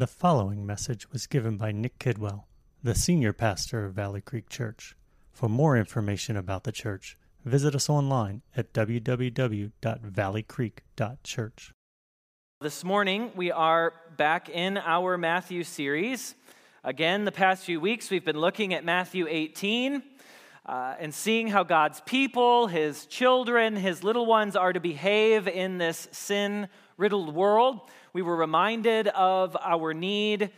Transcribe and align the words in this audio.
The 0.00 0.06
following 0.06 0.64
message 0.64 1.12
was 1.12 1.26
given 1.26 1.58
by 1.58 1.72
Nick 1.72 1.98
Kidwell, 1.98 2.44
the 2.82 2.94
senior 2.94 3.34
pastor 3.34 3.84
of 3.84 3.92
Valley 3.92 4.22
Creek 4.22 4.48
Church. 4.48 4.96
For 5.30 5.46
more 5.46 5.76
information 5.76 6.38
about 6.38 6.64
the 6.64 6.72
church, 6.72 7.18
visit 7.44 7.74
us 7.74 7.90
online 7.90 8.40
at 8.56 8.72
www.valleycreek.church. 8.72 11.72
This 12.62 12.82
morning, 12.82 13.30
we 13.36 13.52
are 13.52 13.92
back 14.16 14.48
in 14.48 14.78
our 14.78 15.18
Matthew 15.18 15.64
series. 15.64 16.34
Again, 16.82 17.26
the 17.26 17.32
past 17.32 17.64
few 17.64 17.78
weeks, 17.78 18.10
we've 18.10 18.24
been 18.24 18.40
looking 18.40 18.72
at 18.72 18.86
Matthew 18.86 19.26
18 19.28 20.02
uh, 20.64 20.94
and 20.98 21.12
seeing 21.12 21.48
how 21.48 21.62
God's 21.62 22.00
people, 22.06 22.68
his 22.68 23.04
children, 23.04 23.76
his 23.76 24.02
little 24.02 24.24
ones 24.24 24.56
are 24.56 24.72
to 24.72 24.80
behave 24.80 25.46
in 25.46 25.76
this 25.76 26.08
sin 26.10 26.68
riddled 26.96 27.34
world. 27.34 27.82
We 28.12 28.22
were 28.22 28.36
reminded 28.36 29.06
of 29.08 29.56
our 29.60 29.94
need 29.94 30.50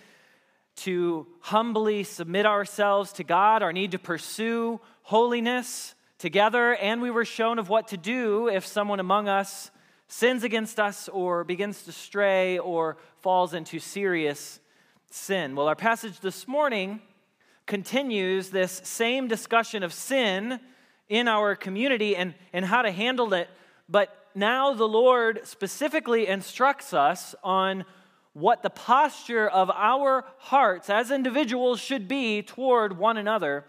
to 0.77 1.27
humbly 1.40 2.03
submit 2.03 2.46
ourselves 2.46 3.13
to 3.14 3.25
God, 3.25 3.63
our 3.63 3.72
need 3.72 3.90
to 3.90 3.99
pursue 3.99 4.81
holiness 5.03 5.94
together, 6.18 6.75
and 6.77 7.03
we 7.03 7.11
were 7.11 7.25
shown 7.25 7.58
of 7.58 7.68
what 7.68 7.89
to 7.89 7.96
do 7.96 8.49
if 8.49 8.67
someone 8.67 9.00
among 9.00 9.29
us 9.29 9.71
sins 10.08 10.44
against 10.44 10.80
us 10.80 11.08
or 11.08 11.44
begins 11.44 11.82
to 11.82 11.93
stray 11.93 12.58
or 12.58 12.96
falls 13.21 13.53
into 13.53 13.79
serious 13.79 14.61
sin. 15.11 15.55
Well, 15.55 15.69
our 15.69 15.77
passage 15.77 16.21
this 16.21 16.49
morning 16.49 17.03
continues 17.66 18.50
this 18.50 18.80
same 18.85 19.29
discussion 19.29 19.82
of 19.82 19.93
sin 19.93 20.58
in 21.08 21.29
our 21.29 21.55
community 21.55 22.16
and, 22.16 22.35
and 22.53 22.64
how 22.64 22.82
to 22.82 22.91
handle 22.91 23.35
it, 23.35 23.50
but 23.89 24.21
now 24.35 24.75
the 24.75 24.89
Lord 24.89 25.41
specifically 25.45 26.27
instructs 26.27 26.93
us 26.93 27.35
on 27.43 27.85
what 28.32 28.63
the 28.63 28.71
posture 28.71 29.49
of 29.49 29.71
our 29.71 30.25
hearts 30.39 30.89
as 30.89 31.11
individuals 31.11 31.81
should 31.81 32.08
be 32.08 32.42
toward 32.42 32.97
one 32.97 33.17
another 33.17 33.64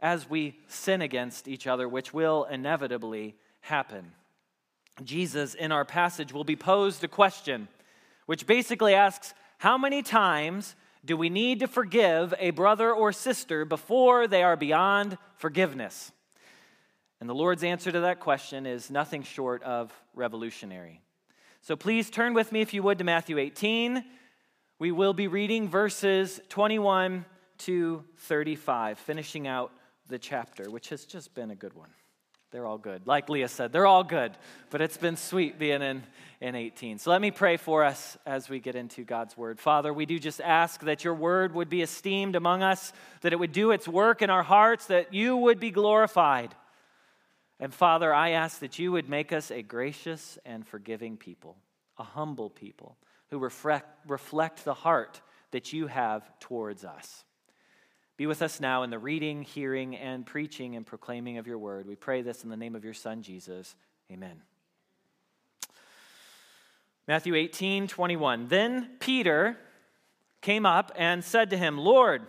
as 0.00 0.28
we 0.28 0.58
sin 0.66 1.00
against 1.00 1.46
each 1.46 1.66
other, 1.66 1.88
which 1.88 2.12
will 2.12 2.44
inevitably 2.44 3.36
happen. 3.60 4.12
Jesus, 5.04 5.54
in 5.54 5.70
our 5.70 5.84
passage, 5.84 6.32
will 6.32 6.44
be 6.44 6.56
posed 6.56 7.04
a 7.04 7.08
question 7.08 7.68
which 8.26 8.46
basically 8.46 8.94
asks 8.94 9.34
How 9.58 9.78
many 9.78 10.02
times 10.02 10.74
do 11.04 11.16
we 11.16 11.28
need 11.28 11.60
to 11.60 11.68
forgive 11.68 12.34
a 12.38 12.50
brother 12.50 12.92
or 12.92 13.12
sister 13.12 13.64
before 13.64 14.26
they 14.26 14.42
are 14.42 14.56
beyond 14.56 15.18
forgiveness? 15.36 16.12
And 17.22 17.28
the 17.28 17.36
Lord's 17.36 17.62
answer 17.62 17.92
to 17.92 18.00
that 18.00 18.18
question 18.18 18.66
is 18.66 18.90
nothing 18.90 19.22
short 19.22 19.62
of 19.62 19.92
revolutionary. 20.12 21.00
So 21.60 21.76
please 21.76 22.10
turn 22.10 22.34
with 22.34 22.50
me, 22.50 22.62
if 22.62 22.74
you 22.74 22.82
would, 22.82 22.98
to 22.98 23.04
Matthew 23.04 23.38
18. 23.38 24.04
We 24.80 24.90
will 24.90 25.12
be 25.12 25.28
reading 25.28 25.68
verses 25.68 26.40
21 26.48 27.24
to 27.58 28.02
35, 28.16 28.98
finishing 28.98 29.46
out 29.46 29.70
the 30.08 30.18
chapter, 30.18 30.68
which 30.68 30.88
has 30.88 31.04
just 31.04 31.32
been 31.32 31.52
a 31.52 31.54
good 31.54 31.74
one. 31.74 31.90
They're 32.50 32.66
all 32.66 32.76
good. 32.76 33.06
Like 33.06 33.28
Leah 33.28 33.46
said, 33.46 33.72
they're 33.72 33.86
all 33.86 34.02
good, 34.02 34.32
but 34.70 34.80
it's 34.80 34.96
been 34.96 35.16
sweet 35.16 35.60
being 35.60 35.80
in, 35.80 36.02
in 36.40 36.56
18. 36.56 36.98
So 36.98 37.12
let 37.12 37.20
me 37.20 37.30
pray 37.30 37.56
for 37.56 37.84
us 37.84 38.18
as 38.26 38.48
we 38.48 38.58
get 38.58 38.74
into 38.74 39.04
God's 39.04 39.36
word. 39.36 39.60
Father, 39.60 39.92
we 39.94 40.06
do 40.06 40.18
just 40.18 40.40
ask 40.40 40.80
that 40.80 41.04
your 41.04 41.14
word 41.14 41.54
would 41.54 41.68
be 41.68 41.82
esteemed 41.82 42.34
among 42.34 42.64
us, 42.64 42.92
that 43.20 43.32
it 43.32 43.38
would 43.38 43.52
do 43.52 43.70
its 43.70 43.86
work 43.86 44.22
in 44.22 44.28
our 44.28 44.42
hearts, 44.42 44.86
that 44.86 45.14
you 45.14 45.36
would 45.36 45.60
be 45.60 45.70
glorified. 45.70 46.52
And 47.62 47.72
Father, 47.72 48.12
I 48.12 48.30
ask 48.30 48.58
that 48.58 48.80
you 48.80 48.90
would 48.90 49.08
make 49.08 49.32
us 49.32 49.52
a 49.52 49.62
gracious 49.62 50.36
and 50.44 50.66
forgiving 50.66 51.16
people, 51.16 51.56
a 51.96 52.02
humble 52.02 52.50
people 52.50 52.96
who 53.30 53.38
reflect, 53.38 53.86
reflect 54.08 54.64
the 54.64 54.74
heart 54.74 55.20
that 55.52 55.72
you 55.72 55.86
have 55.86 56.28
towards 56.40 56.84
us. 56.84 57.22
Be 58.16 58.26
with 58.26 58.42
us 58.42 58.58
now 58.58 58.82
in 58.82 58.90
the 58.90 58.98
reading, 58.98 59.42
hearing, 59.42 59.94
and 59.94 60.26
preaching 60.26 60.74
and 60.74 60.84
proclaiming 60.84 61.38
of 61.38 61.46
your 61.46 61.56
word. 61.56 61.86
We 61.86 61.94
pray 61.94 62.20
this 62.20 62.42
in 62.42 62.50
the 62.50 62.56
name 62.56 62.74
of 62.74 62.82
your 62.82 62.94
Son, 62.94 63.22
Jesus. 63.22 63.76
Amen. 64.10 64.42
Matthew 67.06 67.36
18, 67.36 67.86
21. 67.86 68.48
Then 68.48 68.90
Peter 68.98 69.56
came 70.40 70.66
up 70.66 70.90
and 70.96 71.22
said 71.22 71.50
to 71.50 71.56
him, 71.56 71.78
Lord, 71.78 72.26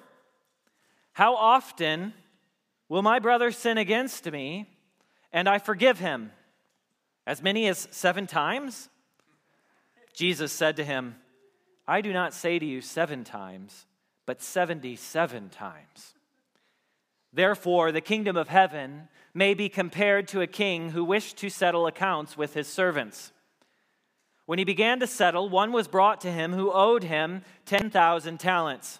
how 1.14 1.36
often 1.36 2.14
will 2.88 3.02
my 3.02 3.18
brother 3.18 3.50
sin 3.50 3.80
against 3.80 4.32
me 4.32 4.70
and 5.34 5.50
I 5.50 5.58
forgive 5.58 6.00
him. 6.00 6.32
As 7.26 7.42
many 7.42 7.68
as 7.68 7.88
seven 7.92 8.28
times? 8.28 8.90
Jesus 10.14 10.52
said 10.52 10.78
to 10.78 10.86
him, 10.86 11.16
I 11.88 12.02
do 12.02 12.14
not 12.14 12.34
say 12.34 12.60
to 12.60 12.66
you 12.66 12.80
seven 12.80 13.24
times, 13.24 13.88
but 14.26 14.42
77 14.42 15.50
times. 15.50 16.14
Therefore, 17.34 17.92
the 17.92 18.00
kingdom 18.00 18.38
of 18.38 18.48
heaven 18.48 19.10
may 19.34 19.56
be 19.56 19.68
compared 19.68 20.28
to 20.30 20.42
a 20.42 20.48
king 20.48 20.92
who 20.92 21.04
wished 21.04 21.38
to 21.38 21.50
settle 21.50 21.88
accounts 21.88 22.38
with 22.38 22.54
his 22.54 22.68
servants. 22.68 23.32
When 24.46 24.60
he 24.60 24.66
began 24.66 25.00
to 25.00 25.08
settle, 25.08 25.50
one 25.50 25.72
was 25.72 25.88
brought 25.88 26.22
to 26.22 26.32
him 26.32 26.54
who 26.54 26.72
owed 26.72 27.04
him 27.04 27.42
10,000 27.66 28.40
talents. 28.40 29.00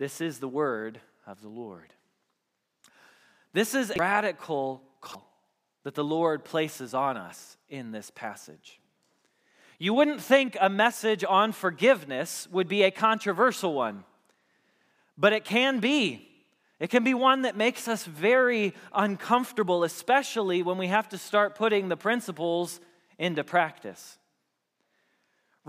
This 0.00 0.22
is 0.22 0.38
the 0.38 0.48
word 0.48 0.98
of 1.26 1.42
the 1.42 1.50
Lord. 1.50 1.92
This 3.52 3.74
is 3.74 3.90
a 3.90 3.98
radical 3.98 4.82
call 5.02 5.30
that 5.82 5.94
the 5.94 6.02
Lord 6.02 6.42
places 6.42 6.94
on 6.94 7.18
us 7.18 7.58
in 7.68 7.92
this 7.92 8.10
passage. 8.10 8.80
You 9.78 9.92
wouldn't 9.92 10.22
think 10.22 10.56
a 10.58 10.70
message 10.70 11.22
on 11.22 11.52
forgiveness 11.52 12.48
would 12.50 12.66
be 12.66 12.82
a 12.82 12.90
controversial 12.90 13.74
one, 13.74 14.04
but 15.18 15.34
it 15.34 15.44
can 15.44 15.80
be. 15.80 16.26
It 16.78 16.88
can 16.88 17.04
be 17.04 17.12
one 17.12 17.42
that 17.42 17.54
makes 17.54 17.86
us 17.86 18.06
very 18.06 18.72
uncomfortable, 18.94 19.84
especially 19.84 20.62
when 20.62 20.78
we 20.78 20.86
have 20.86 21.10
to 21.10 21.18
start 21.18 21.54
putting 21.54 21.90
the 21.90 21.96
principles 21.98 22.80
into 23.18 23.44
practice. 23.44 24.16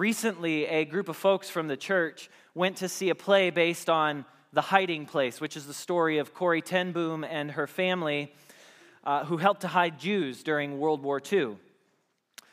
Recently, 0.02 0.66
a 0.66 0.84
group 0.84 1.10
of 1.10 1.16
folks 1.16 1.52
from 1.52 1.68
the 1.68 1.78
church 1.78 2.28
went 2.56 2.78
to 2.78 2.90
see 2.90 3.10
a 3.10 3.14
play 3.14 3.52
based 3.52 3.88
on 3.88 4.26
The 4.52 4.62
Hiding 4.62 5.06
Place, 5.06 5.40
which 5.40 5.56
is 5.56 5.68
the 5.68 5.76
story 5.76 6.18
of 6.18 6.34
Corrie 6.34 6.64
ten 6.64 6.92
Boom 6.92 7.24
and 7.24 7.52
her 7.52 7.68
family 7.68 8.34
uh, 9.04 9.26
who 9.26 9.38
helped 9.38 9.62
to 9.62 9.68
hide 9.68 10.00
Jews 10.00 10.42
during 10.42 10.80
World 10.80 11.04
War 11.04 11.22
II. 11.32 11.56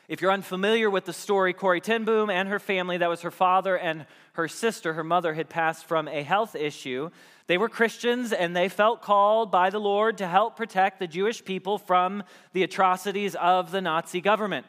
If 0.07 0.21
you're 0.21 0.31
unfamiliar 0.31 0.91
with 0.91 1.05
the 1.05 1.11
story, 1.11 1.53
Corrie 1.53 1.81
ten 1.81 2.05
Boom 2.05 2.29
and 2.29 2.49
her 2.49 2.59
family, 2.59 2.97
that 2.97 3.09
was 3.09 3.21
her 3.21 3.31
father 3.31 3.75
and 3.75 4.05
her 4.33 4.47
sister, 4.47 4.93
her 4.93 5.03
mother, 5.03 5.33
had 5.33 5.49
passed 5.49 5.85
from 5.85 6.07
a 6.07 6.21
health 6.21 6.55
issue. 6.55 7.09
They 7.47 7.57
were 7.57 7.67
Christians 7.67 8.31
and 8.31 8.55
they 8.55 8.69
felt 8.69 9.01
called 9.01 9.49
by 9.51 9.71
the 9.71 9.79
Lord 9.79 10.19
to 10.19 10.27
help 10.27 10.55
protect 10.55 10.99
the 10.99 11.07
Jewish 11.07 11.43
people 11.43 11.79
from 11.79 12.21
the 12.53 12.61
atrocities 12.61 13.33
of 13.33 13.71
the 13.71 13.81
Nazi 13.81 14.21
government. 14.21 14.67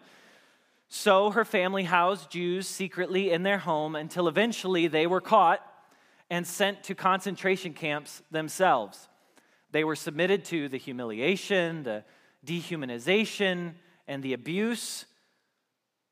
So 0.92 1.30
her 1.30 1.44
family 1.44 1.84
housed 1.84 2.32
Jews 2.32 2.66
secretly 2.66 3.30
in 3.30 3.44
their 3.44 3.58
home 3.58 3.94
until 3.94 4.26
eventually 4.26 4.88
they 4.88 5.06
were 5.06 5.20
caught 5.20 5.64
and 6.28 6.44
sent 6.44 6.82
to 6.84 6.96
concentration 6.96 7.74
camps 7.74 8.22
themselves. 8.32 9.08
They 9.70 9.84
were 9.84 9.94
submitted 9.94 10.44
to 10.46 10.68
the 10.68 10.78
humiliation, 10.78 11.84
the 11.84 12.04
dehumanization, 12.44 13.74
and 14.08 14.20
the 14.20 14.32
abuse 14.32 15.06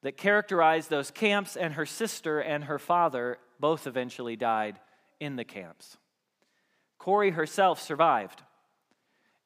that 0.02 0.16
characterized 0.16 0.90
those 0.90 1.10
camps, 1.10 1.56
and 1.56 1.74
her 1.74 1.86
sister 1.86 2.38
and 2.38 2.64
her 2.64 2.78
father 2.78 3.38
both 3.58 3.88
eventually 3.88 4.36
died 4.36 4.78
in 5.18 5.34
the 5.34 5.44
camps. 5.44 5.96
Corrie 6.98 7.32
herself 7.32 7.82
survived. 7.82 8.42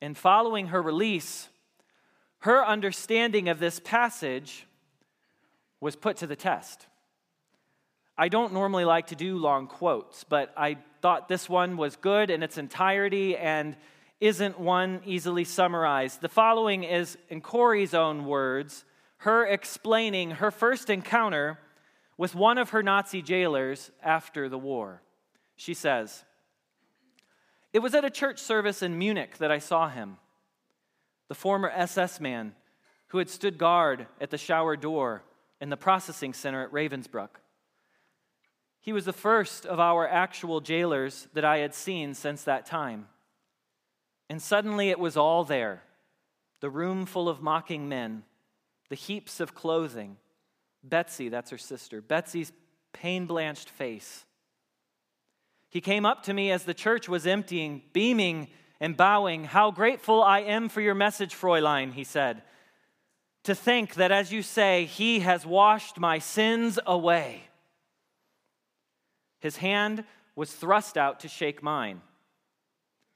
And 0.03 0.15
following 0.15 0.67
her 0.67 0.83
release, 0.83 1.49
her 2.41 2.63
understanding 2.63 3.49
of 3.49 3.61
this 3.61 3.81
passage 3.81 4.67
was 5.83 5.97
put 5.97 6.19
to 6.19 6.29
the 6.29 6.37
test. 6.37 6.87
I 8.17 8.29
don't 8.29 8.53
normally 8.53 8.85
like 8.85 9.09
to 9.09 9.17
do 9.17 9.37
long 9.37 9.67
quotes, 9.67 10.23
but 10.23 10.55
I 10.57 10.77
thought 11.01 11.29
this 11.29 11.49
one 11.49 11.77
was 11.77 11.97
good 11.97 12.31
in 12.31 12.45
its 12.45 12.57
entirety 12.57 13.37
and 13.37 13.77
isn't 14.21 14.61
one 14.61 15.01
easily 15.05 15.43
summarized. 15.43 16.21
The 16.21 16.29
following 16.29 16.85
is, 16.85 17.19
in 17.29 17.41
Corrie's 17.41 17.95
own 17.95 18.27
words, 18.27 18.85
her 19.19 19.45
explaining 19.45 20.31
her 20.33 20.53
first 20.53 20.89
encounter 20.89 21.59
with 22.17 22.37
one 22.37 22.59
of 22.59 22.71
her 22.71 22.85
Nazi 22.85 23.21
jailers 23.21 23.91
after 24.05 24.49
the 24.49 24.59
war. 24.59 25.03
She 25.57 25.75
says, 25.75 26.25
It 27.73 27.81
was 27.81 27.93
at 27.97 28.05
a 28.05 28.11
church 28.11 28.39
service 28.39 28.83
in 28.83 28.99
Munich 28.99 29.39
that 29.39 29.51
I 29.51 29.59
saw 29.59 29.89
him, 29.89 30.19
the 31.27 31.35
former 31.35 31.71
SS 31.71 32.21
man 32.21 32.55
who 33.09 33.19
had 33.19 33.29
stood 33.29 33.59
guard 33.59 34.07
at 34.21 34.31
the 34.31 34.39
shower 34.39 34.77
door 34.77 35.25
in 35.63 35.71
the 35.71 35.77
processing 35.77 36.35
center 36.35 36.65
at 36.65 36.73
Ravensbrück. 36.73 37.29
He 38.81 38.93
was 38.93 39.05
the 39.05 39.13
first 39.13 39.65
of 39.65 39.79
our 39.79 40.09
actual 40.09 40.61
jailers 40.61 41.29
that 41.35 41.45
I 41.45 41.59
had 41.59 41.73
seen 41.73 42.15
since 42.15 42.43
that 42.43 42.67
time. 42.67 43.07
And 44.29 44.43
suddenly 44.43 44.91
it 44.91 44.99
was 44.99 45.17
all 45.17 45.45
there 45.45 45.85
the 46.61 46.69
room 46.69 47.07
full 47.07 47.29
of 47.29 47.41
mocking 47.41 47.89
men 47.89 48.25
the 48.89 48.97
heaps 48.97 49.41
of 49.41 49.55
clothing, 49.55 50.19
Betsy, 50.85 51.31
that's 51.31 51.51
her 51.51 51.59
sister, 51.59 52.03
Betsy's 52.03 52.53
pain 52.93 53.27
blanched 53.27 53.71
face. 53.71 54.27
He 55.71 55.81
came 55.81 56.05
up 56.05 56.25
to 56.25 56.35
me 56.35 56.51
as 56.51 56.65
the 56.65 56.75
church 56.75 57.09
was 57.09 57.27
emptying, 57.27 57.83
beaming 57.93 58.49
and 58.81 58.97
bowing. 58.97 59.45
How 59.45 59.71
grateful 59.71 60.23
I 60.23 60.41
am 60.41 60.69
for 60.69 60.81
your 60.81 60.95
message, 60.95 61.35
Fräulein, 61.35 61.95
he 61.95 62.05
said. 62.05 62.43
To 63.45 63.55
think 63.55 63.95
that, 63.95 64.13
as 64.13 64.33
you 64.33 64.43
say, 64.43 64.85
he 64.85 65.21
has 65.21 65.45
washed 65.45 65.99
my 65.99 66.19
sins 66.19 66.79
away. 66.87 67.43
His 69.41 69.57
hand 69.57 70.05
was 70.37 70.53
thrust 70.53 70.97
out 70.97 71.21
to 71.21 71.29
shake 71.29 71.63
mine. 71.63 72.03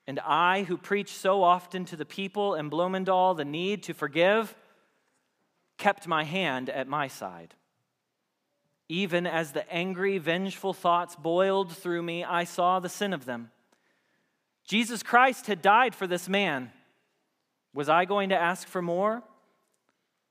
And 0.09 0.19
I, 0.21 0.65
who 0.65 0.77
preach 0.77 1.15
so 1.15 1.43
often 1.43 1.85
to 1.87 1.97
the 1.97 2.05
people 2.05 2.55
in 2.55 2.71
Bloemendaal 2.71 3.37
the 3.37 3.45
need 3.45 3.85
to 3.85 3.95
forgive, 3.95 4.55
kept 5.79 6.09
my 6.09 6.25
hand 6.25 6.71
at 6.71 6.89
my 6.89 7.09
side. 7.09 7.55
Even 8.89 9.27
as 9.27 9.53
the 9.53 9.71
angry, 9.73 10.19
vengeful 10.19 10.73
thoughts 10.73 11.17
boiled 11.17 11.73
through 11.73 12.03
me, 12.03 12.25
I 12.25 12.45
saw 12.45 12.79
the 12.79 12.89
sin 12.89 13.13
of 13.13 13.25
them. 13.25 13.51
Jesus 14.65 15.03
Christ 15.03 15.47
had 15.47 15.63
died 15.63 15.95
for 15.95 16.07
this 16.07 16.29
man. 16.29 16.73
Was 17.75 17.89
I 17.89 18.05
going 18.05 18.31
to 18.31 18.41
ask 18.41 18.67
for 18.67 18.83
more? 18.83 19.23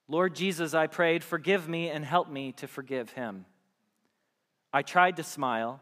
Lord 0.07 0.35
Jesus, 0.35 0.73
I 0.73 0.87
prayed, 0.87 1.23
forgive 1.23 1.67
me 1.67 1.89
and 1.89 2.05
help 2.05 2.29
me 2.29 2.51
to 2.53 2.67
forgive 2.67 3.11
him. 3.11 3.45
I 4.71 4.81
tried 4.81 5.17
to 5.17 5.23
smile. 5.23 5.81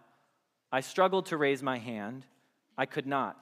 I 0.71 0.79
struggled 0.79 1.27
to 1.27 1.37
raise 1.37 1.61
my 1.61 1.77
hand. 1.77 2.25
I 2.77 2.85
could 2.85 3.05
not. 3.07 3.37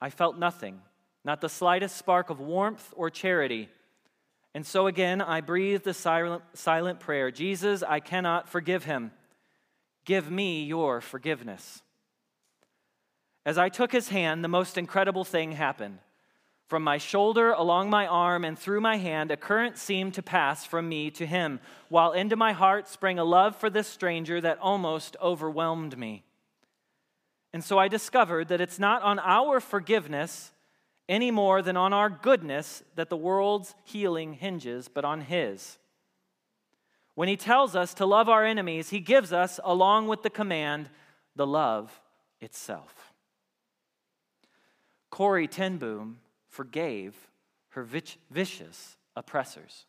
I 0.00 0.10
felt 0.10 0.38
nothing, 0.38 0.80
not 1.24 1.40
the 1.40 1.48
slightest 1.48 1.96
spark 1.96 2.30
of 2.30 2.40
warmth 2.40 2.92
or 2.96 3.10
charity. 3.10 3.68
And 4.54 4.66
so 4.66 4.86
again, 4.86 5.20
I 5.20 5.40
breathed 5.40 5.86
a 5.86 5.94
silent, 5.94 6.42
silent 6.54 7.00
prayer 7.00 7.30
Jesus, 7.30 7.82
I 7.82 8.00
cannot 8.00 8.48
forgive 8.48 8.84
him. 8.84 9.12
Give 10.04 10.30
me 10.30 10.64
your 10.64 11.00
forgiveness. 11.00 11.82
As 13.44 13.56
I 13.56 13.68
took 13.68 13.92
his 13.92 14.08
hand, 14.08 14.42
the 14.42 14.48
most 14.48 14.76
incredible 14.76 15.24
thing 15.24 15.52
happened. 15.52 15.98
From 16.68 16.84
my 16.84 16.98
shoulder, 16.98 17.52
along 17.52 17.88
my 17.88 18.06
arm, 18.06 18.44
and 18.44 18.58
through 18.58 18.82
my 18.82 18.98
hand, 18.98 19.30
a 19.30 19.38
current 19.38 19.78
seemed 19.78 20.12
to 20.14 20.22
pass 20.22 20.66
from 20.66 20.86
me 20.86 21.10
to 21.12 21.24
him, 21.24 21.60
while 21.88 22.12
into 22.12 22.36
my 22.36 22.52
heart 22.52 22.86
sprang 22.86 23.18
a 23.18 23.24
love 23.24 23.56
for 23.56 23.70
this 23.70 23.88
stranger 23.88 24.38
that 24.42 24.58
almost 24.58 25.16
overwhelmed 25.22 25.96
me. 25.96 26.24
And 27.54 27.64
so 27.64 27.78
I 27.78 27.88
discovered 27.88 28.48
that 28.48 28.60
it's 28.60 28.78
not 28.78 29.00
on 29.00 29.18
our 29.18 29.60
forgiveness 29.60 30.52
any 31.08 31.30
more 31.30 31.62
than 31.62 31.78
on 31.78 31.94
our 31.94 32.10
goodness 32.10 32.82
that 32.96 33.08
the 33.08 33.16
world's 33.16 33.74
healing 33.84 34.34
hinges, 34.34 34.88
but 34.88 35.06
on 35.06 35.22
His. 35.22 35.78
When 37.14 37.28
He 37.28 37.36
tells 37.38 37.74
us 37.74 37.94
to 37.94 38.04
love 38.04 38.28
our 38.28 38.44
enemies, 38.44 38.90
He 38.90 39.00
gives 39.00 39.32
us, 39.32 39.58
along 39.64 40.08
with 40.08 40.22
the 40.22 40.28
command, 40.28 40.90
the 41.34 41.46
love 41.46 41.98
itself. 42.42 43.14
Corrie 45.08 45.48
ten 45.48 45.78
Boom 45.78 46.18
forgave 46.48 47.14
her 47.70 47.82
vicious 47.82 48.96
oppressors. 49.14 49.86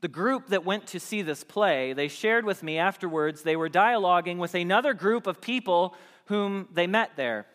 The 0.00 0.08
group 0.08 0.48
that 0.48 0.64
went 0.64 0.86
to 0.88 1.00
see 1.00 1.22
this 1.22 1.42
play, 1.42 1.92
they 1.92 2.08
shared 2.08 2.44
with 2.44 2.62
me 2.62 2.78
afterwards, 2.78 3.42
they 3.42 3.56
were 3.56 3.68
dialoguing 3.68 4.38
with 4.38 4.54
another 4.54 4.94
group 4.94 5.26
of 5.26 5.40
people 5.40 5.96
whom 6.26 6.68
they 6.72 6.86
met 6.86 7.16
there. 7.16 7.46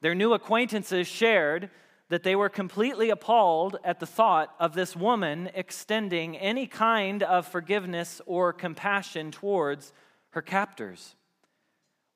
Their 0.00 0.14
new 0.14 0.32
acquaintances 0.32 1.06
shared 1.06 1.70
that 2.08 2.22
they 2.22 2.34
were 2.34 2.48
completely 2.48 3.10
appalled 3.10 3.76
at 3.84 4.00
the 4.00 4.06
thought 4.06 4.54
of 4.58 4.74
this 4.74 4.96
woman 4.96 5.50
extending 5.54 6.36
any 6.36 6.66
kind 6.66 7.22
of 7.22 7.46
forgiveness 7.46 8.20
or 8.26 8.52
compassion 8.52 9.30
towards 9.30 9.92
her 10.30 10.42
captors. 10.42 11.14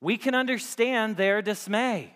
We 0.00 0.16
can 0.16 0.34
understand 0.34 1.16
their 1.16 1.42
dismay. 1.42 2.15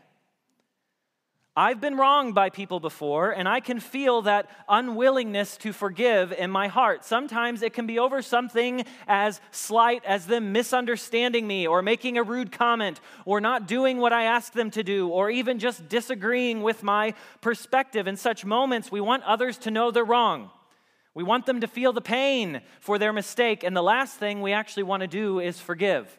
I've 1.56 1.80
been 1.80 1.96
wronged 1.96 2.34
by 2.34 2.48
people 2.48 2.78
before, 2.78 3.32
and 3.32 3.48
I 3.48 3.58
can 3.58 3.80
feel 3.80 4.22
that 4.22 4.48
unwillingness 4.68 5.56
to 5.58 5.72
forgive 5.72 6.32
in 6.32 6.48
my 6.48 6.68
heart. 6.68 7.04
Sometimes 7.04 7.62
it 7.62 7.72
can 7.72 7.88
be 7.88 7.98
over 7.98 8.22
something 8.22 8.84
as 9.08 9.40
slight 9.50 10.04
as 10.04 10.26
them 10.26 10.52
misunderstanding 10.52 11.48
me, 11.48 11.66
or 11.66 11.82
making 11.82 12.18
a 12.18 12.22
rude 12.22 12.52
comment, 12.52 13.00
or 13.24 13.40
not 13.40 13.66
doing 13.66 13.98
what 13.98 14.12
I 14.12 14.24
ask 14.24 14.52
them 14.52 14.70
to 14.70 14.84
do, 14.84 15.08
or 15.08 15.28
even 15.28 15.58
just 15.58 15.88
disagreeing 15.88 16.62
with 16.62 16.84
my 16.84 17.14
perspective. 17.40 18.06
In 18.06 18.16
such 18.16 18.44
moments, 18.44 18.92
we 18.92 19.00
want 19.00 19.24
others 19.24 19.58
to 19.58 19.72
know 19.72 19.90
they're 19.90 20.04
wrong. 20.04 20.50
We 21.14 21.24
want 21.24 21.46
them 21.46 21.62
to 21.62 21.66
feel 21.66 21.92
the 21.92 22.00
pain 22.00 22.60
for 22.78 22.96
their 22.96 23.12
mistake, 23.12 23.64
and 23.64 23.76
the 23.76 23.82
last 23.82 24.18
thing 24.18 24.40
we 24.40 24.52
actually 24.52 24.84
want 24.84 25.00
to 25.00 25.08
do 25.08 25.40
is 25.40 25.60
forgive. 25.60 26.16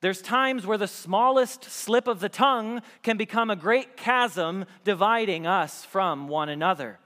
There's 0.00 0.22
times 0.22 0.64
where 0.64 0.78
the 0.78 0.86
smallest 0.86 1.64
slip 1.64 2.06
of 2.06 2.20
the 2.20 2.28
tongue 2.28 2.82
can 3.02 3.16
become 3.16 3.50
a 3.50 3.56
great 3.56 3.96
chasm 3.96 4.64
dividing 4.84 5.46
us 5.46 5.84
from 5.84 6.28
one 6.28 6.48
another. 6.48 7.00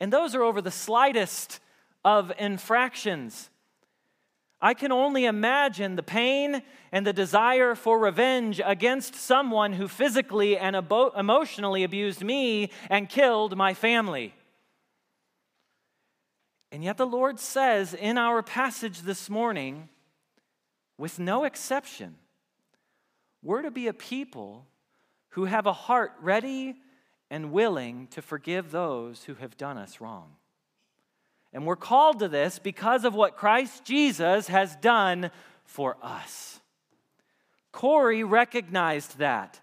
And 0.00 0.12
those 0.12 0.34
are 0.34 0.42
over 0.42 0.62
the 0.62 0.70
slightest 0.70 1.60
of 2.04 2.32
infractions. 2.38 3.50
I 4.60 4.74
can 4.74 4.92
only 4.92 5.26
imagine 5.26 5.96
the 5.96 6.02
pain 6.02 6.62
and 6.90 7.06
the 7.06 7.12
desire 7.12 7.74
for 7.74 7.98
revenge 7.98 8.60
against 8.64 9.14
someone 9.14 9.72
who 9.72 9.88
physically 9.88 10.56
and 10.56 10.76
ebo- 10.76 11.10
emotionally 11.10 11.82
abused 11.82 12.22
me 12.22 12.70
and 12.88 13.08
killed 13.08 13.56
my 13.56 13.74
family. 13.74 14.34
And 16.70 16.82
yet, 16.82 16.96
the 16.96 17.06
Lord 17.06 17.38
says 17.38 17.92
in 17.92 18.16
our 18.16 18.42
passage 18.42 19.02
this 19.02 19.28
morning, 19.28 19.90
with 20.96 21.18
no 21.18 21.44
exception, 21.44 22.16
we're 23.42 23.62
to 23.62 23.70
be 23.70 23.88
a 23.88 23.92
people 23.92 24.66
who 25.30 25.44
have 25.46 25.66
a 25.66 25.72
heart 25.72 26.12
ready 26.20 26.76
and 27.30 27.52
willing 27.52 28.06
to 28.08 28.22
forgive 28.22 28.70
those 28.70 29.24
who 29.24 29.34
have 29.34 29.56
done 29.56 29.78
us 29.78 30.00
wrong. 30.00 30.36
And 31.52 31.66
we're 31.66 31.76
called 31.76 32.18
to 32.20 32.28
this 32.28 32.58
because 32.58 33.04
of 33.04 33.14
what 33.14 33.36
Christ 33.36 33.84
Jesus 33.84 34.48
has 34.48 34.76
done 34.76 35.30
for 35.64 35.96
us. 36.02 36.60
Corrie 37.72 38.24
recognized 38.24 39.18
that. 39.18 39.60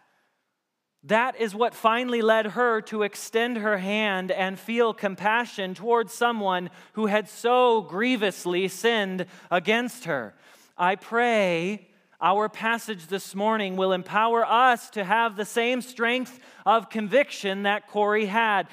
That 1.04 1.40
is 1.40 1.56
what 1.56 1.74
finally 1.74 2.22
led 2.22 2.48
her 2.48 2.82
to 2.82 3.04
extend 3.04 3.58
her 3.58 3.78
hand 3.78 4.32
and 4.32 4.60
feel 4.60 4.94
compassion 4.94 5.74
towards 5.74 6.14
someone 6.14 6.70
who 6.94 7.06
had 7.06 7.30
so 7.30 7.82
grievously 7.82 8.68
sinned 8.68 9.26
against 9.50 10.06
her. 10.06 10.34
I 10.78 10.96
pray 10.96 11.89
our 12.22 12.50
passage 12.50 13.08
this 13.08 13.34
morning 13.34 13.78
will 13.78 13.94
empower 13.94 14.46
us 14.46 14.90
to 14.92 15.04
have 15.04 15.36
the 15.36 15.46
same 15.46 15.82
strength 15.82 16.40
of 16.66 16.90
conviction 16.90 17.64
that 17.64 17.88
Corrie 17.88 18.26
had. 18.26 18.68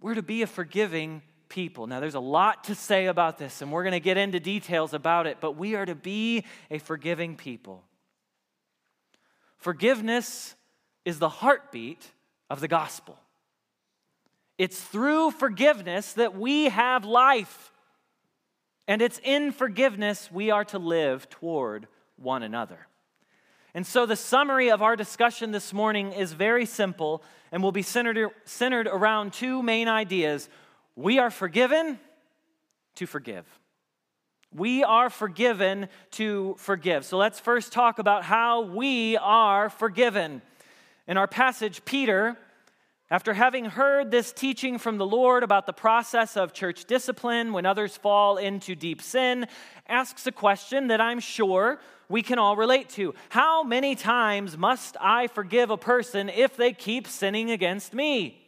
We're 0.00 0.14
to 0.14 0.22
be 0.22 0.42
a 0.42 0.46
forgiving 0.46 1.22
people. 1.48 1.86
Now, 1.86 2.00
there's 2.00 2.16
a 2.16 2.20
lot 2.20 2.64
to 2.64 2.74
say 2.74 3.06
about 3.06 3.38
this, 3.38 3.62
and 3.62 3.70
we're 3.70 3.84
going 3.84 3.92
to 3.92 4.00
get 4.00 4.16
into 4.16 4.40
details 4.40 4.92
about 4.92 5.26
it, 5.26 5.38
but 5.40 5.52
we 5.52 5.76
are 5.76 5.86
to 5.86 5.94
be 5.94 6.44
a 6.70 6.78
forgiving 6.78 7.36
people. 7.36 7.84
Forgiveness 9.56 10.56
is 11.04 11.18
the 11.18 11.28
heartbeat 11.28 12.10
of 12.50 12.60
the 12.60 12.68
gospel. 12.68 13.18
It's 14.58 14.80
through 14.80 15.30
forgiveness 15.30 16.12
that 16.14 16.36
we 16.36 16.64
have 16.64 17.04
life. 17.04 17.72
And 18.86 19.00
it's 19.00 19.20
in 19.24 19.52
forgiveness 19.52 20.30
we 20.30 20.50
are 20.50 20.64
to 20.66 20.78
live 20.78 21.30
toward 21.30 21.86
one 22.16 22.42
another. 22.42 22.86
And 23.74 23.84
so, 23.84 24.06
the 24.06 24.14
summary 24.14 24.70
of 24.70 24.82
our 24.82 24.94
discussion 24.94 25.50
this 25.50 25.72
morning 25.72 26.12
is 26.12 26.32
very 26.32 26.64
simple 26.64 27.24
and 27.50 27.60
will 27.60 27.72
be 27.72 27.82
centered, 27.82 28.30
centered 28.44 28.86
around 28.86 29.32
two 29.32 29.62
main 29.64 29.88
ideas. 29.88 30.48
We 30.94 31.18
are 31.18 31.30
forgiven 31.30 31.98
to 32.94 33.06
forgive. 33.06 33.44
We 34.52 34.84
are 34.84 35.10
forgiven 35.10 35.88
to 36.12 36.54
forgive. 36.58 37.04
So, 37.04 37.18
let's 37.18 37.40
first 37.40 37.72
talk 37.72 37.98
about 37.98 38.22
how 38.22 38.62
we 38.62 39.16
are 39.16 39.68
forgiven. 39.70 40.40
In 41.08 41.16
our 41.16 41.26
passage, 41.26 41.84
Peter, 41.84 42.38
after 43.10 43.34
having 43.34 43.66
heard 43.66 44.10
this 44.10 44.32
teaching 44.32 44.78
from 44.78 44.96
the 44.96 45.06
Lord 45.06 45.42
about 45.42 45.66
the 45.66 45.72
process 45.72 46.36
of 46.36 46.52
church 46.52 46.86
discipline 46.86 47.52
when 47.52 47.66
others 47.66 47.96
fall 47.96 48.38
into 48.38 48.74
deep 48.74 49.02
sin, 49.02 49.46
asks 49.86 50.26
a 50.26 50.32
question 50.32 50.86
that 50.86 51.00
I'm 51.00 51.20
sure 51.20 51.80
we 52.08 52.22
can 52.22 52.38
all 52.38 52.56
relate 52.56 52.88
to. 52.90 53.14
How 53.28 53.62
many 53.62 53.94
times 53.94 54.56
must 54.56 54.96
I 55.00 55.26
forgive 55.26 55.70
a 55.70 55.76
person 55.76 56.28
if 56.28 56.56
they 56.56 56.72
keep 56.72 57.06
sinning 57.06 57.50
against 57.50 57.92
me? 57.92 58.40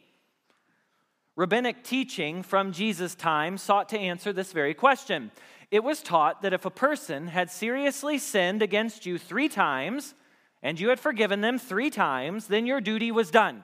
Rabbinic 1.35 1.83
teaching 1.83 2.41
from 2.41 2.71
Jesus' 2.71 3.13
time 3.13 3.59
sought 3.59 3.89
to 3.89 3.99
answer 3.99 4.33
this 4.33 4.51
very 4.53 4.73
question. 4.73 5.29
It 5.69 5.83
was 5.83 6.01
taught 6.01 6.41
that 6.41 6.53
if 6.53 6.65
a 6.65 6.71
person 6.71 7.27
had 7.27 7.51
seriously 7.51 8.17
sinned 8.17 8.63
against 8.63 9.05
you 9.05 9.19
three 9.19 9.49
times, 9.49 10.15
and 10.63 10.79
you 10.79 10.89
had 10.89 10.99
forgiven 10.99 11.41
them 11.41 11.59
three 11.59 11.91
times, 11.91 12.47
then 12.47 12.65
your 12.65 12.81
duty 12.81 13.11
was 13.11 13.29
done. 13.29 13.63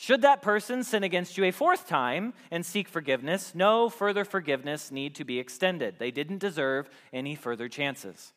Should 0.00 0.22
that 0.22 0.42
person 0.42 0.84
sin 0.84 1.02
against 1.02 1.36
you 1.36 1.44
a 1.44 1.50
fourth 1.50 1.88
time 1.88 2.32
and 2.52 2.64
seek 2.64 2.88
forgiveness, 2.88 3.52
no 3.52 3.88
further 3.88 4.24
forgiveness 4.24 4.92
need 4.92 5.16
to 5.16 5.24
be 5.24 5.40
extended. 5.40 5.96
They 5.98 6.12
didn't 6.12 6.38
deserve 6.38 6.88
any 7.12 7.34
further 7.34 7.68
chances. 7.68 8.32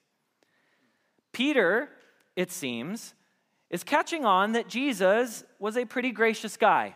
Peter, 1.31 1.89
it 2.35 2.51
seems, 2.51 3.13
is 3.69 3.83
catching 3.83 4.25
on 4.25 4.53
that 4.53 4.69
Jesus 4.69 5.43
was 5.59 5.77
a 5.77 5.85
pretty 5.85 6.11
gracious 6.11 6.57
guy. 6.57 6.95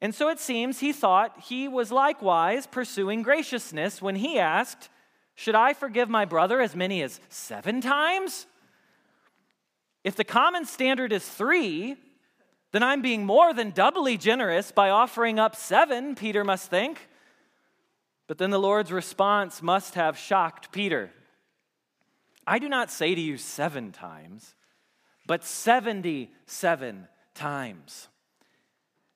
And 0.00 0.14
so 0.14 0.30
it 0.30 0.40
seems 0.40 0.80
he 0.80 0.94
thought 0.94 1.38
he 1.44 1.68
was 1.68 1.92
likewise 1.92 2.66
pursuing 2.66 3.22
graciousness 3.22 4.00
when 4.00 4.16
he 4.16 4.38
asked, 4.38 4.88
Should 5.34 5.54
I 5.54 5.74
forgive 5.74 6.08
my 6.08 6.24
brother 6.24 6.62
as 6.62 6.74
many 6.74 7.02
as 7.02 7.20
seven 7.28 7.82
times? 7.82 8.46
If 10.04 10.16
the 10.16 10.24
common 10.24 10.64
standard 10.64 11.12
is 11.12 11.28
three, 11.28 11.96
then 12.76 12.82
I'm 12.82 13.00
being 13.00 13.24
more 13.24 13.54
than 13.54 13.70
doubly 13.70 14.18
generous 14.18 14.70
by 14.70 14.90
offering 14.90 15.38
up 15.38 15.56
seven, 15.56 16.14
Peter 16.14 16.44
must 16.44 16.68
think. 16.68 17.08
But 18.26 18.36
then 18.36 18.50
the 18.50 18.60
Lord's 18.60 18.92
response 18.92 19.62
must 19.62 19.94
have 19.94 20.18
shocked 20.18 20.72
Peter. 20.72 21.10
I 22.46 22.58
do 22.58 22.68
not 22.68 22.90
say 22.90 23.14
to 23.14 23.20
you 23.20 23.38
seven 23.38 23.92
times, 23.92 24.54
but 25.26 25.42
77 25.42 27.08
times. 27.34 28.08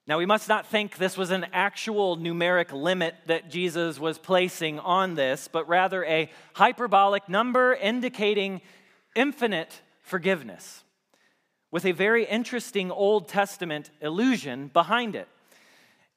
Now, 0.06 0.16
we 0.16 0.26
must 0.26 0.48
not 0.48 0.66
think 0.66 0.96
this 0.96 1.18
was 1.18 1.30
an 1.30 1.46
actual 1.52 2.16
numeric 2.16 2.72
limit 2.72 3.14
that 3.26 3.50
Jesus 3.50 4.00
was 4.00 4.16
placing 4.16 4.78
on 4.80 5.16
this, 5.16 5.46
but 5.46 5.68
rather 5.68 6.02
a 6.06 6.30
hyperbolic 6.54 7.28
number 7.28 7.74
indicating 7.74 8.62
infinite 9.14 9.82
forgiveness, 10.02 10.82
with 11.70 11.84
a 11.84 11.92
very 11.92 12.24
interesting 12.24 12.90
Old 12.90 13.28
Testament 13.28 13.90
illusion 14.00 14.68
behind 14.68 15.14
it. 15.14 15.28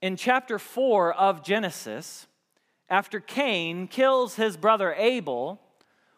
In 0.02 0.18
chapter 0.18 0.58
4 0.60 1.14
of 1.14 1.44
Genesis, 1.44 2.28
after 2.90 3.20
Cain 3.20 3.88
kills 3.88 4.36
his 4.36 4.58
brother 4.58 4.94
Abel, 4.98 5.62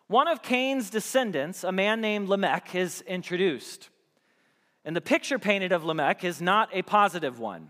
one 0.08 0.28
of 0.28 0.42
Cain's 0.42 0.90
descendants, 0.90 1.64
a 1.64 1.72
man 1.72 2.02
named 2.02 2.30
Lamech, 2.30 2.76
is 2.76 3.02
introduced. 3.02 3.90
And 4.84 4.96
the 4.96 5.02
picture 5.02 5.40
painted 5.40 5.72
of 5.72 5.84
Lamech 5.84 6.24
is 6.24 6.42
not 6.42 6.70
a 6.72 6.84
positive 6.84 7.40
one. 7.40 7.70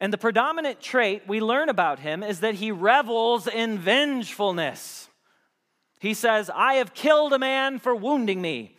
And 0.00 0.12
the 0.12 0.18
predominant 0.18 0.80
trait 0.80 1.22
we 1.26 1.40
learn 1.40 1.70
about 1.70 2.00
him 2.00 2.22
is 2.22 2.40
that 2.40 2.56
he 2.56 2.70
revels 2.70 3.46
in 3.46 3.78
vengefulness. 3.78 5.08
He 5.98 6.12
says, 6.12 6.50
I 6.54 6.74
have 6.74 6.92
killed 6.92 7.32
a 7.32 7.38
man 7.38 7.78
for 7.78 7.94
wounding 7.94 8.42
me 8.42 8.75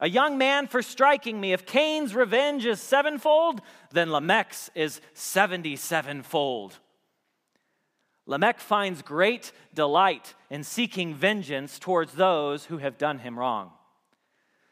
a 0.00 0.08
young 0.08 0.36
man 0.38 0.66
for 0.66 0.82
striking 0.82 1.40
me. 1.40 1.52
If 1.52 1.66
Cain's 1.66 2.14
revenge 2.14 2.66
is 2.66 2.80
sevenfold, 2.80 3.60
then 3.92 4.10
Lamech's 4.10 4.70
is 4.74 5.00
77 5.14 6.22
fold. 6.22 6.78
Lamech 8.26 8.60
finds 8.60 9.02
great 9.02 9.52
delight 9.72 10.34
in 10.50 10.64
seeking 10.64 11.14
vengeance 11.14 11.78
towards 11.78 12.14
those 12.14 12.64
who 12.66 12.78
have 12.78 12.98
done 12.98 13.20
him 13.20 13.38
wrong. 13.38 13.70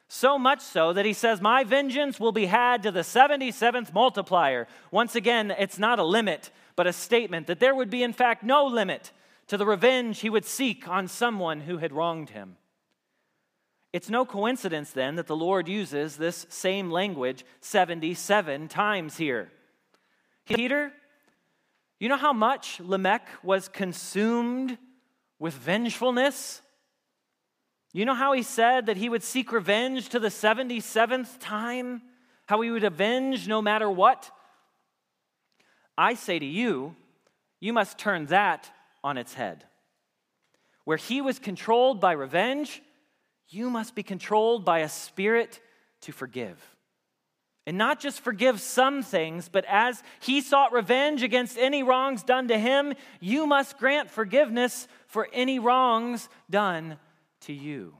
So 0.08 0.38
much 0.38 0.60
so 0.60 0.92
that 0.92 1.06
he 1.06 1.12
says, 1.12 1.40
My 1.40 1.64
vengeance 1.64 2.20
will 2.20 2.32
be 2.32 2.46
had 2.46 2.82
to 2.82 2.90
the 2.90 3.00
77th 3.00 3.94
multiplier. 3.94 4.66
Once 4.90 5.14
again, 5.14 5.52
it's 5.52 5.78
not 5.78 5.98
a 5.98 6.04
limit, 6.04 6.50
but 6.76 6.86
a 6.86 6.92
statement 6.92 7.46
that 7.46 7.60
there 7.60 7.74
would 7.74 7.90
be, 7.90 8.02
in 8.02 8.12
fact, 8.12 8.42
no 8.42 8.66
limit 8.66 9.12
to 9.46 9.56
the 9.56 9.66
revenge 9.66 10.20
he 10.20 10.30
would 10.30 10.44
seek 10.44 10.88
on 10.88 11.08
someone 11.08 11.62
who 11.62 11.78
had 11.78 11.92
wronged 11.92 12.30
him. 12.30 12.56
It's 13.94 14.10
no 14.10 14.24
coincidence 14.24 14.90
then 14.90 15.14
that 15.14 15.28
the 15.28 15.36
Lord 15.36 15.68
uses 15.68 16.16
this 16.16 16.46
same 16.48 16.90
language 16.90 17.44
77 17.60 18.66
times 18.66 19.16
here. 19.16 19.52
Peter, 20.46 20.90
you 22.00 22.08
know 22.08 22.16
how 22.16 22.32
much 22.32 22.80
Lamech 22.80 23.28
was 23.44 23.68
consumed 23.68 24.78
with 25.38 25.54
vengefulness? 25.54 26.60
You 27.92 28.04
know 28.04 28.14
how 28.14 28.32
he 28.32 28.42
said 28.42 28.86
that 28.86 28.96
he 28.96 29.08
would 29.08 29.22
seek 29.22 29.52
revenge 29.52 30.08
to 30.08 30.18
the 30.18 30.26
77th 30.26 31.38
time? 31.38 32.02
How 32.46 32.62
he 32.62 32.72
would 32.72 32.82
avenge 32.82 33.46
no 33.46 33.62
matter 33.62 33.88
what? 33.88 34.28
I 35.96 36.14
say 36.14 36.40
to 36.40 36.44
you, 36.44 36.96
you 37.60 37.72
must 37.72 37.96
turn 37.96 38.26
that 38.26 38.68
on 39.04 39.18
its 39.18 39.34
head. 39.34 39.62
Where 40.82 40.96
he 40.96 41.20
was 41.20 41.38
controlled 41.38 42.00
by 42.00 42.10
revenge, 42.10 42.82
you 43.48 43.70
must 43.70 43.94
be 43.94 44.02
controlled 44.02 44.64
by 44.64 44.80
a 44.80 44.88
spirit 44.88 45.60
to 46.02 46.12
forgive. 46.12 46.58
And 47.66 47.78
not 47.78 47.98
just 47.98 48.20
forgive 48.20 48.60
some 48.60 49.02
things, 49.02 49.48
but 49.48 49.64
as 49.66 50.02
he 50.20 50.42
sought 50.42 50.72
revenge 50.72 51.22
against 51.22 51.56
any 51.56 51.82
wrongs 51.82 52.22
done 52.22 52.48
to 52.48 52.58
him, 52.58 52.92
you 53.20 53.46
must 53.46 53.78
grant 53.78 54.10
forgiveness 54.10 54.86
for 55.06 55.28
any 55.32 55.58
wrongs 55.58 56.28
done 56.50 56.98
to 57.42 57.54
you. 57.54 57.94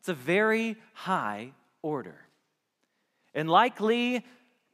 It's 0.00 0.08
a 0.08 0.14
very 0.14 0.76
high 0.92 1.52
order. 1.82 2.16
And 3.32 3.48
likely, 3.48 4.24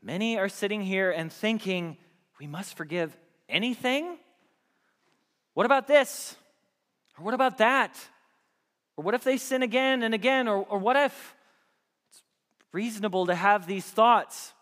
many 0.03 0.39
are 0.39 0.49
sitting 0.49 0.83
here 0.83 1.11
and 1.11 1.31
thinking, 1.31 1.99
we 2.39 2.47
must 2.47 2.75
forgive 2.77 3.15
anything? 3.49 4.17
What 5.53 5.67
about 5.67 5.87
this? 5.87 6.37
Or 7.19 7.25
what 7.25 7.35
about 7.35 7.59
that? 7.59 7.95
Or 9.01 9.03
what 9.03 9.15
if 9.15 9.25
they 9.25 9.39
sin 9.39 9.63
again 9.63 10.03
and 10.03 10.13
again? 10.13 10.47
Or, 10.47 10.59
or 10.59 10.79
what 10.79 10.95
if 10.95 11.35
it's 12.11 12.23
reasonable 12.71 13.25
to 13.29 13.35
have 13.35 13.67
these 13.67 13.87
thoughts? 13.87 14.53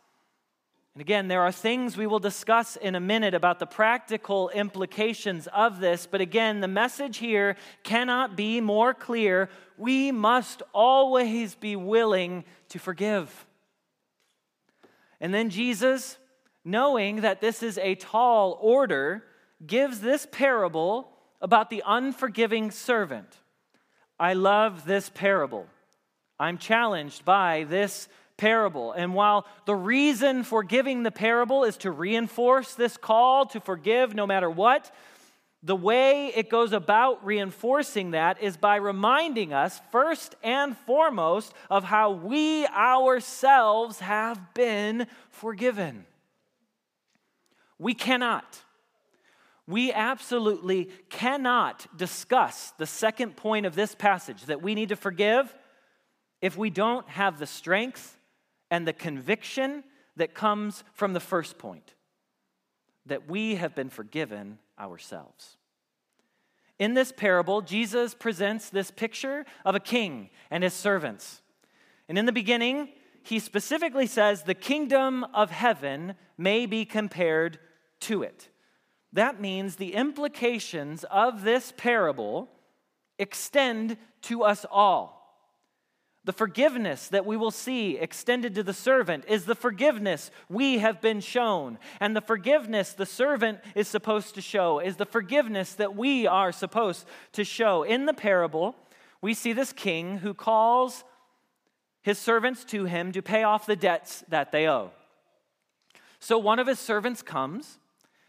And 0.95 1.00
again, 1.00 1.26
there 1.26 1.42
are 1.42 1.50
things 1.50 1.97
we 1.97 2.07
will 2.07 2.21
discuss 2.21 2.76
in 2.76 2.95
a 2.95 3.00
minute 3.00 3.35
about 3.35 3.59
the 3.59 3.66
practical 3.66 4.49
implications 4.50 5.49
of 5.49 5.80
this. 5.80 6.07
But 6.07 6.21
again, 6.21 6.61
the 6.61 6.68
message 6.68 7.16
here 7.16 7.57
cannot 7.83 8.37
be 8.37 8.61
more 8.61 8.95
clear. 8.95 9.50
We 9.76 10.12
must 10.12 10.62
always 10.73 11.57
be 11.57 11.75
willing 11.75 12.45
to 12.68 12.78
forgive. 12.78 13.45
And 15.21 15.35
then 15.35 15.50
Jesus, 15.50 16.16
knowing 16.64 17.23
that 17.23 17.40
this 17.40 17.61
is 17.61 17.76
a 17.78 17.97
tall 17.97 18.57
order, 18.61 19.25
gives 19.66 19.99
this 19.99 20.28
parable 20.30 21.11
about 21.40 21.71
the 21.71 21.83
unforgiving 21.85 22.71
servant. 22.71 23.37
I 24.18 24.34
love 24.34 24.84
this 24.84 25.08
parable. 25.08 25.66
I'm 26.38 26.58
challenged 26.58 27.25
by 27.25 27.64
this 27.68 28.08
parable. 28.37 28.92
And 28.92 29.14
while 29.14 29.46
the 29.66 29.75
reason 29.75 30.44
for 30.44 30.62
giving 30.62 31.02
the 31.02 31.10
parable 31.10 31.64
is 31.64 31.76
to 31.78 31.90
reinforce 31.90 32.75
this 32.75 32.96
call 32.96 33.46
to 33.46 33.60
forgive 33.60 34.14
no 34.14 34.26
matter 34.26 34.50
what, 34.50 34.90
the 35.62 35.76
way 35.76 36.28
it 36.28 36.48
goes 36.48 36.72
about 36.72 37.25
reinforcing 37.26 38.12
that 38.12 38.40
is 38.40 38.56
by 38.56 38.76
reminding 38.76 39.52
us, 39.52 39.80
first 39.90 40.37
and 40.44 40.76
foremost, 40.78 41.52
of 41.68 41.82
how 41.82 42.12
we 42.12 42.64
ourselves 42.68 43.98
have 43.98 44.54
been 44.54 45.08
forgiven. 45.30 46.06
We 47.76 47.94
cannot, 47.94 48.62
we 49.68 49.92
absolutely 49.92 50.88
cannot 51.10 51.87
discuss 51.94 52.72
the 52.78 52.87
second 52.87 53.37
point 53.37 53.66
of 53.66 53.75
this 53.75 53.94
passage 53.94 54.46
that 54.46 54.62
we 54.62 54.75
need 54.75 54.88
to 54.88 54.96
forgive 54.96 55.54
if 56.40 56.56
we 56.56 56.70
don't 56.70 57.06
have 57.10 57.38
the 57.38 57.46
strength 57.46 58.18
and 58.70 58.88
the 58.88 58.94
conviction 58.94 59.84
that 60.16 60.34
comes 60.34 60.82
from 60.94 61.12
the 61.12 61.20
first 61.20 61.58
point 61.58 61.94
that 63.06 63.28
we 63.28 63.56
have 63.56 63.75
been 63.75 63.90
forgiven 63.90 64.58
ourselves. 64.78 65.58
In 66.78 66.94
this 66.94 67.12
parable, 67.12 67.60
Jesus 67.60 68.14
presents 68.14 68.70
this 68.70 68.90
picture 68.90 69.44
of 69.64 69.75
a 69.75 69.80
king 69.80 70.30
and 70.50 70.64
his 70.64 70.75
servants. 70.75 71.42
And 72.08 72.18
in 72.18 72.25
the 72.25 72.32
beginning, 72.32 72.88
he 73.22 73.38
specifically 73.38 74.06
says 74.06 74.42
the 74.42 74.54
kingdom 74.54 75.25
of 75.34 75.50
heaven 75.50 76.14
may 76.38 76.64
be 76.64 76.87
compared 76.87 77.58
to 78.00 78.22
it. 78.22 78.48
That 79.12 79.40
means 79.40 79.76
the 79.76 79.94
implications 79.94 81.04
of 81.04 81.42
this 81.42 81.72
parable 81.76 82.48
extend 83.18 83.96
to 84.22 84.42
us 84.42 84.66
all. 84.70 85.18
The 86.24 86.32
forgiveness 86.32 87.08
that 87.08 87.24
we 87.24 87.38
will 87.38 87.50
see 87.50 87.96
extended 87.96 88.54
to 88.56 88.62
the 88.62 88.74
servant 88.74 89.24
is 89.28 89.46
the 89.46 89.54
forgiveness 89.54 90.30
we 90.50 90.78
have 90.78 91.00
been 91.00 91.20
shown. 91.20 91.78
And 92.00 92.14
the 92.14 92.20
forgiveness 92.20 92.92
the 92.92 93.06
servant 93.06 93.60
is 93.74 93.88
supposed 93.88 94.34
to 94.34 94.42
show 94.42 94.78
is 94.78 94.96
the 94.96 95.06
forgiveness 95.06 95.72
that 95.74 95.96
we 95.96 96.26
are 96.26 96.52
supposed 96.52 97.06
to 97.32 97.44
show. 97.44 97.82
In 97.82 98.04
the 98.04 98.12
parable, 98.12 98.76
we 99.22 99.32
see 99.32 99.54
this 99.54 99.72
king 99.72 100.18
who 100.18 100.34
calls 100.34 101.02
his 102.02 102.18
servants 102.18 102.64
to 102.66 102.84
him 102.84 103.10
to 103.12 103.22
pay 103.22 103.42
off 103.42 103.64
the 103.64 103.76
debts 103.76 104.22
that 104.28 104.52
they 104.52 104.68
owe. 104.68 104.90
So 106.20 106.36
one 106.36 106.58
of 106.58 106.66
his 106.66 106.78
servants 106.78 107.22
comes, 107.22 107.78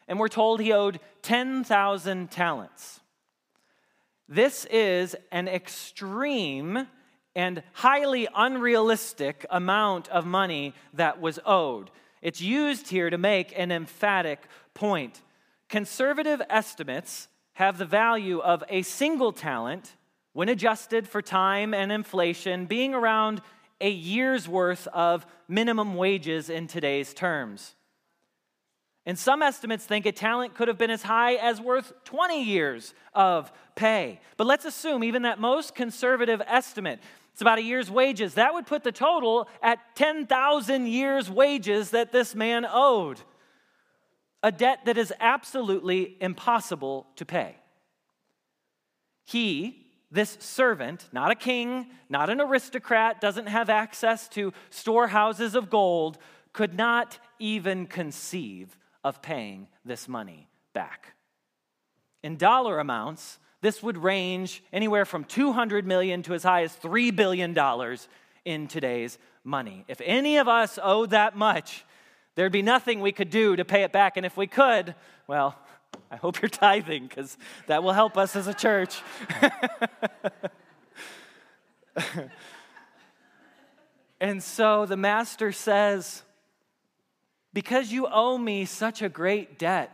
and 0.09 0.19
we're 0.19 0.27
told 0.27 0.59
he 0.59 0.73
owed 0.73 0.99
10,000 1.21 2.31
talents. 2.31 2.99
This 4.27 4.65
is 4.65 5.15
an 5.31 5.47
extreme 5.47 6.87
and 7.35 7.63
highly 7.73 8.27
unrealistic 8.35 9.45
amount 9.49 10.09
of 10.09 10.25
money 10.25 10.73
that 10.93 11.21
was 11.21 11.39
owed. 11.45 11.91
It's 12.21 12.41
used 12.41 12.89
here 12.89 13.09
to 13.09 13.17
make 13.17 13.57
an 13.57 13.71
emphatic 13.71 14.43
point. 14.73 15.21
Conservative 15.69 16.41
estimates 16.49 17.27
have 17.53 17.77
the 17.77 17.85
value 17.85 18.39
of 18.39 18.63
a 18.67 18.81
single 18.81 19.31
talent, 19.31 19.95
when 20.33 20.49
adjusted 20.49 21.07
for 21.07 21.21
time 21.21 21.73
and 21.73 21.91
inflation, 21.91 22.65
being 22.65 22.93
around 22.93 23.41
a 23.79 23.89
year's 23.89 24.47
worth 24.47 24.87
of 24.87 25.25
minimum 25.47 25.95
wages 25.95 26.49
in 26.49 26.67
today's 26.67 27.13
terms. 27.13 27.75
And 29.05 29.17
some 29.17 29.41
estimates 29.41 29.85
think 29.85 30.05
a 30.05 30.11
talent 30.11 30.55
could 30.55 30.67
have 30.67 30.77
been 30.77 30.91
as 30.91 31.01
high 31.01 31.35
as 31.35 31.59
worth 31.59 31.93
20 32.03 32.43
years 32.43 32.93
of 33.13 33.51
pay. 33.75 34.19
But 34.37 34.45
let's 34.45 34.65
assume 34.65 35.03
even 35.03 35.23
that 35.23 35.39
most 35.39 35.73
conservative 35.73 36.41
estimate 36.45 36.99
it's 37.39 37.41
about 37.41 37.57
a 37.59 37.63
year's 37.63 37.89
wages. 37.89 38.33
That 38.33 38.53
would 38.53 38.67
put 38.67 38.83
the 38.83 38.91
total 38.91 39.47
at 39.63 39.79
10,000 39.95 40.87
years' 40.87 41.29
wages 41.29 41.91
that 41.91 42.11
this 42.11 42.35
man 42.35 42.65
owed. 42.69 43.21
A 44.43 44.51
debt 44.51 44.79
that 44.83 44.97
is 44.97 45.13
absolutely 45.21 46.17
impossible 46.19 47.07
to 47.15 47.25
pay. 47.25 47.55
He, 49.23 49.85
this 50.11 50.35
servant, 50.41 51.07
not 51.13 51.31
a 51.31 51.35
king, 51.35 51.87
not 52.09 52.29
an 52.29 52.41
aristocrat, 52.41 53.21
doesn't 53.21 53.47
have 53.47 53.69
access 53.69 54.27
to 54.29 54.51
storehouses 54.69 55.55
of 55.55 55.69
gold, 55.69 56.17
could 56.51 56.75
not 56.75 57.19
even 57.39 57.87
conceive 57.87 58.77
of 59.03 59.21
paying 59.21 59.67
this 59.85 60.07
money 60.07 60.47
back. 60.73 61.13
In 62.23 62.37
dollar 62.37 62.79
amounts, 62.79 63.39
this 63.61 63.83
would 63.83 63.97
range 63.97 64.63
anywhere 64.71 65.05
from 65.05 65.23
200 65.23 65.85
million 65.85 66.23
to 66.23 66.33
as 66.33 66.43
high 66.43 66.63
as 66.63 66.73
3 66.73 67.11
billion 67.11 67.53
dollars 67.53 68.07
in 68.45 68.67
today's 68.67 69.17
money. 69.43 69.85
If 69.87 70.01
any 70.03 70.37
of 70.37 70.47
us 70.47 70.79
owed 70.81 71.11
that 71.11 71.35
much, 71.35 71.85
there'd 72.35 72.51
be 72.51 72.61
nothing 72.61 73.01
we 73.01 73.11
could 73.11 73.29
do 73.29 73.55
to 73.55 73.65
pay 73.65 73.83
it 73.83 73.91
back 73.91 74.17
and 74.17 74.25
if 74.25 74.37
we 74.37 74.47
could, 74.47 74.95
well, 75.27 75.55
I 76.11 76.15
hope 76.15 76.41
you're 76.41 76.49
tithing 76.49 77.07
because 77.07 77.37
that 77.67 77.83
will 77.83 77.93
help 77.93 78.17
us 78.17 78.35
as 78.35 78.47
a 78.47 78.53
church. 78.53 79.01
and 84.19 84.41
so 84.41 84.85
the 84.85 84.97
master 84.97 85.51
says, 85.51 86.23
Because 87.53 87.91
you 87.91 88.07
owe 88.07 88.37
me 88.37 88.65
such 88.65 89.01
a 89.01 89.09
great 89.09 89.57
debt, 89.57 89.91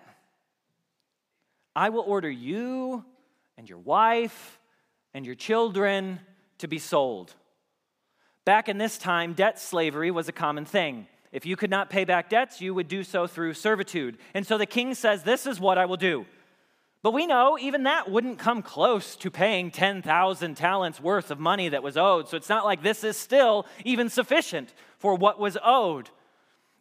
I 1.76 1.90
will 1.90 2.02
order 2.02 2.30
you 2.30 3.04
and 3.58 3.70
your 3.70 3.80
wife 3.80 4.60
and 5.14 5.26
your 5.26 5.36
children 5.36 6.20
to 6.60 6.68
be 6.68 6.80
sold. 6.80 7.34
Back 8.44 8.70
in 8.70 8.78
this 8.78 8.98
time, 8.98 9.34
debt 9.34 9.60
slavery 9.60 10.12
was 10.12 10.28
a 10.28 10.34
common 10.34 10.66
thing. 10.66 11.08
If 11.32 11.46
you 11.46 11.56
could 11.56 11.70
not 11.70 11.90
pay 11.90 12.06
back 12.06 12.30
debts, 12.30 12.62
you 12.62 12.74
would 12.74 12.88
do 12.88 13.04
so 13.04 13.28
through 13.28 13.56
servitude. 13.56 14.18
And 14.34 14.46
so 14.46 14.58
the 14.58 14.66
king 14.66 14.94
says, 14.94 15.24
This 15.24 15.46
is 15.46 15.60
what 15.60 15.78
I 15.78 15.86
will 15.86 15.98
do. 15.98 16.26
But 17.02 17.14
we 17.14 17.28
know 17.28 17.58
even 17.60 17.84
that 17.84 18.10
wouldn't 18.10 18.40
come 18.40 18.62
close 18.62 19.16
to 19.18 19.30
paying 19.30 19.70
10,000 19.70 20.56
talents 20.56 21.00
worth 21.00 21.30
of 21.30 21.40
money 21.40 21.70
that 21.70 21.84
was 21.84 21.98
owed. 21.98 22.28
So 22.30 22.38
it's 22.38 22.50
not 22.50 22.66
like 22.66 22.82
this 22.82 23.04
is 23.04 23.16
still 23.16 23.68
even 23.84 24.10
sufficient 24.10 24.74
for 24.98 25.16
what 25.16 25.40
was 25.40 25.58
owed. 25.64 26.10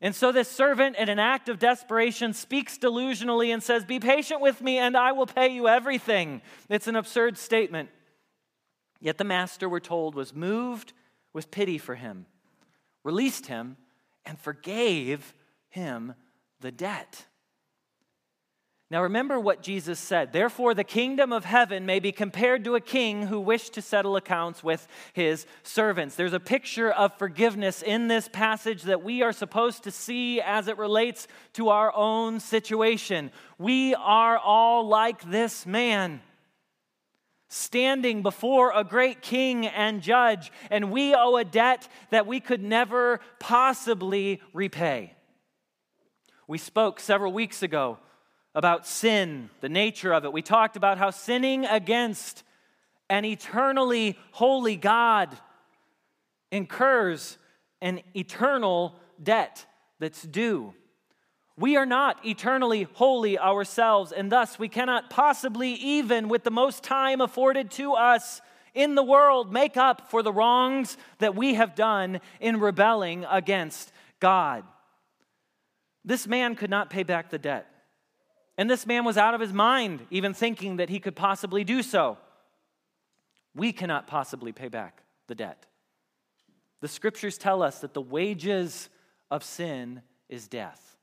And 0.04 0.14
so 0.14 0.32
this 0.32 0.50
servant, 0.50 0.96
in 0.96 1.08
an 1.08 1.18
act 1.18 1.48
of 1.48 1.58
desperation, 1.58 2.34
speaks 2.34 2.76
delusionally 2.76 3.54
and 3.54 3.62
says, 3.62 3.86
Be 3.86 3.98
patient 3.98 4.42
with 4.42 4.60
me 4.60 4.76
and 4.76 4.98
I 4.98 5.12
will 5.12 5.24
pay 5.24 5.48
you 5.48 5.66
everything. 5.66 6.42
It's 6.68 6.86
an 6.86 6.94
absurd 6.94 7.38
statement. 7.38 7.88
Yet 9.00 9.16
the 9.16 9.24
master, 9.24 9.66
we're 9.66 9.80
told, 9.80 10.14
was 10.14 10.34
moved 10.34 10.92
with 11.32 11.50
pity 11.50 11.78
for 11.78 11.94
him, 11.94 12.26
released 13.02 13.46
him, 13.46 13.78
and 14.26 14.38
forgave 14.38 15.32
him 15.70 16.12
the 16.60 16.70
debt. 16.70 17.24
Now 18.94 19.02
remember 19.02 19.40
what 19.40 19.60
Jesus 19.60 19.98
said. 19.98 20.32
Therefore, 20.32 20.72
the 20.72 20.84
kingdom 20.84 21.32
of 21.32 21.44
heaven 21.44 21.84
may 21.84 21.98
be 21.98 22.12
compared 22.12 22.62
to 22.62 22.76
a 22.76 22.80
king 22.80 23.26
who 23.26 23.40
wished 23.40 23.74
to 23.74 23.82
settle 23.82 24.14
accounts 24.14 24.62
with 24.62 24.86
his 25.12 25.46
servants. 25.64 26.14
There's 26.14 26.32
a 26.32 26.38
picture 26.38 26.92
of 26.92 27.18
forgiveness 27.18 27.82
in 27.82 28.06
this 28.06 28.28
passage 28.28 28.82
that 28.82 29.02
we 29.02 29.20
are 29.20 29.32
supposed 29.32 29.82
to 29.82 29.90
see 29.90 30.40
as 30.40 30.68
it 30.68 30.78
relates 30.78 31.26
to 31.54 31.70
our 31.70 31.92
own 31.92 32.38
situation. 32.38 33.32
We 33.58 33.96
are 33.96 34.38
all 34.38 34.86
like 34.86 35.28
this 35.28 35.66
man. 35.66 36.20
Standing 37.48 38.22
before 38.22 38.70
a 38.76 38.84
great 38.84 39.22
king 39.22 39.66
and 39.66 40.02
judge, 40.02 40.52
and 40.70 40.92
we 40.92 41.16
owe 41.16 41.34
a 41.34 41.44
debt 41.44 41.88
that 42.10 42.28
we 42.28 42.38
could 42.38 42.62
never 42.62 43.18
possibly 43.40 44.40
repay. 44.52 45.14
We 46.46 46.58
spoke 46.58 47.00
several 47.00 47.32
weeks 47.32 47.60
ago 47.64 47.98
about 48.54 48.86
sin, 48.86 49.50
the 49.60 49.68
nature 49.68 50.12
of 50.12 50.24
it. 50.24 50.32
We 50.32 50.42
talked 50.42 50.76
about 50.76 50.98
how 50.98 51.10
sinning 51.10 51.64
against 51.64 52.44
an 53.10 53.24
eternally 53.24 54.16
holy 54.32 54.76
God 54.76 55.36
incurs 56.50 57.36
an 57.82 58.00
eternal 58.14 58.94
debt 59.22 59.66
that's 59.98 60.22
due. 60.22 60.74
We 61.56 61.76
are 61.76 61.86
not 61.86 62.24
eternally 62.24 62.88
holy 62.94 63.38
ourselves, 63.38 64.10
and 64.12 64.30
thus 64.30 64.58
we 64.58 64.68
cannot 64.68 65.10
possibly, 65.10 65.74
even 65.74 66.28
with 66.28 66.42
the 66.42 66.50
most 66.50 66.82
time 66.82 67.20
afforded 67.20 67.70
to 67.72 67.92
us 67.92 68.40
in 68.74 68.96
the 68.96 69.04
world, 69.04 69.52
make 69.52 69.76
up 69.76 70.10
for 70.10 70.22
the 70.22 70.32
wrongs 70.32 70.96
that 71.18 71.36
we 71.36 71.54
have 71.54 71.76
done 71.76 72.20
in 72.40 72.58
rebelling 72.58 73.24
against 73.30 73.92
God. 74.18 74.64
This 76.04 76.26
man 76.26 76.56
could 76.56 76.70
not 76.70 76.90
pay 76.90 77.04
back 77.04 77.30
the 77.30 77.38
debt. 77.38 77.68
And 78.56 78.70
this 78.70 78.86
man 78.86 79.04
was 79.04 79.16
out 79.16 79.34
of 79.34 79.40
his 79.40 79.52
mind, 79.52 80.06
even 80.10 80.32
thinking 80.32 80.76
that 80.76 80.88
he 80.88 81.00
could 81.00 81.16
possibly 81.16 81.64
do 81.64 81.82
so. 81.82 82.18
We 83.54 83.72
cannot 83.72 84.06
possibly 84.06 84.52
pay 84.52 84.68
back 84.68 85.02
the 85.26 85.34
debt. 85.34 85.66
The 86.80 86.88
scriptures 86.88 87.38
tell 87.38 87.62
us 87.62 87.80
that 87.80 87.94
the 87.94 88.00
wages 88.00 88.88
of 89.30 89.42
sin 89.42 90.02
is 90.28 90.48
death. 90.48 90.96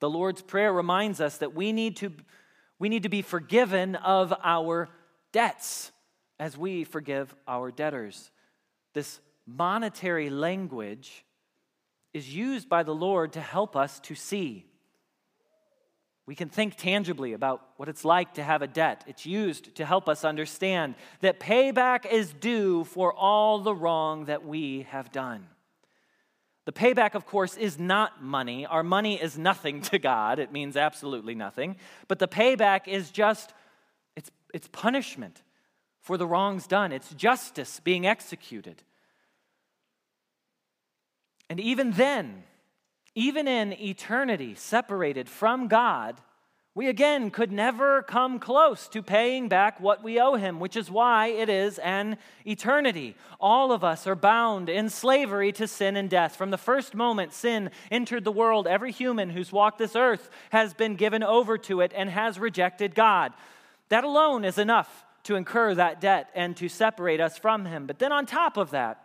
The 0.00 0.10
Lord's 0.10 0.42
Prayer 0.42 0.72
reminds 0.72 1.20
us 1.20 1.38
that 1.38 1.54
we 1.54 1.72
need 1.72 1.96
to, 1.96 2.12
we 2.78 2.88
need 2.88 3.02
to 3.02 3.08
be 3.08 3.22
forgiven 3.22 3.96
of 3.96 4.32
our 4.42 4.88
debts 5.32 5.92
as 6.38 6.56
we 6.56 6.84
forgive 6.84 7.34
our 7.46 7.70
debtors. 7.70 8.30
This 8.94 9.20
monetary 9.46 10.30
language 10.30 11.24
is 12.14 12.34
used 12.34 12.68
by 12.68 12.82
the 12.82 12.94
Lord 12.94 13.34
to 13.34 13.40
help 13.40 13.76
us 13.76 14.00
to 14.00 14.14
see. 14.14 14.69
We 16.30 16.36
can 16.36 16.48
think 16.48 16.76
tangibly 16.76 17.32
about 17.32 17.60
what 17.76 17.88
it's 17.88 18.04
like 18.04 18.34
to 18.34 18.44
have 18.44 18.62
a 18.62 18.68
debt. 18.68 19.02
It's 19.08 19.26
used 19.26 19.74
to 19.74 19.84
help 19.84 20.08
us 20.08 20.24
understand 20.24 20.94
that 21.22 21.40
payback 21.40 22.06
is 22.06 22.32
due 22.32 22.84
for 22.84 23.12
all 23.12 23.58
the 23.58 23.74
wrong 23.74 24.26
that 24.26 24.46
we 24.46 24.86
have 24.90 25.10
done. 25.10 25.48
The 26.66 26.72
payback, 26.72 27.16
of 27.16 27.26
course, 27.26 27.56
is 27.56 27.80
not 27.80 28.22
money. 28.22 28.64
Our 28.64 28.84
money 28.84 29.20
is 29.20 29.36
nothing 29.36 29.82
to 29.90 29.98
God, 29.98 30.38
it 30.38 30.52
means 30.52 30.76
absolutely 30.76 31.34
nothing. 31.34 31.74
But 32.06 32.20
the 32.20 32.28
payback 32.28 32.86
is 32.86 33.10
just, 33.10 33.52
it's, 34.14 34.30
it's 34.54 34.68
punishment 34.68 35.42
for 36.00 36.16
the 36.16 36.28
wrongs 36.28 36.68
done, 36.68 36.92
it's 36.92 37.12
justice 37.14 37.80
being 37.80 38.06
executed. 38.06 38.84
And 41.48 41.58
even 41.58 41.90
then, 41.90 42.44
even 43.14 43.48
in 43.48 43.72
eternity, 43.72 44.54
separated 44.54 45.28
from 45.28 45.68
God, 45.68 46.20
we 46.72 46.88
again 46.88 47.32
could 47.32 47.50
never 47.50 48.02
come 48.02 48.38
close 48.38 48.86
to 48.88 49.02
paying 49.02 49.48
back 49.48 49.80
what 49.80 50.04
we 50.04 50.20
owe 50.20 50.36
him, 50.36 50.60
which 50.60 50.76
is 50.76 50.88
why 50.88 51.26
it 51.26 51.48
is 51.48 51.78
an 51.80 52.16
eternity. 52.46 53.16
All 53.40 53.72
of 53.72 53.82
us 53.82 54.06
are 54.06 54.14
bound 54.14 54.68
in 54.68 54.88
slavery 54.88 55.50
to 55.52 55.66
sin 55.66 55.96
and 55.96 56.08
death. 56.08 56.36
From 56.36 56.50
the 56.50 56.56
first 56.56 56.94
moment 56.94 57.32
sin 57.32 57.70
entered 57.90 58.22
the 58.22 58.30
world, 58.30 58.68
every 58.68 58.92
human 58.92 59.30
who's 59.30 59.50
walked 59.50 59.78
this 59.78 59.96
earth 59.96 60.30
has 60.50 60.72
been 60.72 60.94
given 60.94 61.24
over 61.24 61.58
to 61.58 61.80
it 61.80 61.92
and 61.94 62.08
has 62.08 62.38
rejected 62.38 62.94
God. 62.94 63.32
That 63.88 64.04
alone 64.04 64.44
is 64.44 64.56
enough 64.56 65.04
to 65.24 65.34
incur 65.34 65.74
that 65.74 66.00
debt 66.00 66.30
and 66.36 66.56
to 66.58 66.68
separate 66.68 67.20
us 67.20 67.36
from 67.36 67.64
him. 67.64 67.86
But 67.88 67.98
then 67.98 68.12
on 68.12 68.26
top 68.26 68.56
of 68.56 68.70
that, 68.70 69.04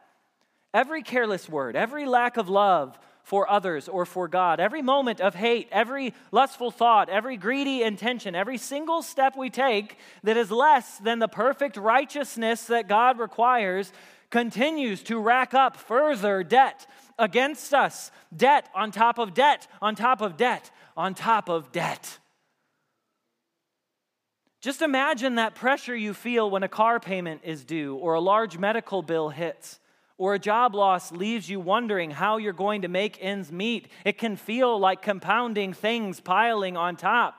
every 0.72 1.02
careless 1.02 1.50
word, 1.50 1.76
every 1.76 2.06
lack 2.06 2.38
of 2.38 2.48
love, 2.48 2.98
for 3.26 3.50
others 3.50 3.90
or 3.90 4.06
for 4.06 4.28
God. 4.28 4.60
Every 4.60 4.84
moment 4.84 5.20
of 5.20 5.34
hate, 5.34 5.68
every 5.72 6.14
lustful 6.32 6.70
thought, 6.70 7.10
every 7.10 7.38
greedy 7.38 7.82
intention, 7.82 8.36
every 8.36 8.60
single 8.60 9.02
step 9.02 9.36
we 9.36 9.50
take 9.50 9.98
that 10.24 10.38
is 10.38 10.52
less 10.52 11.00
than 11.00 11.18
the 11.18 11.28
perfect 11.28 11.76
righteousness 11.76 12.66
that 12.66 12.88
God 12.88 13.18
requires 13.18 13.92
continues 14.30 15.02
to 15.04 15.20
rack 15.20 15.56
up 15.56 15.76
further 15.76 16.44
debt 16.44 16.86
against 17.18 17.74
us. 17.74 18.12
Debt 18.36 18.70
on 18.76 18.92
top 18.92 19.18
of 19.18 19.34
debt, 19.34 19.68
on 19.82 19.96
top 19.96 20.22
of 20.22 20.38
debt, 20.38 20.70
on 20.96 21.16
top 21.16 21.50
of 21.50 21.72
debt. 21.72 22.20
Just 24.62 24.84
imagine 24.84 25.36
that 25.36 25.56
pressure 25.56 25.96
you 25.96 26.14
feel 26.14 26.48
when 26.48 26.62
a 26.62 26.68
car 26.68 27.00
payment 27.00 27.42
is 27.44 27.64
due 27.64 27.96
or 27.96 28.14
a 28.14 28.20
large 28.20 28.60
medical 28.60 29.02
bill 29.02 29.30
hits 29.30 29.80
or 30.17 30.34
a 30.34 30.39
job 30.39 30.73
loss 30.73 31.12
leaves 31.12 31.49
you 31.49 31.60
wondering 31.60 32.12
how 32.12 32.38
you're 32.38 32.54
going 32.54 32.84
to 32.84 32.88
make 32.88 33.17
ends 33.21 33.51
meet. 33.51 33.89
It 34.06 34.17
can 34.17 34.36
feel 34.36 34.80
like 34.80 35.01
compounding 35.01 35.73
things 35.73 36.19
piling 36.19 36.78
on 36.78 36.95
top. 36.95 37.36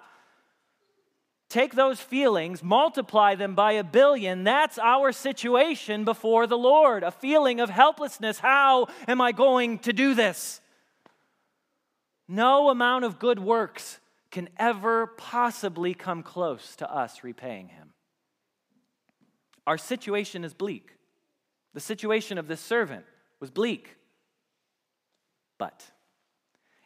Take 1.48 1.74
those 1.74 2.00
feelings, 2.00 2.62
multiply 2.62 3.36
them 3.36 3.54
by 3.54 3.72
a 3.72 3.84
billion. 3.84 4.42
That's 4.44 4.78
our 4.78 5.12
situation 5.12 6.04
before 6.04 6.46
the 6.46 6.58
Lord 6.58 7.02
a 7.04 7.12
feeling 7.12 7.60
of 7.60 7.70
helplessness. 7.70 8.40
How 8.40 8.88
am 9.06 9.20
I 9.20 9.32
going 9.32 9.78
to 9.80 9.92
do 9.92 10.14
this? 10.14 10.60
No 12.28 12.68
amount 12.68 13.04
of 13.04 13.20
good 13.20 13.38
works 13.38 14.00
can 14.32 14.48
ever 14.58 15.06
possibly 15.06 15.94
come 15.94 16.24
close 16.24 16.74
to 16.76 16.92
us 16.92 17.22
repaying 17.22 17.68
Him. 17.68 17.92
Our 19.66 19.78
situation 19.78 20.44
is 20.44 20.52
bleak. 20.52 20.95
The 21.76 21.80
situation 21.80 22.38
of 22.38 22.48
this 22.48 22.62
servant 22.62 23.04
was 23.38 23.50
bleak. 23.50 23.98
But, 25.58 25.84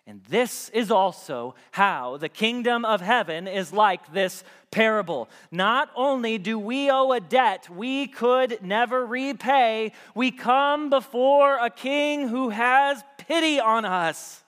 and 0.05 0.21
this 0.25 0.69
is 0.71 0.91
also 0.91 1.55
how 1.71 2.17
the 2.17 2.29
kingdom 2.29 2.85
of 2.85 3.01
heaven 3.01 3.47
is 3.47 3.73
like 3.73 4.13
this 4.13 4.43
parable. 4.73 5.31
Not 5.53 5.91
only 5.95 6.39
do 6.39 6.59
we 6.59 6.91
owe 6.91 7.13
a 7.13 7.21
debt 7.21 7.71
we 7.71 8.09
could 8.09 8.65
never 8.65 9.07
repay, 9.07 9.93
we 10.13 10.33
come 10.33 10.91
before 10.91 11.65
a 11.65 11.71
king 11.71 12.27
who 12.27 12.49
has 12.49 13.01
pity 13.17 13.61
on 13.61 13.85
us 13.85 14.43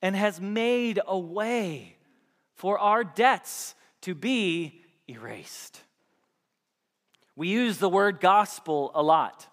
and 0.00 0.16
has 0.16 0.40
made 0.40 1.00
a 1.06 1.18
way 1.18 1.98
for 2.54 2.78
our 2.78 3.04
debts 3.04 3.74
to 4.00 4.14
be 4.14 4.80
erased. 5.06 5.82
We 7.36 7.48
use 7.48 7.78
the 7.78 7.88
word 7.88 8.20
gospel 8.20 8.90
a 8.94 9.02
lot. 9.02 9.46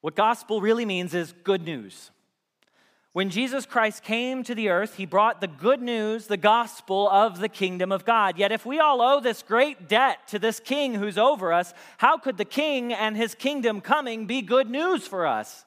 What 0.00 0.14
gospel 0.14 0.60
really 0.60 0.84
means 0.84 1.12
is 1.12 1.34
good 1.42 1.64
news. 1.64 2.12
When 3.12 3.30
Jesus 3.30 3.66
Christ 3.66 4.04
came 4.04 4.44
to 4.44 4.54
the 4.54 4.68
earth, 4.68 4.94
he 4.94 5.04
brought 5.04 5.40
the 5.40 5.48
good 5.48 5.82
news, 5.82 6.28
the 6.28 6.36
gospel 6.36 7.08
of 7.10 7.40
the 7.40 7.48
kingdom 7.48 7.90
of 7.90 8.04
God. 8.04 8.38
Yet, 8.38 8.52
if 8.52 8.64
we 8.64 8.78
all 8.78 9.00
owe 9.00 9.18
this 9.18 9.42
great 9.42 9.88
debt 9.88 10.28
to 10.28 10.38
this 10.38 10.60
king 10.60 10.94
who's 10.94 11.18
over 11.18 11.52
us, 11.52 11.74
how 11.96 12.16
could 12.16 12.36
the 12.36 12.44
king 12.44 12.92
and 12.92 13.16
his 13.16 13.34
kingdom 13.34 13.80
coming 13.80 14.26
be 14.26 14.40
good 14.40 14.70
news 14.70 15.04
for 15.04 15.26
us? 15.26 15.64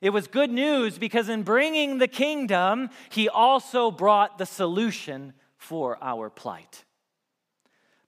It 0.00 0.10
was 0.10 0.26
good 0.26 0.50
news 0.50 0.98
because 0.98 1.28
in 1.28 1.42
bringing 1.44 1.98
the 1.98 2.08
kingdom, 2.08 2.90
he 3.10 3.28
also 3.28 3.92
brought 3.92 4.38
the 4.38 4.46
solution 4.46 5.34
for 5.56 5.98
our 6.02 6.30
plight. 6.30 6.84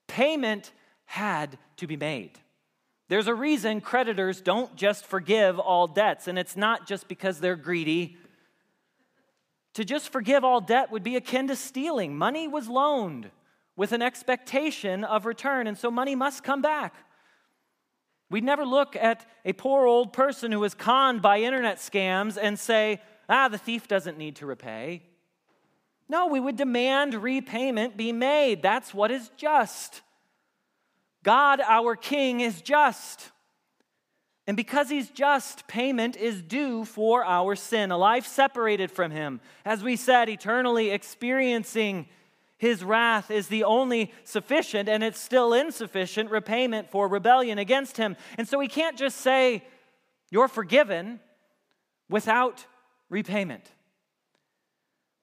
Payment 0.09 0.73
had 1.11 1.59
to 1.77 1.89
be 1.89 1.97
made. 1.97 2.39
There's 3.09 3.27
a 3.27 3.35
reason 3.35 3.81
creditors 3.81 4.41
don't 4.41 4.77
just 4.77 5.05
forgive 5.05 5.59
all 5.59 5.89
debts, 5.89 6.29
and 6.29 6.39
it's 6.39 6.57
not 6.57 6.87
just 6.87 7.09
because 7.09 7.41
they're 7.41 7.57
greedy. 7.57 8.17
To 9.75 9.85
just 9.85 10.11
forgive 10.13 10.45
all 10.45 10.61
debt 10.61 10.93
would 10.93 11.03
be 11.03 11.17
akin 11.17 11.49
to 11.49 11.57
stealing. 11.57 12.17
Money 12.17 12.47
was 12.47 12.69
loaned 12.69 13.33
with 13.75 13.91
an 13.91 14.03
expectation 14.03 15.03
of 15.03 15.27
return, 15.27 15.67
and 15.67 15.77
so 15.77 15.91
money 15.91 16.15
must 16.15 16.45
come 16.45 16.63
back. 16.63 16.95
We'd 18.31 18.45
never 18.45 18.65
look 18.65 18.95
at 18.95 19.27
a 19.45 19.53
poor 19.53 19.87
old 19.87 20.13
person 20.13 20.53
who 20.53 20.61
was 20.61 20.75
conned 20.75 21.23
by 21.23 21.41
internet 21.41 21.79
scams 21.79 22.39
and 22.41 22.57
say, 22.57 23.03
ah, 23.29 23.49
the 23.49 23.59
thief 23.59 23.89
doesn't 23.89 24.17
need 24.17 24.37
to 24.37 24.47
repay. 24.47 25.03
No, 26.09 26.29
we 26.29 26.39
would 26.39 26.57
demand 26.57 27.15
repayment 27.15 27.97
be 27.97 28.13
made. 28.13 28.63
That's 28.63 28.95
what 28.95 29.11
is 29.11 29.29
just. 29.37 30.03
God, 31.23 31.61
our 31.61 31.97
King, 31.97 32.41
is 32.41 32.63
just. 32.63 33.31
And 34.47 34.57
because 34.57 34.89
he's 34.89 35.11
just, 35.11 35.69
payment 35.69 36.17
is 36.17 36.43
due 36.43 36.85
for 36.85 37.25
our 37.25 37.55
sin, 37.55 37.91
a 37.91 37.99
life 37.99 38.27
separated 38.27 38.91
from 38.91 39.11
him. 39.11 39.41
As 39.65 39.83
we 39.83 39.97
said, 39.97 40.29
eternally 40.29 40.91
experiencing 40.91 42.07
his 42.59 42.85
wrath 42.85 43.31
is 43.31 43.49
the 43.49 43.65
only 43.65 44.13
sufficient, 44.25 44.89
and 44.89 45.03
it's 45.03 45.21
still 45.21 45.55
insufficient 45.55 46.31
repayment 46.31 46.91
for 46.91 47.09
rebellion 47.09 47.59
against 47.59 47.97
him. 47.97 48.17
And 48.37 48.47
so 48.47 48.61
he 48.61 48.69
can't 48.69 48.99
just 48.99 49.19
say, 49.19 49.65
You're 50.31 50.49
forgiven 50.49 51.21
without 52.09 52.67
repayment. 53.09 53.71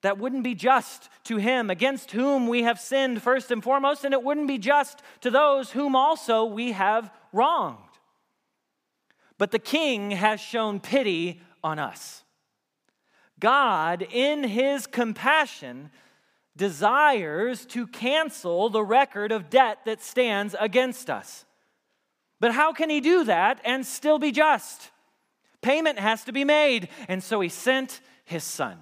That 0.07 0.19
wouldn't 0.19 0.43
be 0.43 0.55
just 0.55 1.09
to 1.25 1.35
him 1.35 1.69
against 1.69 2.11
whom 2.11 2.47
we 2.47 2.63
have 2.63 2.79
sinned 2.79 3.21
first 3.21 3.51
and 3.51 3.61
foremost, 3.61 4.05
and 4.05 4.13
it 4.13 4.23
wouldn't 4.23 4.47
be 4.47 4.57
just 4.57 5.01
to 5.19 5.29
those 5.29 5.71
whom 5.71 5.97
also 5.97 6.45
we 6.45 6.71
have 6.71 7.11
wronged. 7.33 7.83
But 9.37 9.51
the 9.51 9.59
king 9.59 10.11
has 10.11 10.39
shown 10.39 10.79
pity 10.79 11.41
on 11.61 11.77
us. 11.77 12.23
God, 13.37 14.01
in 14.01 14.45
his 14.45 14.87
compassion, 14.87 15.91
desires 16.55 17.65
to 17.65 17.85
cancel 17.85 18.69
the 18.69 18.85
record 18.85 19.33
of 19.33 19.49
debt 19.49 19.79
that 19.83 20.01
stands 20.01 20.55
against 20.57 21.09
us. 21.09 21.43
But 22.39 22.53
how 22.53 22.71
can 22.71 22.89
he 22.89 23.01
do 23.01 23.25
that 23.25 23.59
and 23.65 23.85
still 23.85 24.19
be 24.19 24.31
just? 24.31 24.89
Payment 25.61 25.99
has 25.99 26.23
to 26.23 26.31
be 26.31 26.45
made, 26.45 26.87
and 27.09 27.21
so 27.21 27.41
he 27.41 27.49
sent 27.49 27.99
his 28.23 28.45
son. 28.45 28.77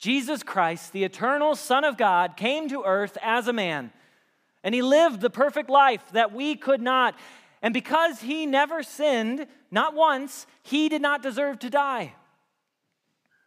Jesus 0.00 0.42
Christ, 0.42 0.92
the 0.92 1.04
eternal 1.04 1.54
Son 1.54 1.84
of 1.84 1.96
God, 1.96 2.36
came 2.36 2.68
to 2.70 2.82
earth 2.84 3.16
as 3.22 3.46
a 3.46 3.52
man, 3.52 3.92
and 4.64 4.74
he 4.74 4.82
lived 4.82 5.20
the 5.20 5.30
perfect 5.30 5.70
life 5.70 6.02
that 6.12 6.32
we 6.32 6.56
could 6.56 6.82
not. 6.82 7.14
And 7.62 7.72
because 7.72 8.20
he 8.20 8.46
never 8.46 8.82
sinned, 8.82 9.46
not 9.70 9.94
once, 9.94 10.46
he 10.62 10.88
did 10.88 11.02
not 11.02 11.22
deserve 11.22 11.58
to 11.60 11.70
die. 11.70 12.14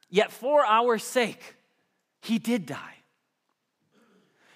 Yet 0.09 0.31
for 0.31 0.63
our 0.63 0.97
sake, 0.99 1.55
he 2.21 2.39
did 2.39 2.67
die 2.67 3.02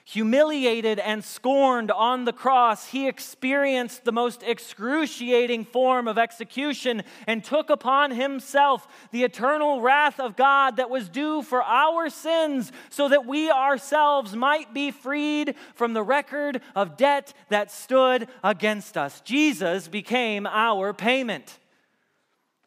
humiliated 0.09 0.99
and 0.99 1.21
scorned 1.21 1.91
on 1.91 2.23
the 2.23 2.31
cross, 2.31 2.87
he 2.87 3.09
experienced 3.09 4.05
the 4.05 4.11
most 4.13 4.41
excruciating 4.41 5.65
form 5.65 6.07
of 6.07 6.17
execution 6.17 7.03
and 7.27 7.43
took 7.43 7.69
upon 7.69 8.11
himself 8.11 8.87
the 9.11 9.25
eternal 9.25 9.81
wrath 9.81 10.17
of 10.17 10.37
God 10.37 10.77
that 10.77 10.89
was 10.89 11.09
due 11.09 11.41
for 11.41 11.61
our 11.61 12.09
sins, 12.09 12.71
so 12.89 13.09
that 13.09 13.25
we 13.25 13.51
ourselves 13.51 14.33
might 14.33 14.73
be 14.73 14.91
freed 14.91 15.55
from 15.75 15.91
the 15.91 16.03
record 16.03 16.61
of 16.73 16.95
debt 16.95 17.33
that 17.49 17.69
stood 17.69 18.29
against 18.45 18.97
us. 18.97 19.19
Jesus 19.19 19.89
became 19.89 20.47
our 20.47 20.93
payment. 20.93 21.59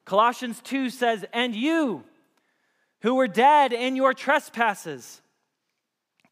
Colossians 0.05 0.61
2 0.61 0.91
says, 0.91 1.25
And 1.33 1.57
you 1.57 2.05
who 3.01 3.15
were 3.15 3.29
dead 3.29 3.73
in 3.73 3.97
your 3.97 4.13
trespasses, 4.13 5.23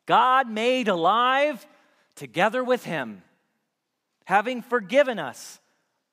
God 0.09 0.49
made 0.49 0.89
alive 0.89 1.67
together 2.15 2.65
with 2.65 2.87
him, 2.87 3.23
having 4.25 4.63
forgiven 4.63 5.19
us 5.19 5.61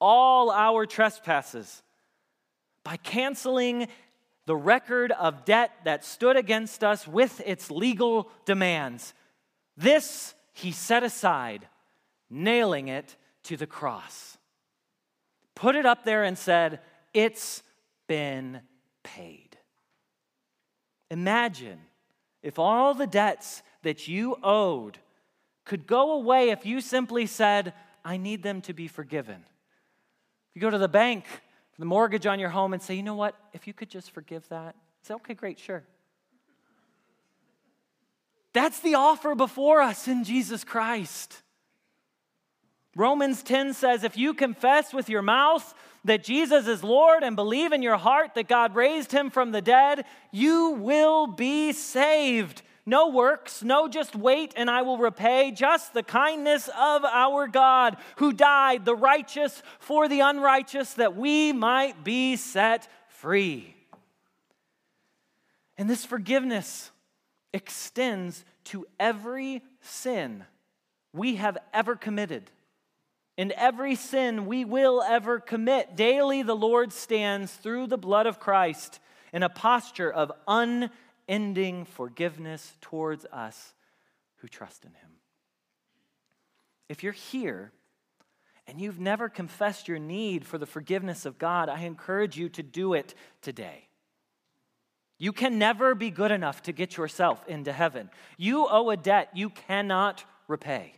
all 0.02 0.52
our 0.52 0.86
trespasses 0.86 1.82
by 2.84 2.98
canceling 2.98 3.88
the 4.48 4.56
record 4.56 5.14
of 5.14 5.46
debt 5.46 5.72
that 5.86 6.04
stood 6.04 6.36
against 6.36 6.84
us 6.84 7.08
with 7.08 7.42
its 7.46 7.72
legal 7.72 8.30
demands. 8.44 9.14
This 9.78 10.34
he 10.52 10.74
set 10.74 11.04
aside, 11.04 11.66
nailing 12.30 12.90
it 12.90 13.16
to 13.44 13.56
the 13.56 13.66
cross. 13.66 14.38
Put 15.56 15.78
it 15.78 15.86
up 15.86 16.04
there 16.04 16.26
and 16.26 16.38
said, 16.38 16.82
It's 17.14 17.64
been 18.08 18.60
paid. 19.04 19.58
Imagine 21.10 21.80
if 22.44 22.60
all 22.60 22.94
the 22.94 23.08
debts 23.08 23.64
that 23.86 24.08
you 24.08 24.36
owed 24.44 24.98
could 25.64 25.88
go 25.88 26.14
away 26.14 26.50
if 26.50 26.66
you 26.66 26.82
simply 26.82 27.26
said, 27.26 27.74
I 28.04 28.18
need 28.18 28.44
them 28.44 28.62
to 28.62 28.74
be 28.74 28.88
forgiven. 28.88 29.36
If 29.36 30.56
you 30.56 30.62
go 30.62 30.70
to 30.70 30.78
the 30.78 30.88
bank 30.88 31.26
for 31.26 31.80
the 31.80 31.86
mortgage 31.86 32.26
on 32.26 32.40
your 32.40 32.50
home 32.50 32.74
and 32.74 32.82
say, 32.82 32.96
you 32.96 33.04
know 33.04 33.16
what, 33.16 33.36
if 33.54 33.68
you 33.68 33.74
could 33.74 33.90
just 33.90 34.12
forgive 34.12 34.48
that, 34.50 34.76
say, 35.04 35.14
okay, 35.14 35.34
great, 35.36 35.60
sure. 35.60 35.84
That's 38.54 38.80
the 38.80 38.96
offer 38.96 39.36
before 39.36 39.82
us 39.82 40.08
in 40.08 40.24
Jesus 40.24 40.64
Christ. 40.64 41.42
Romans 42.96 43.44
10 43.44 43.74
says, 43.74 44.04
if 44.04 44.18
you 44.18 44.34
confess 44.34 44.94
with 44.94 45.10
your 45.10 45.22
mouth 45.22 45.76
that 46.06 46.24
Jesus 46.24 46.66
is 46.68 46.84
Lord 46.84 47.22
and 47.22 47.36
believe 47.36 47.72
in 47.72 47.82
your 47.82 47.98
heart 47.98 48.36
that 48.36 48.48
God 48.48 48.74
raised 48.74 49.12
him 49.12 49.30
from 49.30 49.52
the 49.52 49.62
dead, 49.62 50.06
you 50.32 50.72
will 50.72 51.28
be 51.28 51.72
saved. 51.72 52.62
No 52.86 53.10
works, 53.10 53.64
no 53.64 53.88
just 53.88 54.16
wait 54.16 54.54
and 54.56 54.70
I 54.70 54.84
will 54.84 55.00
repay, 55.00 55.52
just 55.52 55.94
the 55.94 56.04
kindness 56.04 56.68
of 56.68 57.04
our 57.04 57.48
God 57.48 57.98
who 58.18 58.32
died, 58.32 58.86
the 58.86 58.96
righteous 58.96 59.64
for 59.80 60.08
the 60.08 60.20
unrighteous, 60.20 60.94
that 60.94 61.16
we 61.16 61.52
might 61.52 62.04
be 62.04 62.36
set 62.36 62.88
free. 63.08 63.76
And 65.78 65.90
this 65.90 66.06
forgiveness 66.06 66.92
extends 67.54 68.46
to 68.66 68.86
every 69.00 69.64
sin 69.82 70.46
we 71.12 71.36
have 71.36 71.58
ever 71.74 71.96
committed. 71.96 72.52
And 73.38 73.52
every 73.54 73.96
sin 73.96 74.46
we 74.46 74.64
will 74.64 75.02
ever 75.02 75.40
commit. 75.40 75.96
Daily, 75.96 76.42
the 76.44 76.56
Lord 76.56 76.94
stands 76.94 77.52
through 77.52 77.88
the 77.88 77.98
blood 77.98 78.28
of 78.28 78.40
Christ 78.40 79.00
in 79.34 79.44
a 79.44 79.50
posture 79.50 80.12
of 80.12 80.32
un 81.28 81.36
unending 81.36 81.86
forgiveness 81.86 82.76
towards 82.82 83.26
us 83.32 83.74
who 84.38 84.48
trust 84.48 84.86
in 84.86 84.92
Him. 84.92 85.10
If 86.90 87.04
you're 87.04 87.14
here 87.14 87.72
and 88.68 88.80
you've 88.80 89.00
never 89.00 89.30
confessed 89.30 89.88
your 89.88 90.00
need 90.00 90.46
for 90.46 90.58
the 90.58 90.66
forgiveness 90.66 91.26
of 91.26 91.38
God, 91.38 91.70
I 91.70 91.82
encourage 91.82 92.38
you 92.38 92.50
to 92.50 92.64
do 92.64 92.94
it 92.94 93.16
today. 93.42 93.88
You 95.18 95.32
can 95.32 95.58
never 95.58 95.96
be 95.96 96.10
good 96.10 96.32
enough 96.32 96.64
to 96.64 96.74
get 96.74 96.98
yourself 96.98 97.48
into 97.48 97.72
heaven. 97.72 98.10
You 98.38 98.68
owe 98.70 98.90
a 98.90 98.98
debt 98.98 99.30
you 99.34 99.50
cannot 99.50 100.26
repay. 100.48 100.94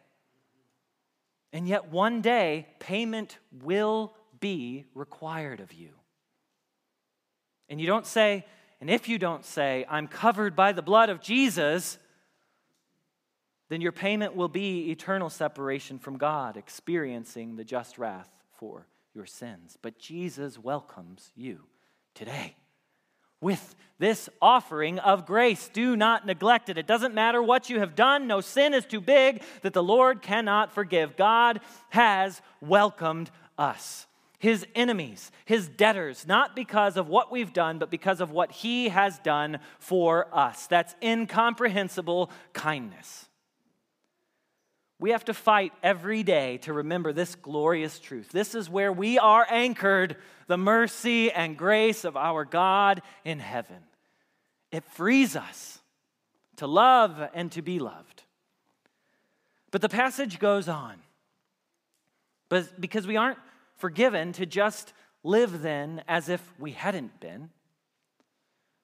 And 1.54 1.68
yet, 1.68 1.92
one 1.92 2.22
day, 2.22 2.68
payment 2.80 3.38
will 3.64 4.14
be 4.40 4.86
required 4.94 5.60
of 5.60 5.72
you. 5.74 5.90
And 7.70 7.80
you 7.80 7.88
don't 7.88 8.06
say, 8.06 8.46
and 8.80 8.90
if 8.90 9.10
you 9.10 9.18
don't 9.18 9.46
say, 9.46 9.86
I'm 9.90 10.08
covered 10.08 10.56
by 10.56 10.72
the 10.72 10.82
blood 10.82 11.10
of 11.10 11.22
Jesus, 11.22 11.98
then 13.70 13.82
your 13.82 13.92
payment 13.92 14.36
will 14.36 14.48
be 14.48 14.92
eternal 14.92 15.30
separation 15.30 16.00
from 16.00 16.18
God, 16.18 16.58
experiencing 16.58 17.56
the 17.56 17.64
just 17.64 17.98
wrath 17.98 18.30
for 18.54 18.88
your 19.14 19.26
sins. 19.26 19.78
But 19.82 19.98
Jesus 19.98 20.60
welcomes 20.60 21.32
you 21.36 21.64
today 22.14 22.56
with 23.42 23.76
this 24.00 24.30
offering 24.42 25.00
of 25.00 25.26
grace. 25.26 25.70
Do 25.74 25.96
not 25.96 26.26
neglect 26.26 26.70
it. 26.70 26.78
It 26.78 26.88
doesn't 26.88 27.16
matter 27.16 27.42
what 27.42 27.70
you 27.70 27.80
have 27.80 27.96
done, 27.96 28.28
no 28.28 28.42
sin 28.42 28.74
is 28.74 28.86
too 28.86 29.02
big 29.02 29.42
that 29.62 29.74
the 29.74 29.84
Lord 29.84 30.22
cannot 30.22 30.72
forgive. 30.72 31.18
God 31.18 31.60
has 31.90 32.42
welcomed 32.62 33.32
us 33.58 34.06
his 34.40 34.66
enemies, 34.76 35.32
his 35.46 35.68
debtors, 35.68 36.28
not 36.28 36.56
because 36.56 36.96
of 36.96 37.08
what 37.08 37.32
we've 37.32 37.54
done, 37.54 37.80
but 37.80 37.90
because 37.90 38.22
of 38.22 38.32
what 38.32 38.52
he 38.52 38.90
has 38.90 39.18
done 39.20 39.60
for 39.80 40.28
us. 40.32 40.68
That's 40.68 40.96
incomprehensible 41.02 42.30
kindness. 42.54 43.28
We 45.00 45.12
have 45.12 45.26
to 45.26 45.34
fight 45.34 45.74
every 45.84 46.24
day 46.24 46.58
to 46.60 46.74
remember 46.74 47.14
this 47.14 47.36
glorious 47.36 48.00
truth. 48.00 48.30
This 48.30 48.56
is 48.56 48.70
where 48.70 48.92
we 48.92 49.20
are 49.20 49.46
anchored 49.50 50.18
the 50.48 50.58
mercy 50.58 51.32
and 51.32 51.58
grace 51.58 52.04
of 52.04 52.18
our 52.18 52.46
God 52.46 53.02
in 53.24 53.40
heaven. 53.40 53.78
It 54.72 54.84
frees 54.94 55.36
us 55.36 55.80
to 56.58 56.68
love 56.68 57.22
and 57.34 57.52
to 57.52 57.62
be 57.62 57.80
loved. 57.80 58.24
But 59.72 59.82
the 59.82 59.90
passage 59.90 60.40
goes 60.40 60.68
on. 60.68 60.96
But 62.50 62.80
because 62.80 63.06
we 63.06 63.18
aren't 63.18 63.38
forgiven 63.78 64.34
to 64.34 64.46
just 64.46 64.94
live 65.24 65.62
then 65.62 66.04
as 66.08 66.30
if 66.30 66.42
we 66.60 66.72
hadn't 66.72 67.20
been. 67.20 67.50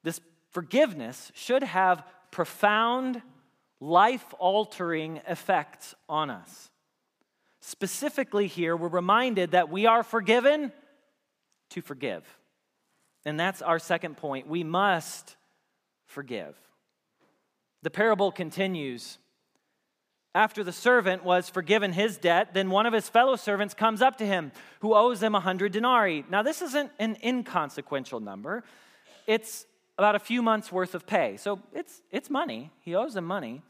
This 0.02 0.20
forgiveness 0.50 1.32
should 1.34 1.62
have 1.62 2.04
profound, 2.30 3.22
life 3.80 4.34
altering 4.38 5.20
effects 5.28 5.94
on 6.08 6.30
us. 6.30 6.70
Specifically, 7.60 8.46
here, 8.46 8.76
we're 8.76 8.88
reminded 8.88 9.52
that 9.52 9.70
we 9.70 9.86
are 9.86 10.02
forgiven 10.02 10.72
to 11.70 11.80
forgive. 11.80 12.22
And 13.24 13.40
that's 13.40 13.62
our 13.62 13.78
second 13.78 14.16
point. 14.18 14.46
We 14.46 14.64
must 14.64 15.36
forgive. 16.06 16.54
The 17.82 17.90
parable 17.90 18.30
continues 18.30 19.18
after 20.34 20.64
the 20.64 20.72
servant 20.72 21.24
was 21.24 21.48
forgiven 21.48 21.92
his 21.92 22.16
debt, 22.16 22.54
then 22.54 22.70
one 22.70 22.86
of 22.86 22.92
his 22.92 23.08
fellow 23.08 23.36
servants 23.36 23.72
comes 23.72 24.02
up 24.02 24.18
to 24.18 24.26
him 24.26 24.50
who 24.80 24.94
owes 24.94 25.22
him 25.22 25.34
a 25.34 25.40
hundred 25.40 25.72
denarii. 25.72 26.24
Now, 26.28 26.42
this 26.42 26.60
isn't 26.60 26.90
an 26.98 27.16
inconsequential 27.22 28.20
number, 28.20 28.64
it's 29.26 29.66
about 29.96 30.16
a 30.16 30.18
few 30.18 30.42
months' 30.42 30.72
worth 30.72 30.94
of 30.94 31.06
pay. 31.06 31.36
So 31.36 31.60
it's, 31.72 32.02
it's 32.10 32.28
money. 32.28 32.72
He 32.80 32.96
owes 32.96 33.14
him 33.14 33.24
money. 33.24 33.62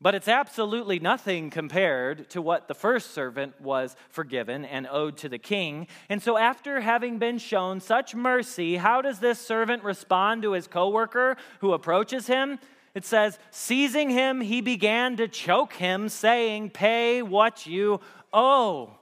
But 0.00 0.14
it's 0.14 0.28
absolutely 0.28 1.00
nothing 1.00 1.50
compared 1.50 2.30
to 2.30 2.40
what 2.40 2.68
the 2.68 2.74
first 2.74 3.10
servant 3.10 3.60
was 3.60 3.96
forgiven 4.10 4.64
and 4.64 4.86
owed 4.88 5.16
to 5.18 5.28
the 5.28 5.38
king. 5.38 5.88
And 6.08 6.22
so, 6.22 6.38
after 6.38 6.80
having 6.80 7.18
been 7.18 7.38
shown 7.38 7.80
such 7.80 8.14
mercy, 8.14 8.76
how 8.76 9.02
does 9.02 9.18
this 9.18 9.40
servant 9.40 9.82
respond 9.82 10.42
to 10.42 10.52
his 10.52 10.68
coworker 10.68 11.36
who 11.60 11.72
approaches 11.72 12.28
him? 12.28 12.60
It 12.94 13.04
says, 13.04 13.38
seizing 13.50 14.10
him, 14.10 14.40
he 14.40 14.60
began 14.60 15.16
to 15.16 15.28
choke 15.28 15.74
him, 15.74 16.08
saying, 16.08 16.70
Pay 16.70 17.22
what 17.22 17.66
you 17.66 18.00
owe. 18.32 18.98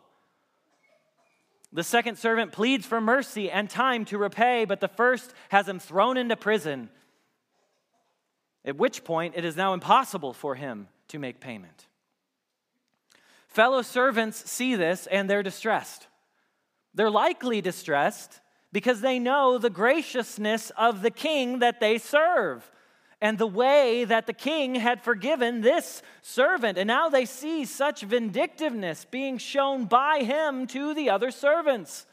The 1.73 1.85
second 1.85 2.17
servant 2.19 2.53
pleads 2.53 2.87
for 2.87 3.01
mercy 3.01 3.51
and 3.51 3.69
time 3.69 4.05
to 4.07 4.19
repay, 4.19 4.65
but 4.65 4.81
the 4.81 4.89
first 4.89 5.33
has 5.51 5.69
him 5.69 5.79
thrown 5.79 6.17
into 6.17 6.37
prison, 6.37 6.89
at 8.65 8.77
which 8.77 9.05
point 9.05 9.35
it 9.37 9.45
is 9.45 9.57
now 9.57 9.75
impossible 9.75 10.33
for 10.33 10.55
him 10.55 10.89
to 11.09 11.19
make 11.19 11.41
payment. 11.41 11.87
Fellow 13.49 13.83
servants 13.83 14.51
see 14.51 14.75
this 14.75 15.07
and 15.07 15.31
they're 15.31 15.43
distressed. 15.43 16.09
They're 16.95 17.11
likely 17.11 17.61
distressed 17.61 18.41
because 18.73 19.01
they 19.01 19.19
know 19.19 19.59
the 19.59 19.71
graciousness 19.71 20.71
of 20.77 21.03
the 21.03 21.11
king 21.11 21.61
that 21.61 21.81
they 21.81 21.99
serve 21.99 22.71
and 23.21 23.39
the 23.39 23.47
way 23.47 24.05
that 24.05 24.27
the 24.27 24.33
king 24.33 24.75
had 24.75 25.03
forgiven 25.03 25.63
this 25.63 26.03
servant. 26.21 26.77
And 26.77 26.87
now 26.87 27.09
they 27.09 27.25
see 27.25 27.65
such 27.65 28.03
vindictiveness 28.03 29.07
being 29.07 29.39
shown 29.39 29.87
by 29.87 30.21
him 30.23 30.67
to 30.69 30.93
the 30.93 31.11
other 31.11 31.31
servants. 31.31 32.07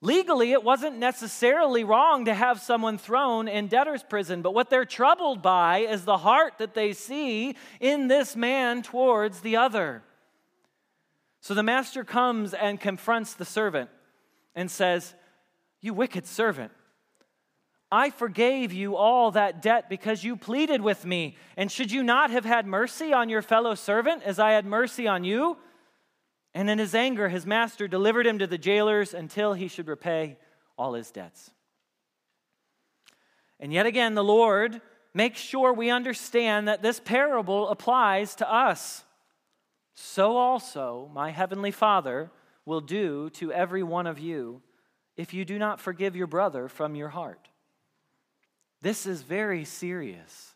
Legally, 0.00 0.52
it 0.52 0.62
wasn't 0.62 0.96
necessarily 0.98 1.82
wrong 1.82 2.26
to 2.26 2.34
have 2.34 2.60
someone 2.60 2.98
thrown 2.98 3.48
in 3.48 3.66
debtor's 3.66 4.04
prison, 4.04 4.42
but 4.42 4.54
what 4.54 4.70
they're 4.70 4.84
troubled 4.84 5.42
by 5.42 5.78
is 5.78 6.04
the 6.04 6.18
heart 6.18 6.54
that 6.58 6.74
they 6.74 6.92
see 6.92 7.56
in 7.80 8.06
this 8.06 8.36
man 8.36 8.82
towards 8.82 9.40
the 9.40 9.56
other. 9.56 10.04
So 11.40 11.54
the 11.54 11.64
master 11.64 12.04
comes 12.04 12.54
and 12.54 12.80
confronts 12.80 13.34
the 13.34 13.44
servant 13.44 13.90
and 14.54 14.70
says, 14.70 15.14
You 15.80 15.94
wicked 15.94 16.26
servant. 16.26 16.70
I 17.90 18.10
forgave 18.10 18.72
you 18.72 18.96
all 18.96 19.30
that 19.30 19.62
debt 19.62 19.88
because 19.88 20.22
you 20.22 20.36
pleaded 20.36 20.82
with 20.82 21.06
me. 21.06 21.36
And 21.56 21.72
should 21.72 21.90
you 21.90 22.02
not 22.02 22.30
have 22.30 22.44
had 22.44 22.66
mercy 22.66 23.12
on 23.12 23.28
your 23.28 23.40
fellow 23.40 23.74
servant 23.74 24.22
as 24.24 24.38
I 24.38 24.52
had 24.52 24.66
mercy 24.66 25.08
on 25.08 25.24
you? 25.24 25.56
And 26.54 26.68
in 26.68 26.78
his 26.78 26.94
anger, 26.94 27.28
his 27.28 27.46
master 27.46 27.88
delivered 27.88 28.26
him 28.26 28.38
to 28.40 28.46
the 28.46 28.58
jailers 28.58 29.14
until 29.14 29.54
he 29.54 29.68
should 29.68 29.88
repay 29.88 30.36
all 30.76 30.94
his 30.94 31.10
debts. 31.10 31.50
And 33.58 33.72
yet 33.72 33.86
again, 33.86 34.14
the 34.14 34.24
Lord 34.24 34.80
makes 35.14 35.40
sure 35.40 35.72
we 35.72 35.90
understand 35.90 36.68
that 36.68 36.82
this 36.82 37.00
parable 37.00 37.68
applies 37.68 38.34
to 38.36 38.52
us. 38.52 39.04
So 39.94 40.36
also, 40.36 41.10
my 41.12 41.30
heavenly 41.30 41.72
Father 41.72 42.30
will 42.64 42.80
do 42.80 43.30
to 43.30 43.52
every 43.52 43.82
one 43.82 44.06
of 44.06 44.18
you 44.18 44.62
if 45.16 45.34
you 45.34 45.44
do 45.44 45.58
not 45.58 45.80
forgive 45.80 46.14
your 46.14 46.26
brother 46.26 46.68
from 46.68 46.94
your 46.94 47.08
heart. 47.08 47.48
This 48.80 49.06
is 49.06 49.22
very 49.22 49.64
serious. 49.64 50.54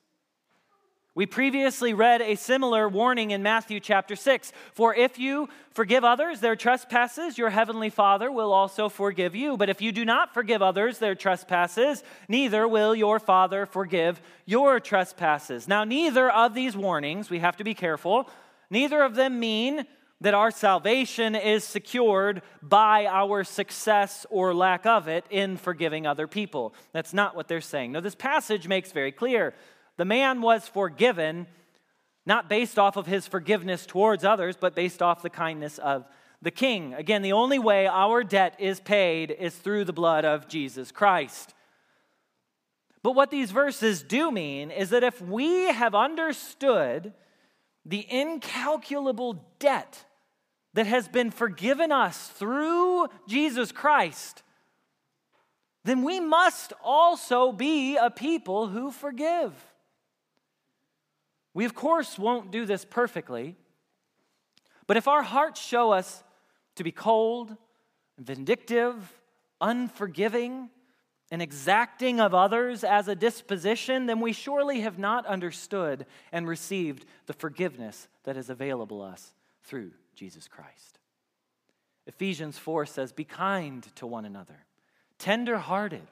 We 1.15 1.27
previously 1.27 1.93
read 1.93 2.23
a 2.23 2.37
similar 2.37 2.89
warning 2.89 3.33
in 3.33 3.43
Matthew 3.43 3.81
chapter 3.81 4.17
6. 4.17 4.51
For 4.73 4.95
if 4.95 5.19
you 5.19 5.51
forgive 5.73 6.05
others 6.05 6.41
their 6.41 6.57
trespasses, 6.57 7.37
your 7.37 7.51
heavenly 7.51 7.91
Father 7.91 8.33
will 8.33 8.51
also 8.51 8.89
forgive 8.89 9.35
you. 9.35 9.59
But 9.59 9.69
if 9.69 9.83
you 9.83 9.93
do 9.93 10.07
not 10.07 10.33
forgive 10.33 10.63
others 10.63 10.99
their 10.99 11.15
trespasses, 11.15 12.03
neither 12.29 12.67
will 12.67 12.95
your 12.95 13.19
Father 13.19 13.67
forgive 13.67 14.23
your 14.47 14.81
trespasses. 14.81 15.69
Now, 15.69 15.85
neither 15.85 16.31
of 16.31 16.55
these 16.55 16.75
warnings, 16.75 17.29
we 17.29 17.41
have 17.41 17.59
to 17.59 17.65
be 17.65 17.75
careful, 17.75 18.31
neither 18.71 19.03
of 19.03 19.15
them 19.15 19.39
mean 19.39 19.85
that 20.23 20.35
our 20.35 20.53
salvation 20.53 21.35
is 21.35 21.65
secured 21.65 22.43
by 22.63 23.07
our 23.07 23.43
success 23.43 24.25
or 24.31 24.55
lack 24.55 24.87
of 24.87 25.09
it 25.09 25.25
in 25.31 25.57
forgiving 25.57 26.07
other 26.07 26.29
people. 26.29 26.75
That's 26.93 27.13
not 27.13 27.35
what 27.35 27.49
they're 27.49 27.61
saying. 27.61 27.91
No, 27.93 28.01
this 28.01 28.15
passage 28.15 28.69
makes 28.69 28.93
very 28.93 29.11
clear 29.11 29.53
the 29.97 30.05
man 30.05 30.41
was 30.41 30.69
forgiven, 30.69 31.49
not 32.25 32.49
based 32.49 32.79
off 32.79 32.97
of 32.97 33.07
his 33.07 33.27
forgiveness 33.27 33.85
towards 33.85 34.25
others, 34.25 34.57
but 34.59 34.77
based 34.77 35.03
off 35.03 35.23
the 35.23 35.31
kindness 35.31 35.79
of 35.79 36.07
the 36.41 36.53
king. 36.53 36.95
Again, 36.95 37.23
the 37.23 37.33
only 37.33 37.59
way 37.59 37.89
our 37.89 38.23
debt 38.23 38.55
is 38.59 38.79
paid 38.81 39.31
is 39.33 39.57
through 39.57 39.85
the 39.85 39.93
blood 39.93 40.25
of 40.25 40.49
Jesus 40.49 40.93
Christ. 40.93 41.53
But 43.03 43.17
what 43.17 43.31
these 43.31 43.51
verses 43.51 44.05
do 44.05 44.31
mean 44.31 44.71
is 44.71 44.91
that 44.91 45.03
if 45.03 45.21
we 45.21 45.65
have 45.73 45.97
understood 45.97 47.13
the 47.85 48.07
incalculable 48.09 49.45
debt 49.59 50.05
that 50.75 50.87
has 50.87 51.09
been 51.09 51.31
forgiven 51.31 51.93
us 51.93 52.29
through 52.29 53.09
Jesus 53.29 53.73
Christ, 53.73 54.43
then 55.85 56.03
we 56.03 56.21
must 56.21 56.73
also 56.83 57.53
be 57.53 57.97
a 57.97 58.11
people 58.11 58.69
who 58.69 58.91
forgive. 58.91 59.53
We, 61.55 61.65
of 61.65 61.75
course, 61.75 62.19
won't 62.19 62.51
do 62.51 62.65
this 62.65 62.85
perfectly, 62.85 63.57
but 64.87 64.97
if 64.97 65.09
our 65.09 65.23
hearts 65.23 65.61
show 65.61 65.93
us 65.93 66.23
to 66.77 66.85
be 66.85 66.93
cold, 66.93 67.57
vindictive, 68.19 68.97
unforgiving, 69.61 70.71
and 71.31 71.43
exacting 71.43 72.21
of 72.21 72.35
others 72.35 72.85
as 72.85 73.09
a 73.09 73.15
disposition, 73.15 74.07
then 74.07 74.21
we 74.21 74.33
surely 74.33 74.81
have 74.81 74.99
not 74.99 75.27
understood 75.27 76.07
and 76.31 76.47
received 76.47 77.07
the 77.27 77.33
forgiveness 77.33 78.09
that 78.25 78.37
is 78.37 78.51
available 78.51 79.01
us 79.01 79.33
through 79.63 79.93
Jesus 80.15 80.49
Christ. 80.49 80.99
Ephesians 82.07 82.59
4 82.59 82.87
says, 82.87 83.13
Be 83.13 83.25
kind 83.25 83.87
to 83.97 84.07
one 84.07 84.25
another, 84.25 84.67
tender 85.19 85.59
hearted, 85.59 86.07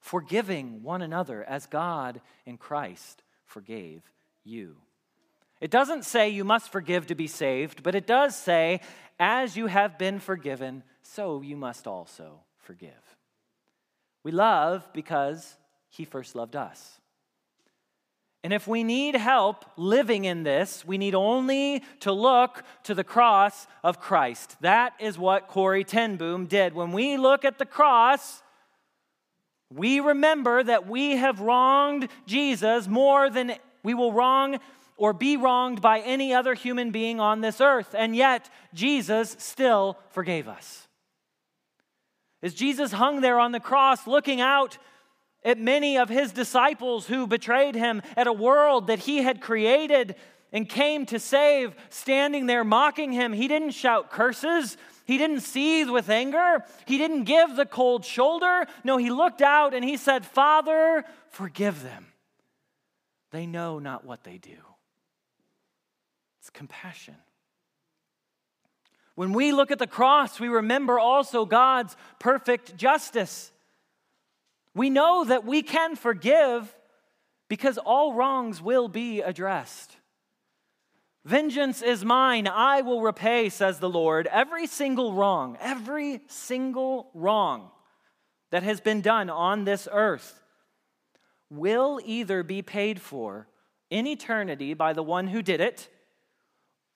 forgiving 0.00 0.82
one 0.82 1.02
another 1.02 1.44
as 1.44 1.66
God 1.66 2.20
in 2.44 2.56
Christ 2.56 3.22
forgave 3.46 4.02
you. 4.44 4.76
It 5.60 5.70
doesn't 5.70 6.04
say 6.04 6.28
you 6.28 6.44
must 6.44 6.70
forgive 6.70 7.08
to 7.08 7.14
be 7.14 7.26
saved, 7.26 7.82
but 7.82 7.94
it 7.94 8.06
does 8.06 8.36
say, 8.36 8.80
as 9.18 9.56
you 9.56 9.66
have 9.66 9.98
been 9.98 10.20
forgiven, 10.20 10.84
so 11.02 11.42
you 11.42 11.56
must 11.56 11.86
also 11.86 12.40
forgive. 12.58 13.16
We 14.22 14.30
love 14.30 14.88
because 14.92 15.56
he 15.88 16.04
first 16.04 16.34
loved 16.34 16.54
us. 16.54 16.97
And 18.44 18.52
if 18.52 18.68
we 18.68 18.84
need 18.84 19.16
help 19.16 19.64
living 19.76 20.24
in 20.24 20.44
this, 20.44 20.84
we 20.84 20.96
need 20.96 21.14
only 21.14 21.82
to 22.00 22.12
look 22.12 22.62
to 22.84 22.94
the 22.94 23.02
cross 23.02 23.66
of 23.82 24.00
Christ. 24.00 24.56
That 24.60 24.94
is 25.00 25.18
what 25.18 25.48
Corrie 25.48 25.84
ten 25.84 26.16
Boom 26.16 26.46
did. 26.46 26.72
When 26.72 26.92
we 26.92 27.16
look 27.16 27.44
at 27.44 27.58
the 27.58 27.66
cross, 27.66 28.42
we 29.74 29.98
remember 30.00 30.62
that 30.62 30.86
we 30.86 31.16
have 31.16 31.40
wronged 31.40 32.08
Jesus 32.26 32.86
more 32.86 33.28
than 33.28 33.54
we 33.82 33.92
will 33.92 34.12
wrong 34.12 34.60
or 34.96 35.12
be 35.12 35.36
wronged 35.36 35.80
by 35.80 36.00
any 36.00 36.32
other 36.32 36.54
human 36.54 36.90
being 36.90 37.20
on 37.20 37.40
this 37.40 37.60
earth. 37.60 37.94
And 37.96 38.14
yet, 38.16 38.48
Jesus 38.72 39.36
still 39.38 39.98
forgave 40.10 40.48
us. 40.48 40.86
As 42.40 42.54
Jesus 42.54 42.92
hung 42.92 43.20
there 43.20 43.40
on 43.40 43.50
the 43.50 43.60
cross, 43.60 44.06
looking 44.06 44.40
out 44.40 44.78
at 45.44 45.58
many 45.58 45.96
of 45.96 46.08
his 46.08 46.32
disciples 46.32 47.06
who 47.06 47.26
betrayed 47.26 47.74
him, 47.74 48.02
at 48.16 48.26
a 48.26 48.32
world 48.32 48.88
that 48.88 49.00
he 49.00 49.18
had 49.18 49.40
created 49.40 50.16
and 50.52 50.68
came 50.68 51.06
to 51.06 51.18
save, 51.18 51.74
standing 51.90 52.46
there 52.46 52.64
mocking 52.64 53.12
him, 53.12 53.32
he 53.32 53.48
didn't 53.48 53.72
shout 53.72 54.10
curses. 54.10 54.76
He 55.04 55.16
didn't 55.16 55.40
seethe 55.40 55.88
with 55.88 56.10
anger. 56.10 56.64
He 56.86 56.98
didn't 56.98 57.24
give 57.24 57.56
the 57.56 57.66
cold 57.66 58.04
shoulder. 58.04 58.66
No, 58.84 58.96
he 58.98 59.10
looked 59.10 59.40
out 59.40 59.74
and 59.74 59.84
he 59.84 59.96
said, 59.96 60.26
Father, 60.26 61.04
forgive 61.30 61.82
them. 61.82 62.08
They 63.30 63.46
know 63.46 63.78
not 63.78 64.04
what 64.04 64.24
they 64.24 64.38
do. 64.38 64.56
It's 66.40 66.50
compassion. 66.50 67.16
When 69.14 69.32
we 69.32 69.52
look 69.52 69.70
at 69.70 69.78
the 69.78 69.86
cross, 69.86 70.38
we 70.38 70.48
remember 70.48 70.98
also 70.98 71.44
God's 71.44 71.96
perfect 72.18 72.76
justice. 72.76 73.50
We 74.74 74.90
know 74.90 75.24
that 75.24 75.44
we 75.44 75.62
can 75.62 75.96
forgive 75.96 76.74
because 77.48 77.78
all 77.78 78.12
wrongs 78.12 78.60
will 78.60 78.88
be 78.88 79.20
addressed. 79.20 79.96
Vengeance 81.24 81.82
is 81.82 82.04
mine, 82.04 82.46
I 82.46 82.82
will 82.82 83.02
repay, 83.02 83.48
says 83.48 83.80
the 83.80 83.88
Lord. 83.88 84.26
Every 84.28 84.66
single 84.66 85.12
wrong, 85.12 85.58
every 85.60 86.20
single 86.26 87.10
wrong 87.12 87.70
that 88.50 88.62
has 88.62 88.80
been 88.80 89.00
done 89.00 89.28
on 89.28 89.64
this 89.64 89.88
earth 89.90 90.42
will 91.50 92.00
either 92.04 92.42
be 92.42 92.62
paid 92.62 93.00
for 93.00 93.48
in 93.90 94.06
eternity 94.06 94.74
by 94.74 94.92
the 94.92 95.02
one 95.02 95.28
who 95.28 95.42
did 95.42 95.60
it, 95.60 95.88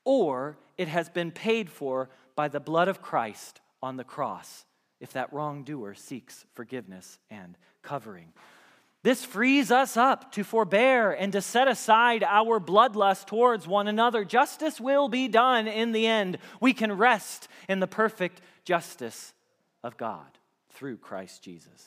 or 0.04 0.58
it 0.76 0.88
has 0.88 1.08
been 1.08 1.30
paid 1.30 1.70
for 1.70 2.10
by 2.36 2.48
the 2.48 2.60
blood 2.60 2.88
of 2.88 3.02
Christ 3.02 3.60
on 3.82 3.96
the 3.96 4.04
cross 4.04 4.64
if 5.02 5.12
that 5.14 5.32
wrongdoer 5.32 5.94
seeks 5.94 6.46
forgiveness 6.54 7.18
and 7.28 7.58
covering. 7.82 8.32
This 9.02 9.24
frees 9.24 9.72
us 9.72 9.96
up 9.96 10.30
to 10.32 10.44
forbear 10.44 11.10
and 11.10 11.32
to 11.32 11.40
set 11.40 11.66
aside 11.66 12.22
our 12.22 12.60
bloodlust 12.60 13.26
towards 13.26 13.66
one 13.66 13.88
another. 13.88 14.24
Justice 14.24 14.80
will 14.80 15.08
be 15.08 15.26
done 15.26 15.66
in 15.66 15.90
the 15.90 16.06
end. 16.06 16.38
We 16.60 16.72
can 16.72 16.92
rest 16.92 17.48
in 17.68 17.80
the 17.80 17.88
perfect 17.88 18.40
justice 18.64 19.34
of 19.82 19.96
God 19.96 20.38
through 20.70 20.98
Christ 20.98 21.42
Jesus. 21.42 21.84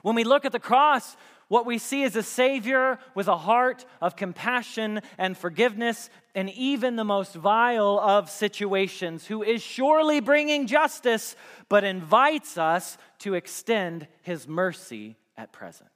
When 0.00 0.14
we 0.14 0.24
look 0.24 0.46
at 0.46 0.52
the 0.52 0.58
cross, 0.58 1.18
what 1.48 1.64
we 1.64 1.78
see 1.78 2.02
is 2.02 2.14
a 2.14 2.22
Savior 2.22 2.98
with 3.14 3.26
a 3.26 3.36
heart 3.36 3.86
of 4.02 4.16
compassion 4.16 5.00
and 5.16 5.36
forgiveness 5.36 6.10
in 6.34 6.50
even 6.50 6.96
the 6.96 7.04
most 7.04 7.34
vile 7.34 7.98
of 7.98 8.30
situations, 8.30 9.26
who 9.26 9.42
is 9.42 9.62
surely 9.62 10.20
bringing 10.20 10.66
justice, 10.66 11.34
but 11.70 11.84
invites 11.84 12.58
us 12.58 12.98
to 13.20 13.34
extend 13.34 14.06
His 14.22 14.46
mercy 14.46 15.16
at 15.36 15.52
present. 15.52 15.90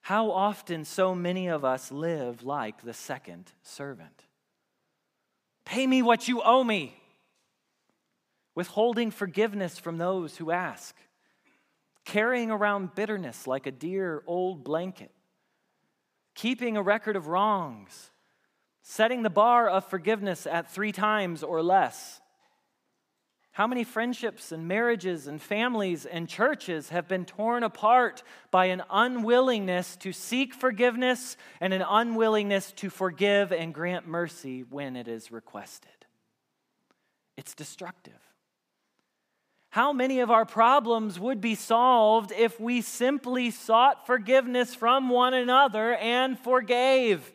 How 0.00 0.30
often 0.30 0.84
so 0.84 1.14
many 1.14 1.48
of 1.48 1.64
us 1.64 1.92
live 1.92 2.42
like 2.42 2.82
the 2.82 2.94
second 2.94 3.52
servant? 3.62 4.24
Pay 5.64 5.86
me 5.86 6.02
what 6.02 6.26
you 6.26 6.42
owe 6.42 6.64
me, 6.64 7.00
withholding 8.54 9.10
forgiveness 9.12 9.78
from 9.78 9.98
those 9.98 10.38
who 10.38 10.50
ask 10.50 10.96
carrying 12.08 12.50
around 12.50 12.94
bitterness 12.94 13.46
like 13.46 13.66
a 13.66 13.70
dear 13.70 14.22
old 14.26 14.64
blanket, 14.64 15.10
keeping 16.34 16.74
a 16.74 16.82
record 16.82 17.16
of 17.16 17.26
wrongs, 17.26 18.10
setting 18.82 19.22
the 19.22 19.30
bar 19.30 19.68
of 19.68 19.84
forgiveness 19.84 20.46
at 20.46 20.72
three 20.72 20.90
times 20.90 21.42
or 21.42 21.62
less. 21.62 22.22
How 23.50 23.66
many 23.66 23.84
friendships 23.84 24.52
and 24.52 24.66
marriages 24.66 25.26
and 25.26 25.42
families 25.42 26.06
and 26.06 26.26
churches 26.26 26.88
have 26.88 27.08
been 27.08 27.26
torn 27.26 27.62
apart 27.62 28.22
by 28.50 28.66
an 28.66 28.82
unwillingness 28.88 29.96
to 29.96 30.12
seek 30.12 30.54
forgiveness 30.54 31.36
and 31.60 31.74
an 31.74 31.84
unwillingness 31.86 32.72
to 32.76 32.88
forgive 32.88 33.52
and 33.52 33.74
grant 33.74 34.08
mercy 34.08 34.62
when 34.62 34.96
it 34.96 35.08
is 35.08 35.30
requested? 35.30 36.06
It's 37.36 37.54
destructive. 37.54 38.27
How 39.78 39.92
many 39.92 40.18
of 40.18 40.28
our 40.28 40.44
problems 40.44 41.20
would 41.20 41.40
be 41.40 41.54
solved 41.54 42.32
if 42.32 42.58
we 42.58 42.80
simply 42.80 43.52
sought 43.52 44.06
forgiveness 44.06 44.74
from 44.74 45.08
one 45.08 45.34
another 45.34 45.94
and 45.94 46.36
forgave? 46.36 47.32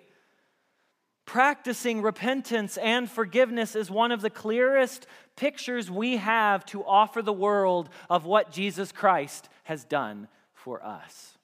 practicing 1.25 2.01
repentance 2.01 2.77
and 2.77 3.09
forgiveness 3.09 3.77
is 3.77 3.89
one 3.89 4.11
of 4.11 4.19
the 4.19 4.29
clearest 4.29 5.07
pictures 5.37 5.89
we 5.89 6.17
have 6.17 6.65
to 6.65 6.83
offer 6.83 7.21
the 7.21 7.31
world 7.31 7.89
of 8.09 8.25
what 8.25 8.51
Jesus 8.51 8.91
Christ 8.91 9.47
has 9.63 9.85
done 9.85 10.27
for 10.53 10.85
us. 10.85 11.37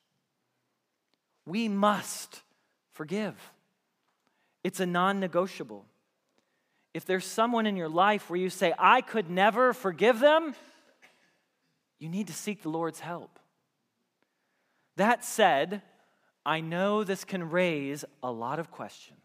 We 1.46 1.70
must 1.70 2.42
forgive, 2.92 3.36
it's 4.66 4.82
a 4.82 4.86
non 4.86 5.22
negotiable. 5.22 5.86
If 6.94 7.06
there's 7.06 7.26
someone 7.26 7.66
in 7.66 7.78
your 7.78 7.88
life 7.88 8.30
where 8.30 8.40
you 8.40 8.50
say, 8.50 8.74
I 8.78 9.00
could 9.00 9.30
never 9.30 9.74
forgive 9.74 10.20
them, 10.20 10.56
you 12.00 12.10
need 12.10 12.28
to 12.28 12.34
seek 12.34 12.64
the 12.64 12.70
Lord's 12.70 13.00
help. 13.00 13.40
That 14.96 15.24
said, 15.24 15.82
I 16.46 16.62
know 16.62 17.04
this 17.04 17.24
can 17.24 17.50
raise 17.50 18.06
a 18.24 18.32
lot 18.32 18.60
of 18.60 18.72
questions. 18.72 19.20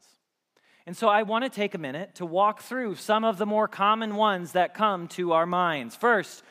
And 0.87 0.97
so 0.97 1.09
I 1.09 1.23
want 1.23 1.45
to 1.45 1.51
take 1.51 1.75
a 1.75 1.79
minute 1.79 2.17
to 2.17 2.27
walk 2.27 2.61
through 2.61 2.97
some 2.97 3.25
of 3.25 3.39
the 3.39 3.47
more 3.47 3.69
common 3.69 4.17
ones 4.17 4.53
that 4.53 4.75
come 4.75 5.09
to 5.09 5.33
our 5.33 5.47
minds. 5.47 5.97
First, 5.97 6.43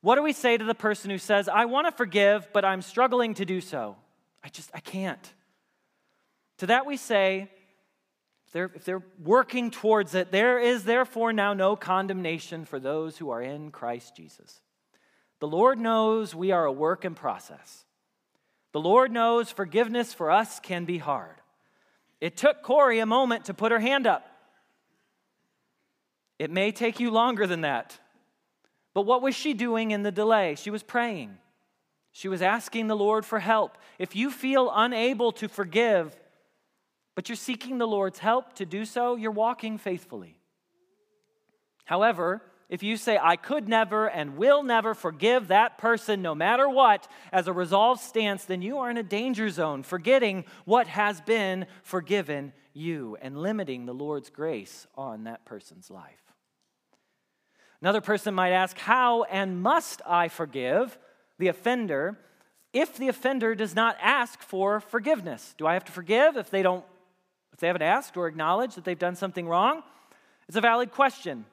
what 0.00 0.16
do 0.16 0.22
we 0.22 0.32
say 0.32 0.56
to 0.56 0.64
the 0.64 0.74
person 0.74 1.10
who 1.10 1.18
says, 1.18 1.48
I 1.48 1.66
want 1.66 1.86
to 1.86 1.92
forgive, 1.92 2.48
but 2.52 2.64
I'm 2.64 2.82
struggling 2.82 3.34
to 3.34 3.44
do 3.44 3.60
so? 3.60 3.96
I 4.42 4.48
just, 4.48 4.70
I 4.74 4.80
can't. 4.80 5.32
To 6.58 6.66
that 6.66 6.86
we 6.86 6.96
say, 6.96 7.48
if 8.46 8.52
they're, 8.52 8.70
if 8.74 8.84
they're 8.84 9.02
working 9.22 9.70
towards 9.70 10.14
it, 10.14 10.32
there 10.32 10.58
is 10.58 10.84
therefore 10.84 11.32
now 11.32 11.52
no 11.52 11.76
condemnation 11.76 12.64
for 12.64 12.80
those 12.80 13.18
who 13.18 13.30
are 13.30 13.40
in 13.40 13.70
Christ 13.70 14.16
Jesus. 14.16 14.60
The 15.40 15.48
Lord 15.48 15.78
knows 15.78 16.34
we 16.34 16.52
are 16.52 16.64
a 16.64 16.72
work 16.72 17.04
in 17.04 17.14
process. 17.14 17.84
The 18.72 18.80
Lord 18.80 19.10
knows 19.10 19.50
forgiveness 19.50 20.14
for 20.14 20.30
us 20.30 20.60
can 20.60 20.84
be 20.84 20.98
hard. 20.98 21.36
It 22.20 22.36
took 22.36 22.62
Corrie 22.62 23.00
a 23.00 23.06
moment 23.06 23.46
to 23.46 23.54
put 23.54 23.72
her 23.72 23.80
hand 23.80 24.06
up. 24.06 24.26
It 26.38 26.50
may 26.50 26.72
take 26.72 27.00
you 27.00 27.10
longer 27.10 27.46
than 27.46 27.62
that. 27.62 27.98
But 28.94 29.02
what 29.02 29.22
was 29.22 29.34
she 29.34 29.54
doing 29.54 29.90
in 29.90 30.02
the 30.02 30.12
delay? 30.12 30.54
She 30.54 30.70
was 30.70 30.82
praying. 30.82 31.36
She 32.12 32.28
was 32.28 32.42
asking 32.42 32.88
the 32.88 32.96
Lord 32.96 33.24
for 33.24 33.38
help. 33.38 33.78
If 33.98 34.16
you 34.16 34.30
feel 34.30 34.70
unable 34.74 35.32
to 35.32 35.48
forgive, 35.48 36.16
but 37.14 37.28
you're 37.28 37.36
seeking 37.36 37.78
the 37.78 37.86
Lord's 37.86 38.18
help 38.18 38.54
to 38.54 38.66
do 38.66 38.84
so, 38.84 39.16
you're 39.16 39.30
walking 39.30 39.78
faithfully. 39.78 40.36
However, 41.84 42.42
if 42.70 42.84
you 42.84 42.96
say, 42.96 43.18
I 43.20 43.34
could 43.34 43.68
never 43.68 44.08
and 44.08 44.36
will 44.36 44.62
never 44.62 44.94
forgive 44.94 45.48
that 45.48 45.76
person 45.76 46.22
no 46.22 46.36
matter 46.36 46.68
what, 46.68 47.08
as 47.32 47.48
a 47.48 47.52
resolved 47.52 48.00
stance, 48.00 48.44
then 48.44 48.62
you 48.62 48.78
are 48.78 48.88
in 48.88 48.96
a 48.96 49.02
danger 49.02 49.50
zone, 49.50 49.82
forgetting 49.82 50.44
what 50.64 50.86
has 50.86 51.20
been 51.20 51.66
forgiven 51.82 52.52
you 52.72 53.16
and 53.20 53.36
limiting 53.36 53.86
the 53.86 53.92
Lord's 53.92 54.30
grace 54.30 54.86
on 54.96 55.24
that 55.24 55.44
person's 55.44 55.90
life. 55.90 56.22
Another 57.80 58.00
person 58.00 58.34
might 58.34 58.52
ask, 58.52 58.78
How 58.78 59.24
and 59.24 59.60
must 59.60 60.00
I 60.06 60.28
forgive 60.28 60.96
the 61.38 61.48
offender 61.48 62.20
if 62.72 62.96
the 62.96 63.08
offender 63.08 63.56
does 63.56 63.74
not 63.74 63.96
ask 64.00 64.40
for 64.42 64.78
forgiveness? 64.78 65.56
Do 65.58 65.66
I 65.66 65.74
have 65.74 65.84
to 65.86 65.92
forgive 65.92 66.36
if 66.36 66.50
they 66.50 66.62
don't 66.62 66.84
if 67.52 67.58
they 67.58 67.66
haven't 67.66 67.82
asked 67.82 68.16
or 68.16 68.28
acknowledged 68.28 68.76
that 68.76 68.84
they've 68.84 68.96
done 68.96 69.16
something 69.16 69.48
wrong? 69.48 69.82
It's 70.46 70.56
a 70.56 70.60
valid 70.60 70.92
question. 70.92 71.46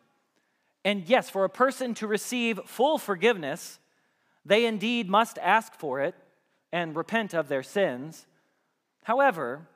And 0.84 1.08
yes, 1.08 1.30
for 1.30 1.44
a 1.44 1.50
person 1.50 1.94
to 1.96 2.08
receive 2.08 2.60
full 2.66 2.98
forgiveness, 2.98 3.80
they 4.46 4.66
indeed 4.66 5.10
must 5.10 5.38
ask 5.40 5.74
for 5.74 6.02
it 6.02 6.16
and 6.72 6.96
repent 6.96 7.34
of 7.34 7.48
their 7.50 7.64
sins. 7.64 8.26
However, 9.04 9.68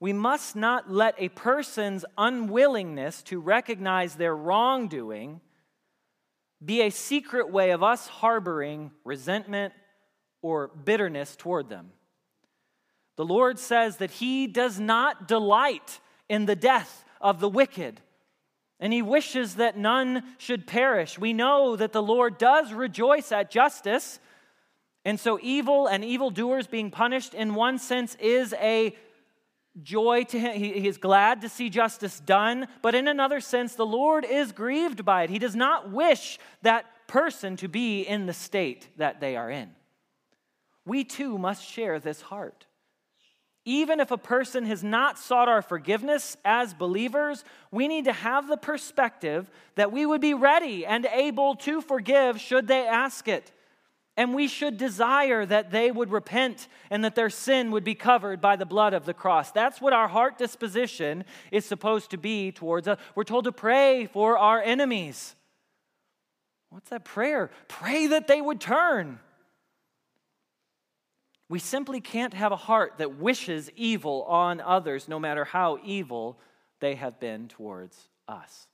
we 0.00 0.12
must 0.12 0.56
not 0.56 0.90
let 0.90 1.14
a 1.18 1.28
person's 1.28 2.04
unwillingness 2.18 3.22
to 3.22 3.40
recognize 3.40 4.14
their 4.14 4.34
wrongdoing 4.34 5.40
be 6.64 6.82
a 6.82 6.90
secret 6.90 7.50
way 7.50 7.70
of 7.70 7.82
us 7.82 8.06
harboring 8.06 8.90
resentment 9.04 9.72
or 10.42 10.68
bitterness 10.68 11.36
toward 11.36 11.68
them. 11.68 11.90
The 13.16 13.24
Lord 13.24 13.58
says 13.58 13.98
that 13.98 14.10
He 14.10 14.46
does 14.46 14.80
not 14.80 15.28
delight 15.28 16.00
in 16.28 16.46
the 16.46 16.56
death 16.56 17.04
of 17.20 17.40
the 17.40 17.48
wicked 17.48 18.00
and 18.82 18.92
he 18.92 19.00
wishes 19.00 19.54
that 19.54 19.78
none 19.78 20.24
should 20.38 20.66
perish. 20.66 21.16
We 21.16 21.32
know 21.32 21.76
that 21.76 21.92
the 21.92 22.02
Lord 22.02 22.36
does 22.36 22.72
rejoice 22.72 23.30
at 23.30 23.48
justice, 23.48 24.18
and 25.04 25.20
so 25.20 25.38
evil 25.40 25.86
and 25.86 26.04
evildoers 26.04 26.66
being 26.66 26.90
punished, 26.90 27.32
in 27.32 27.54
one 27.54 27.78
sense, 27.78 28.16
is 28.16 28.52
a 28.54 28.96
joy 29.84 30.24
to 30.24 30.38
him. 30.38 30.58
He, 30.58 30.80
he, 30.80 30.88
is 30.88 30.98
glad 30.98 31.42
to 31.42 31.48
see 31.48 31.70
justice 31.70 32.18
done, 32.18 32.66
but 32.82 32.96
in 32.96 33.06
another 33.06 33.40
sense, 33.40 33.76
the 33.76 33.86
Lord 33.86 34.24
is 34.24 34.50
grieved 34.50 35.04
by 35.04 35.22
it. 35.22 35.30
He 35.30 35.38
does 35.38 35.54
not 35.54 35.92
wish 35.92 36.40
that 36.62 36.84
person 37.06 37.56
to 37.58 37.68
be 37.68 38.02
in 38.02 38.26
the 38.26 38.32
state 38.32 38.88
that 38.96 39.20
they 39.20 39.36
are 39.36 39.48
in. 39.48 39.70
We 40.84 41.04
too 41.04 41.38
must 41.38 41.64
share 41.64 42.00
this 42.00 42.20
heart. 42.20 42.66
Even 43.64 44.00
if 44.00 44.10
a 44.10 44.18
person 44.18 44.64
has 44.64 44.82
not 44.82 45.18
sought 45.18 45.48
our 45.48 45.62
forgiveness 45.62 46.36
as 46.44 46.74
believers, 46.74 47.44
we 47.70 47.86
need 47.86 48.06
to 48.06 48.12
have 48.12 48.48
the 48.48 48.56
perspective 48.56 49.48
that 49.76 49.92
we 49.92 50.04
would 50.04 50.20
be 50.20 50.34
ready 50.34 50.84
and 50.84 51.06
able 51.06 51.54
to 51.56 51.80
forgive 51.80 52.40
should 52.40 52.66
they 52.66 52.86
ask 52.86 53.28
it. 53.28 53.52
And 54.16 54.34
we 54.34 54.46
should 54.48 54.76
desire 54.76 55.46
that 55.46 55.70
they 55.70 55.90
would 55.90 56.10
repent 56.10 56.68
and 56.90 57.04
that 57.04 57.14
their 57.14 57.30
sin 57.30 57.70
would 57.70 57.84
be 57.84 57.94
covered 57.94 58.40
by 58.40 58.56
the 58.56 58.66
blood 58.66 58.94
of 58.94 59.06
the 59.06 59.14
cross. 59.14 59.52
That's 59.52 59.80
what 59.80 59.92
our 59.92 60.08
heart 60.08 60.36
disposition 60.36 61.24
is 61.50 61.64
supposed 61.64 62.10
to 62.10 62.18
be 62.18 62.52
towards 62.52 62.88
us. 62.88 62.98
We're 63.14 63.24
told 63.24 63.44
to 63.44 63.52
pray 63.52 64.06
for 64.06 64.36
our 64.36 64.60
enemies. 64.60 65.34
What's 66.68 66.90
that 66.90 67.04
prayer? 67.04 67.50
Pray 67.68 68.08
that 68.08 68.26
they 68.26 68.40
would 68.40 68.60
turn. 68.60 69.18
We 71.52 71.58
simply 71.58 72.00
can't 72.00 72.32
have 72.32 72.50
a 72.50 72.56
heart 72.56 72.94
that 72.96 73.18
wishes 73.18 73.70
evil 73.76 74.22
on 74.22 74.58
others, 74.58 75.06
no 75.06 75.20
matter 75.20 75.44
how 75.44 75.78
evil 75.84 76.38
they 76.80 76.94
have 76.94 77.20
been 77.20 77.46
towards 77.46 78.08
us. 78.26 78.66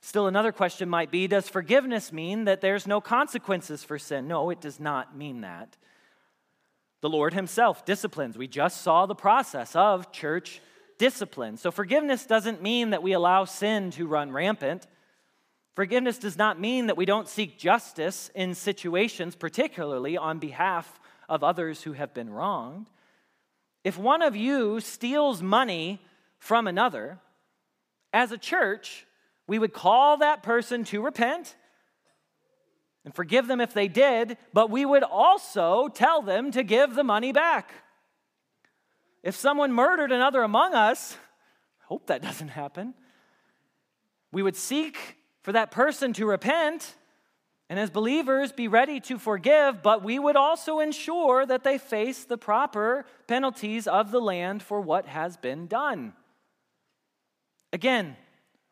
Still, 0.00 0.26
another 0.26 0.50
question 0.50 0.88
might 0.88 1.12
be 1.12 1.28
Does 1.28 1.48
forgiveness 1.48 2.12
mean 2.12 2.46
that 2.46 2.60
there's 2.60 2.88
no 2.88 3.00
consequences 3.00 3.84
for 3.84 4.00
sin? 4.00 4.26
No, 4.26 4.50
it 4.50 4.60
does 4.60 4.80
not 4.80 5.16
mean 5.16 5.42
that. 5.42 5.76
The 7.02 7.08
Lord 7.08 7.34
Himself 7.34 7.84
disciplines. 7.84 8.36
We 8.36 8.48
just 8.48 8.80
saw 8.80 9.06
the 9.06 9.14
process 9.14 9.76
of 9.76 10.10
church 10.10 10.60
discipline. 10.98 11.56
So, 11.56 11.70
forgiveness 11.70 12.26
doesn't 12.26 12.62
mean 12.62 12.90
that 12.90 13.04
we 13.04 13.12
allow 13.12 13.44
sin 13.44 13.92
to 13.92 14.08
run 14.08 14.32
rampant. 14.32 14.88
Forgiveness 15.76 16.18
does 16.18 16.36
not 16.36 16.58
mean 16.58 16.88
that 16.88 16.96
we 16.96 17.04
don't 17.04 17.28
seek 17.28 17.60
justice 17.60 18.28
in 18.34 18.56
situations, 18.56 19.36
particularly 19.36 20.16
on 20.16 20.40
behalf 20.40 20.98
of 21.28 21.44
others 21.44 21.82
who 21.82 21.92
have 21.92 22.14
been 22.14 22.30
wronged. 22.30 22.86
If 23.84 23.98
one 23.98 24.22
of 24.22 24.36
you 24.36 24.80
steals 24.80 25.42
money 25.42 26.00
from 26.38 26.66
another, 26.66 27.18
as 28.12 28.32
a 28.32 28.38
church, 28.38 29.06
we 29.46 29.58
would 29.58 29.72
call 29.72 30.18
that 30.18 30.42
person 30.42 30.84
to 30.84 31.02
repent 31.02 31.56
and 33.04 33.14
forgive 33.14 33.48
them 33.48 33.60
if 33.60 33.74
they 33.74 33.88
did, 33.88 34.36
but 34.52 34.70
we 34.70 34.84
would 34.84 35.02
also 35.02 35.88
tell 35.88 36.22
them 36.22 36.52
to 36.52 36.62
give 36.62 36.94
the 36.94 37.04
money 37.04 37.32
back. 37.32 37.72
If 39.22 39.34
someone 39.34 39.72
murdered 39.72 40.12
another 40.12 40.42
among 40.42 40.74
us, 40.74 41.16
hope 41.86 42.06
that 42.06 42.22
doesn't 42.22 42.48
happen, 42.48 42.94
we 44.30 44.42
would 44.42 44.56
seek 44.56 45.16
for 45.42 45.52
that 45.52 45.70
person 45.70 46.12
to 46.14 46.26
repent 46.26 46.94
and 47.68 47.80
as 47.80 47.90
believers, 47.90 48.52
be 48.52 48.68
ready 48.68 49.00
to 49.00 49.18
forgive, 49.18 49.82
but 49.82 50.04
we 50.04 50.18
would 50.18 50.36
also 50.36 50.80
ensure 50.80 51.46
that 51.46 51.64
they 51.64 51.78
face 51.78 52.24
the 52.24 52.36
proper 52.36 53.06
penalties 53.26 53.86
of 53.86 54.10
the 54.10 54.20
land 54.20 54.62
for 54.62 54.80
what 54.80 55.06
has 55.06 55.36
been 55.36 55.66
done. 55.66 56.12
Again, 57.72 58.16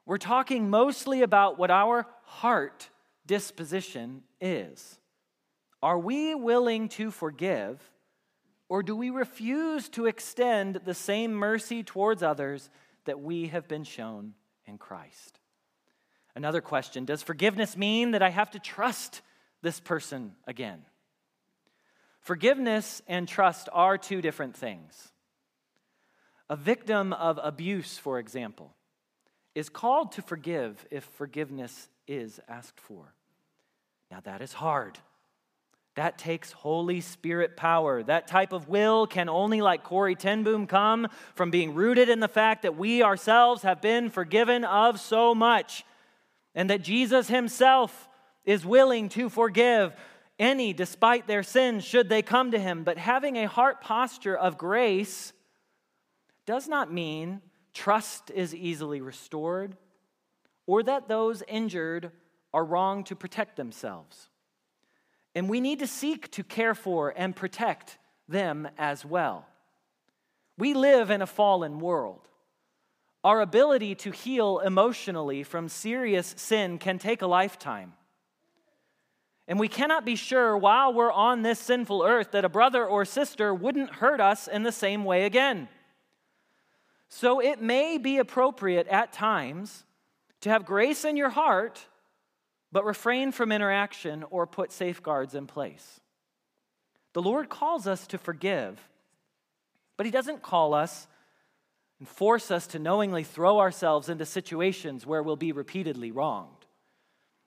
we're 0.05 0.19
talking 0.19 0.69
mostly 0.69 1.23
about 1.23 1.59
what 1.59 1.71
our 1.71 2.07
heart 2.25 2.91
disposition 3.27 4.23
is. 4.41 4.99
Are 5.83 5.99
we 5.99 6.35
willing 6.35 6.89
to 6.91 7.11
forgive, 7.11 7.81
or 8.69 8.83
do 8.83 8.95
we 8.95 9.09
refuse 9.09 9.89
to 9.91 10.07
extend 10.07 10.81
the 10.85 10.95
same 10.95 11.33
mercy 11.33 11.83
towards 11.83 12.23
others 12.23 12.69
that 13.07 13.21
we 13.21 13.49
have 13.49 13.67
been 13.67 13.85
shown 13.85 14.35
in 14.67 14.77
Christ? 14.77 15.40
Another 16.35 16.61
question 16.61 17.05
Does 17.05 17.23
forgiveness 17.23 17.77
mean 17.77 18.13
that 18.13 18.23
I 18.23 18.31
have 18.31 18.51
to 18.53 18.59
trust 18.59 19.23
this 19.63 19.81
person 19.81 20.33
again? 20.47 20.85
Forgiveness 22.21 23.03
and 23.09 23.27
trust 23.27 23.69
are 23.73 23.97
two 23.97 24.21
different 24.21 24.57
things. 24.57 25.09
A 26.49 26.57
victim 26.57 27.13
of 27.13 27.39
abuse, 27.43 27.97
for 27.97 28.19
example, 28.19 28.75
is 29.55 29.69
called 29.69 30.13
to 30.13 30.23
forgive 30.23 30.87
if 30.91 31.05
forgiveness 31.05 31.89
is 32.07 32.41
asked 32.49 32.79
for. 32.79 33.15
Now, 34.11 34.21
that 34.25 34.43
is 34.43 34.53
hard. 34.53 34.99
That 35.97 36.19
takes 36.19 36.53
Holy 36.53 37.01
Spirit 37.01 37.57
power. 37.57 38.03
That 38.03 38.27
type 38.27 38.53
of 38.53 38.69
will 38.69 39.07
can 39.07 39.29
only, 39.29 39.61
like 39.61 39.83
Corrie 39.83 40.15
ten 40.15 40.45
Boom, 40.45 40.67
come 40.67 41.09
from 41.35 41.51
being 41.51 41.75
rooted 41.75 42.09
in 42.09 42.21
the 42.21 42.29
fact 42.29 42.63
that 42.63 42.77
we 42.77 43.03
ourselves 43.03 43.63
have 43.63 43.81
been 43.81 44.09
forgiven 44.09 44.65
of 44.65 45.01
so 45.01 45.35
much 45.35 45.85
and 46.55 46.71
that 46.71 46.83
Jesus 46.83 47.29
himself 47.29 48.09
is 48.45 48.65
willing 48.65 49.09
to 49.11 49.29
forgive 49.29 49.95
any 50.39 50.73
despite 50.73 51.27
their 51.27 51.43
sins 51.43 51.85
should 51.85 52.09
they 52.09 52.23
come 52.23 52.51
to 52.51 52.59
him. 52.59 52.83
But 52.83 52.99
having 52.99 53.37
a 53.37 53.49
heart 53.49 53.83
posture 53.83 54.37
of 54.37 54.59
grace 54.59 55.33
does 56.47 56.67
not 56.67 56.93
mean 56.93 57.43
trust 57.75 58.31
is 58.31 58.55
easily 58.55 59.01
restored 59.01 59.77
or 60.67 60.83
that 60.83 61.09
those 61.09 61.43
injured 61.47 62.11
are 62.53 62.65
wrong 62.65 63.05
to 63.05 63.15
protect 63.15 63.57
themselves. 63.57 64.29
And 65.35 65.49
we 65.49 65.61
need 65.61 65.79
to 65.81 65.87
seek 65.87 66.31
to 66.33 66.43
care 66.43 66.75
for 66.75 67.13
and 67.17 67.37
protect 67.37 67.99
them 68.29 68.69
as 68.79 69.05
well. 69.05 69.47
We 70.59 70.75
live 70.75 71.11
in 71.11 71.23
a 71.23 71.27
fallen 71.27 71.79
world. 71.79 72.30
Our 73.23 73.41
ability 73.41 73.95
to 73.97 74.11
heal 74.11 74.61
emotionally 74.61 75.43
from 75.43 75.69
serious 75.69 76.35
sin 76.37 76.79
can 76.79 76.99
take 76.99 77.23
a 77.23 77.27
lifetime. 77.27 77.93
And 79.47 79.59
we 79.59 79.69
cannot 79.69 80.05
be 80.05 80.17
sure 80.17 80.57
while 80.57 80.93
we're 80.93 81.13
on 81.13 81.43
this 81.43 81.59
sinful 81.59 82.03
earth 82.03 82.31
that 82.33 82.45
a 82.45 82.49
brother 82.49 82.87
or 82.87 83.05
sister 83.05 83.53
wouldn't 83.53 83.97
hurt 83.97 84.21
us 84.21 84.49
in 84.49 84.63
the 84.63 84.73
same 84.73 85.05
way 85.05 85.25
again. 85.25 85.69
So 87.09 87.41
it 87.41 87.61
may 87.61 87.99
be 87.99 88.19
appropriate 88.19 88.87
at 88.87 89.13
times 89.13 89.85
to 90.43 90.51
have 90.51 90.65
grace 90.65 91.05
in 91.05 91.17
your 91.17 91.31
heart 91.31 91.87
but 92.73 92.85
refrain 92.85 93.33
from 93.33 93.53
interaction 93.53 94.25
or 94.31 94.47
put 94.47 94.73
safeguards 94.73 95.35
in 95.35 95.47
place. 95.47 96.01
The 97.13 97.23
Lord 97.23 97.49
calls 97.49 97.87
us 97.87 98.07
to 98.09 98.19
forgive, 98.19 98.81
but 99.97 100.07
He 100.07 100.13
doesn't 100.13 100.43
call 100.43 100.75
us 100.75 101.09
and 102.01 102.09
force 102.09 102.51
us 102.51 102.67
to 102.69 102.79
knowingly 102.79 103.23
throw 103.23 103.61
ourselves 103.61 104.09
into 104.09 104.25
situations 104.27 105.07
where 105.07 105.23
we'll 105.23 105.37
be 105.37 105.53
repeatedly 105.53 106.11
wronged. 106.11 106.67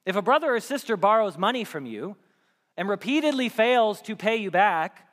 If 0.05 0.15
a 0.15 0.21
brother 0.21 0.53
or 0.55 0.59
sister 0.59 0.95
borrows 0.95 1.37
money 1.37 1.63
from 1.63 1.85
you 1.85 2.15
and 2.77 2.87
repeatedly 2.87 3.49
fails 3.49 4.01
to 4.03 4.15
pay 4.15 4.37
you 4.37 4.51
back, 4.51 5.09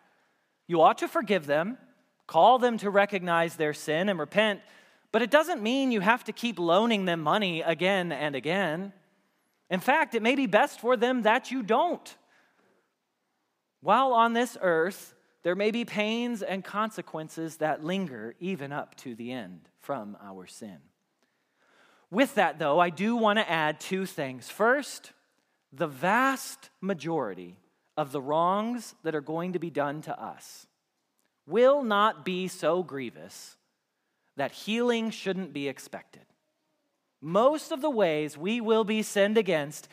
you 0.68 0.82
ought 0.82 0.98
to 0.98 1.08
forgive 1.08 1.46
them, 1.46 1.78
call 2.26 2.58
them 2.58 2.76
to 2.78 2.90
recognize 2.90 3.56
their 3.56 3.72
sin 3.72 4.08
and 4.08 4.18
repent, 4.18 4.60
but 5.10 5.22
it 5.22 5.30
doesn't 5.30 5.62
mean 5.62 5.90
you 5.90 6.00
have 6.00 6.22
to 6.24 6.32
keep 6.32 6.58
loaning 6.58 7.06
them 7.06 7.20
money 7.20 7.62
again 7.62 8.12
and 8.12 8.36
again. 8.36 8.92
In 9.70 9.80
fact, 9.80 10.14
it 10.14 10.22
may 10.22 10.34
be 10.34 10.46
best 10.46 10.80
for 10.80 10.96
them 10.96 11.22
that 11.22 11.50
you 11.50 11.62
don't. 11.62 12.16
While 13.80 14.12
on 14.12 14.34
this 14.34 14.58
earth, 14.60 15.14
there 15.42 15.54
may 15.54 15.70
be 15.70 15.84
pains 15.84 16.42
and 16.42 16.64
consequences 16.64 17.56
that 17.56 17.84
linger 17.84 18.34
even 18.40 18.72
up 18.72 18.94
to 18.96 19.14
the 19.14 19.32
end 19.32 19.68
from 19.80 20.16
our 20.22 20.46
sin. 20.46 20.78
With 22.10 22.34
that, 22.34 22.58
though, 22.58 22.78
I 22.78 22.90
do 22.90 23.16
want 23.16 23.38
to 23.38 23.50
add 23.50 23.80
two 23.80 24.04
things. 24.04 24.50
First, 24.50 25.12
the 25.72 25.86
vast 25.86 26.70
majority 26.80 27.56
of 27.96 28.12
the 28.12 28.20
wrongs 28.20 28.94
that 29.04 29.14
are 29.14 29.20
going 29.20 29.52
to 29.52 29.58
be 29.58 29.70
done 29.70 30.02
to 30.02 30.20
us 30.20 30.66
will 31.46 31.82
not 31.82 32.24
be 32.24 32.48
so 32.48 32.82
grievous 32.82 33.56
that 34.36 34.52
healing 34.52 35.10
shouldn't 35.10 35.52
be 35.52 35.68
expected 35.68 36.24
most 37.20 37.70
of 37.70 37.82
the 37.82 37.90
ways 37.90 38.38
we 38.38 38.60
will 38.60 38.84
be 38.84 39.02
sinned 39.02 39.36
against 39.36 39.88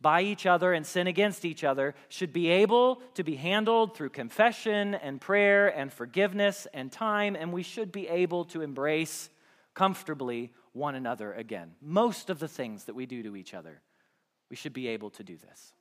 by 0.00 0.22
each 0.22 0.46
other 0.46 0.72
and 0.72 0.86
sin 0.86 1.06
against 1.06 1.44
each 1.44 1.64
other 1.64 1.94
should 2.08 2.32
be 2.32 2.48
able 2.48 3.02
to 3.14 3.24
be 3.24 3.36
handled 3.36 3.96
through 3.96 4.10
confession 4.10 4.94
and 4.94 5.20
prayer 5.20 5.68
and 5.68 5.92
forgiveness 5.92 6.66
and 6.72 6.92
time, 6.92 7.34
and 7.34 7.52
we 7.52 7.62
should 7.62 7.90
be 7.90 8.06
able 8.08 8.44
to 8.44 8.62
embrace 8.62 9.28
comfortably 9.74 10.52
one 10.72 10.94
another 10.94 11.32
again. 11.32 11.72
Most 11.80 12.30
of 12.30 12.38
the 12.38 12.48
things 12.48 12.84
that 12.84 12.94
we 12.94 13.06
do 13.06 13.22
to 13.24 13.36
each 13.36 13.54
other, 13.54 13.80
we 14.50 14.56
should 14.56 14.72
be 14.72 14.88
able 14.88 15.10
to 15.10 15.24
do 15.24 15.36
this. 15.36 15.72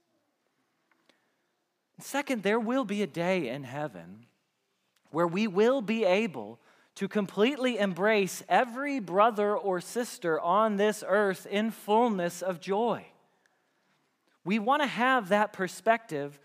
Second, 2.00 2.44
there 2.44 2.60
will 2.60 2.86
be 2.86 3.02
a 3.02 3.08
day 3.08 3.50
in 3.50 3.64
heaven 3.64 4.26
where 5.12 5.28
we 5.28 5.48
will 5.48 5.82
be 5.82 6.04
able 6.04 6.60
to 6.96 7.08
completely 7.08 7.78
embrace 7.78 8.44
every 8.50 9.00
brother 9.00 9.56
or 9.56 9.80
sister 9.80 10.40
on 10.40 10.78
this 10.78 11.04
earth 11.08 11.46
in 11.50 11.70
fullness 11.72 12.42
of 12.42 12.60
joy. 12.60 13.06
We 14.48 14.60
want 14.60 14.82
to 14.82 14.88
have 14.88 15.28
that 15.28 15.52
perspective 15.52 16.40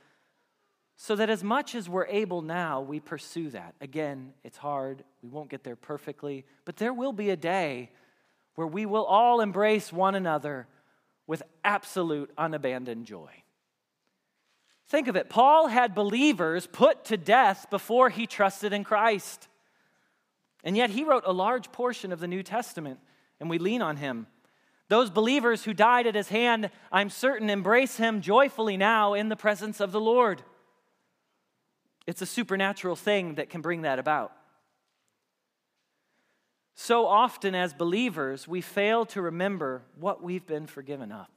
so 0.96 1.14
that 1.14 1.30
as 1.30 1.44
much 1.44 1.76
as 1.76 1.88
we're 1.88 2.06
able 2.06 2.42
now, 2.42 2.80
we 2.80 2.98
pursue 2.98 3.50
that. 3.50 3.76
Again, 3.80 4.32
it's 4.42 4.56
hard, 4.56 5.04
we 5.22 5.28
won't 5.28 5.48
get 5.48 5.62
there 5.62 5.76
perfectly, 5.76 6.44
but 6.64 6.78
there 6.78 6.92
will 6.92 7.12
be 7.12 7.30
a 7.30 7.36
day 7.36 7.90
where 8.56 8.66
we 8.66 8.86
will 8.86 9.04
all 9.04 9.40
embrace 9.40 9.92
one 9.92 10.16
another 10.16 10.66
with 11.28 11.44
absolute 11.62 12.32
unabandoned 12.36 13.06
joy. 13.06 13.30
Think 14.88 15.06
of 15.06 15.14
it 15.14 15.30
Paul 15.30 15.68
had 15.68 15.94
believers 15.94 16.66
put 16.66 17.04
to 17.04 17.16
death 17.16 17.70
before 17.70 18.10
he 18.10 18.26
trusted 18.26 18.72
in 18.72 18.82
Christ. 18.82 19.46
And 20.64 20.76
yet, 20.76 20.90
he 20.90 21.04
wrote 21.04 21.22
a 21.24 21.32
large 21.32 21.70
portion 21.70 22.10
of 22.10 22.18
the 22.18 22.26
New 22.26 22.42
Testament, 22.42 22.98
and 23.38 23.48
we 23.48 23.58
lean 23.58 23.80
on 23.80 23.96
him. 23.96 24.26
Those 24.92 25.08
believers 25.08 25.64
who 25.64 25.72
died 25.72 26.06
at 26.06 26.14
his 26.14 26.28
hand, 26.28 26.70
I'm 26.92 27.08
certain, 27.08 27.48
embrace 27.48 27.96
him 27.96 28.20
joyfully 28.20 28.76
now 28.76 29.14
in 29.14 29.30
the 29.30 29.36
presence 29.36 29.80
of 29.80 29.90
the 29.90 29.98
Lord. 29.98 30.42
It's 32.06 32.20
a 32.20 32.26
supernatural 32.26 32.94
thing 32.94 33.36
that 33.36 33.48
can 33.48 33.62
bring 33.62 33.82
that 33.82 33.98
about. 33.98 34.32
So 36.74 37.06
often, 37.06 37.54
as 37.54 37.72
believers, 37.72 38.46
we 38.46 38.60
fail 38.60 39.06
to 39.06 39.22
remember 39.22 39.80
what 39.98 40.22
we've 40.22 40.46
been 40.46 40.66
forgiven 40.66 41.10
of. 41.10 41.28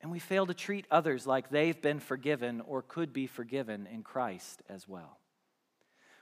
And 0.00 0.12
we 0.12 0.20
fail 0.20 0.46
to 0.46 0.54
treat 0.54 0.86
others 0.88 1.26
like 1.26 1.50
they've 1.50 1.82
been 1.82 1.98
forgiven 1.98 2.60
or 2.60 2.82
could 2.82 3.12
be 3.12 3.26
forgiven 3.26 3.88
in 3.92 4.04
Christ 4.04 4.62
as 4.68 4.86
well. 4.86 5.18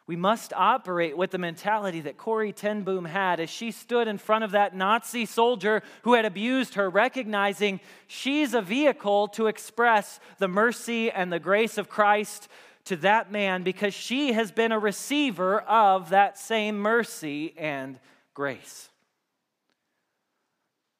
We 0.08 0.16
must 0.16 0.54
operate 0.54 1.18
with 1.18 1.32
the 1.32 1.38
mentality 1.38 2.00
that 2.00 2.16
Corrie 2.16 2.54
ten 2.54 2.82
Boom 2.82 3.04
had 3.04 3.40
as 3.40 3.50
she 3.50 3.70
stood 3.70 4.08
in 4.08 4.16
front 4.16 4.42
of 4.42 4.52
that 4.52 4.74
Nazi 4.74 5.26
soldier 5.26 5.82
who 6.00 6.14
had 6.14 6.24
abused 6.24 6.74
her, 6.74 6.88
recognizing 6.88 7.78
she's 8.06 8.54
a 8.54 8.62
vehicle 8.62 9.28
to 9.28 9.48
express 9.48 10.18
the 10.38 10.48
mercy 10.48 11.10
and 11.10 11.30
the 11.30 11.38
grace 11.38 11.76
of 11.76 11.90
Christ 11.90 12.48
to 12.86 12.96
that 12.96 13.30
man 13.30 13.62
because 13.64 13.92
she 13.92 14.32
has 14.32 14.50
been 14.50 14.72
a 14.72 14.78
receiver 14.78 15.60
of 15.60 16.08
that 16.08 16.38
same 16.38 16.78
mercy 16.78 17.52
and 17.58 18.00
grace. 18.32 18.88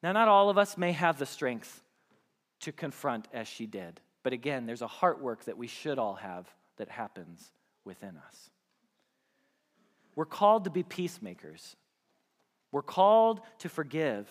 Now, 0.03 0.13
not 0.13 0.29
all 0.29 0.51
of 0.51 0.59
us 0.59 0.77
may 0.77 0.93
have 0.93 1.19
the 1.19 1.25
strength 1.25 1.83
to 2.61 2.73
confront 2.73 3.27
as 3.33 3.49
she 3.49 3.65
did, 3.65 4.03
but 4.23 4.35
again, 4.35 4.67
there's 4.67 4.83
a 4.83 4.87
heart 4.87 5.23
work 5.23 5.47
that 5.47 5.57
we 5.57 5.67
should 5.67 5.99
all 5.99 6.17
have 6.17 6.47
that 6.77 6.91
happens 6.91 7.53
within 7.87 8.19
us. 8.19 8.51
We're 10.19 10.25
called 10.25 10.65
to 10.65 10.71
be 10.71 10.83
peacemakers. 10.83 11.77
We're 12.73 12.83
called 12.83 13.41
to 13.61 13.69
forgive. 13.69 14.29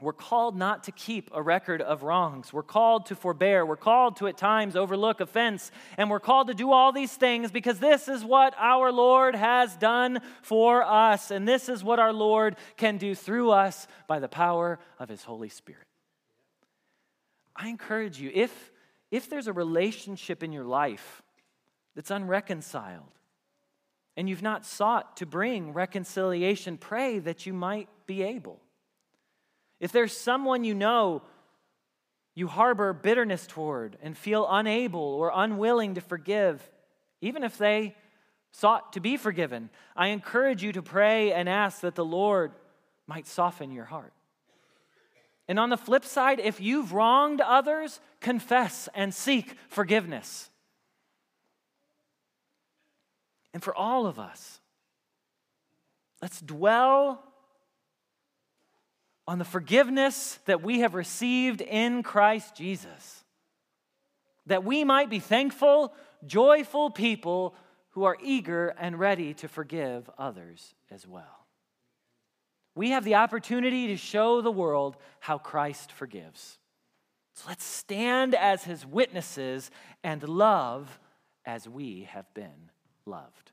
We're 0.00 0.12
called 0.12 0.56
not 0.56 0.84
to 0.84 0.92
keep 0.92 1.28
a 1.34 1.42
record 1.42 1.82
of 1.82 2.04
wrongs. 2.04 2.52
We're 2.52 2.62
called 2.62 3.06
to 3.06 3.16
forbear. 3.16 3.66
We're 3.66 3.74
called 3.74 4.18
to 4.18 4.28
at 4.28 4.36
times 4.36 4.76
overlook 4.76 5.20
offense. 5.20 5.72
And 5.98 6.08
we're 6.08 6.20
called 6.20 6.46
to 6.46 6.54
do 6.54 6.70
all 6.70 6.92
these 6.92 7.12
things 7.12 7.50
because 7.50 7.80
this 7.80 8.06
is 8.06 8.24
what 8.24 8.54
our 8.56 8.92
Lord 8.92 9.34
has 9.34 9.74
done 9.74 10.20
for 10.42 10.84
us. 10.84 11.32
And 11.32 11.48
this 11.48 11.68
is 11.68 11.82
what 11.82 11.98
our 11.98 12.12
Lord 12.12 12.54
can 12.76 12.96
do 12.96 13.16
through 13.16 13.50
us 13.50 13.88
by 14.06 14.20
the 14.20 14.28
power 14.28 14.78
of 15.00 15.08
His 15.08 15.24
Holy 15.24 15.48
Spirit. 15.48 15.82
I 17.56 17.70
encourage 17.70 18.20
you, 18.20 18.30
if, 18.32 18.70
if 19.10 19.28
there's 19.28 19.48
a 19.48 19.52
relationship 19.52 20.44
in 20.44 20.52
your 20.52 20.64
life 20.64 21.22
that's 21.96 22.12
unreconciled, 22.12 23.10
and 24.16 24.28
you've 24.28 24.42
not 24.42 24.64
sought 24.64 25.16
to 25.18 25.26
bring 25.26 25.72
reconciliation, 25.72 26.78
pray 26.78 27.18
that 27.18 27.46
you 27.46 27.52
might 27.52 27.88
be 28.06 28.22
able. 28.22 28.60
If 29.78 29.92
there's 29.92 30.16
someone 30.16 30.64
you 30.64 30.74
know 30.74 31.22
you 32.34 32.48
harbor 32.48 32.92
bitterness 32.92 33.46
toward 33.46 33.96
and 34.02 34.16
feel 34.16 34.46
unable 34.48 35.00
or 35.00 35.32
unwilling 35.34 35.94
to 35.94 36.00
forgive, 36.00 36.66
even 37.20 37.44
if 37.44 37.58
they 37.58 37.94
sought 38.52 38.94
to 38.94 39.00
be 39.00 39.16
forgiven, 39.16 39.68
I 39.94 40.08
encourage 40.08 40.62
you 40.62 40.72
to 40.72 40.82
pray 40.82 41.32
and 41.32 41.48
ask 41.48 41.80
that 41.80 41.94
the 41.94 42.04
Lord 42.04 42.52
might 43.06 43.26
soften 43.26 43.70
your 43.70 43.84
heart. 43.84 44.12
And 45.48 45.58
on 45.58 45.70
the 45.70 45.76
flip 45.76 46.04
side, 46.04 46.40
if 46.40 46.60
you've 46.60 46.92
wronged 46.92 47.40
others, 47.40 48.00
confess 48.20 48.88
and 48.94 49.14
seek 49.14 49.54
forgiveness. 49.68 50.50
And 53.56 53.62
for 53.62 53.74
all 53.74 54.06
of 54.06 54.18
us. 54.18 54.60
Let's 56.20 56.42
dwell 56.42 57.24
on 59.26 59.38
the 59.38 59.46
forgiveness 59.46 60.38
that 60.44 60.62
we 60.62 60.80
have 60.80 60.92
received 60.94 61.62
in 61.62 62.02
Christ 62.02 62.54
Jesus. 62.54 63.24
that 64.46 64.64
we 64.64 64.84
might 64.84 65.10
be 65.10 65.18
thankful, 65.18 65.92
joyful 66.24 66.90
people 66.90 67.54
who 67.90 68.04
are 68.04 68.16
eager 68.22 68.68
and 68.78 68.98
ready 68.98 69.34
to 69.34 69.48
forgive 69.48 70.08
others 70.16 70.74
as 70.90 71.06
well. 71.06 71.46
We 72.74 72.90
have 72.90 73.04
the 73.04 73.16
opportunity 73.16 73.88
to 73.88 73.96
show 73.96 74.40
the 74.40 74.50
world 74.50 74.96
how 75.20 75.38
Christ 75.38 75.92
forgives. 75.92 76.58
So 77.34 77.46
let's 77.48 77.64
stand 77.64 78.34
as 78.34 78.64
his 78.64 78.86
witnesses 78.86 79.70
and 80.04 80.26
love 80.28 80.98
as 81.44 81.68
we 81.68 82.08
have 82.10 82.32
been 82.34 82.70
loved. 83.04 83.45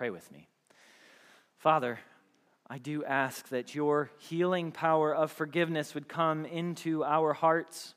Pray 0.00 0.08
with 0.08 0.32
me. 0.32 0.48
Father, 1.58 2.00
I 2.70 2.78
do 2.78 3.04
ask 3.04 3.46
that 3.50 3.74
your 3.74 4.10
healing 4.16 4.72
power 4.72 5.14
of 5.14 5.30
forgiveness 5.30 5.94
would 5.94 6.08
come 6.08 6.46
into 6.46 7.04
our 7.04 7.34
hearts. 7.34 7.94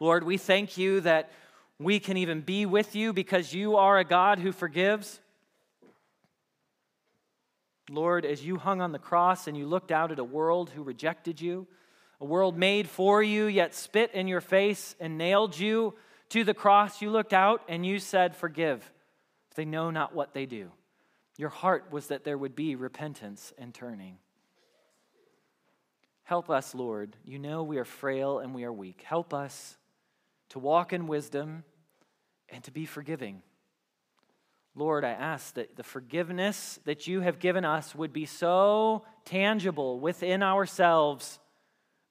Lord, 0.00 0.22
we 0.22 0.36
thank 0.36 0.76
you 0.76 1.00
that 1.00 1.30
we 1.78 1.98
can 1.98 2.18
even 2.18 2.42
be 2.42 2.66
with 2.66 2.94
you 2.94 3.14
because 3.14 3.54
you 3.54 3.76
are 3.76 3.96
a 3.96 4.04
God 4.04 4.38
who 4.38 4.52
forgives. 4.52 5.18
Lord, 7.88 8.26
as 8.26 8.44
you 8.44 8.58
hung 8.58 8.82
on 8.82 8.92
the 8.92 8.98
cross 8.98 9.46
and 9.46 9.56
you 9.56 9.64
looked 9.64 9.90
out 9.90 10.12
at 10.12 10.18
a 10.18 10.24
world 10.24 10.68
who 10.68 10.82
rejected 10.82 11.40
you, 11.40 11.66
a 12.20 12.26
world 12.26 12.54
made 12.54 12.86
for 12.86 13.22
you, 13.22 13.46
yet 13.46 13.74
spit 13.74 14.12
in 14.12 14.28
your 14.28 14.42
face 14.42 14.94
and 15.00 15.16
nailed 15.16 15.58
you 15.58 15.94
to 16.28 16.44
the 16.44 16.52
cross, 16.52 17.00
you 17.00 17.08
looked 17.08 17.32
out 17.32 17.62
and 17.66 17.86
you 17.86 17.98
said, 17.98 18.36
Forgive, 18.36 18.92
they 19.56 19.64
know 19.64 19.90
not 19.90 20.14
what 20.14 20.32
they 20.32 20.46
do. 20.46 20.70
Your 21.36 21.48
heart 21.48 21.90
was 21.90 22.06
that 22.08 22.24
there 22.24 22.38
would 22.38 22.54
be 22.54 22.76
repentance 22.76 23.52
and 23.58 23.74
turning. 23.74 24.18
Help 26.22 26.48
us, 26.50 26.74
Lord. 26.74 27.16
You 27.24 27.38
know 27.38 27.62
we 27.62 27.78
are 27.78 27.84
frail 27.84 28.38
and 28.38 28.54
we 28.54 28.64
are 28.64 28.72
weak. 28.72 29.02
Help 29.02 29.34
us 29.34 29.76
to 30.50 30.58
walk 30.58 30.92
in 30.92 31.06
wisdom, 31.06 31.64
and 32.48 32.62
to 32.64 32.70
be 32.70 32.86
forgiving. 32.86 33.42
Lord, 34.74 35.04
I 35.04 35.10
ask 35.10 35.54
that 35.54 35.76
the 35.76 35.82
forgiveness 35.82 36.78
that 36.84 37.06
you 37.06 37.20
have 37.20 37.38
given 37.38 37.64
us 37.64 37.94
would 37.94 38.12
be 38.12 38.26
so 38.26 39.04
tangible 39.24 39.98
within 39.98 40.42
ourselves 40.42 41.40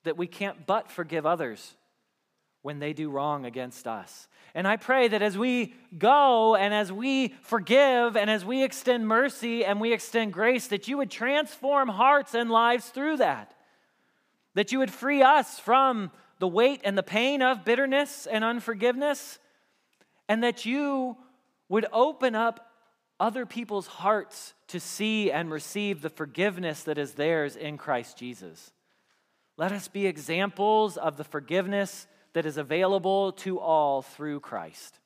that 0.04 0.18
we 0.18 0.28
can't 0.28 0.66
but 0.66 0.92
forgive 0.92 1.26
others 1.26 1.76
when 2.66 2.80
they 2.80 2.94
do 2.94 3.12
wrong 3.12 3.46
against 3.46 3.86
us. 3.86 4.28
And 4.56 4.68
I 4.68 4.76
pray 4.76 5.08
that 5.10 5.22
as 5.22 5.38
we 5.38 5.76
go 5.96 6.56
and 6.56 6.74
as 6.74 6.92
we 6.92 7.28
forgive 7.44 8.18
and 8.18 8.28
as 8.28 8.44
we 8.44 8.64
extend 8.64 9.08
mercy 9.08 9.64
and 9.64 9.80
we 9.80 9.94
extend 9.94 10.34
grace, 10.34 10.66
that 10.70 10.88
you 10.88 10.98
would 10.98 11.12
transform 11.12 11.90
hearts 11.90 12.34
and 12.34 12.50
lives 12.50 12.90
through 12.90 13.18
that. 13.18 13.54
That 14.56 14.72
you 14.72 14.80
would 14.80 14.90
free 14.90 15.22
us 15.22 15.60
from 15.60 16.10
the 16.40 16.48
weight 16.48 16.82
and 16.84 16.98
the 16.98 17.04
pain 17.04 17.44
of 17.44 17.66
bitterness 17.66 18.26
and 18.26 18.44
unforgiveness, 18.44 19.38
and 20.28 20.44
that 20.44 20.66
you 20.66 21.18
would 21.70 21.86
open 21.94 22.34
up 22.34 22.72
other 23.20 23.46
people's 23.46 23.86
hearts 23.86 24.56
to 24.70 24.80
see 24.80 25.32
and 25.32 25.52
receive 25.52 26.02
the 26.02 26.10
forgiveness 26.10 26.82
that 26.82 26.98
is 26.98 27.14
theirs 27.14 27.56
in 27.56 27.78
Christ 27.78 28.18
Jesus. 28.18 28.72
Let 29.56 29.72
us 29.72 29.88
be 29.88 30.08
examples 30.08 30.98
of 30.98 31.18
the 31.18 31.24
forgiveness 31.24 32.08
that 32.36 32.46
is 32.46 32.58
available 32.58 33.32
to 33.32 33.60
all 33.60 34.02
through 34.02 34.42
Christ. 34.42 35.00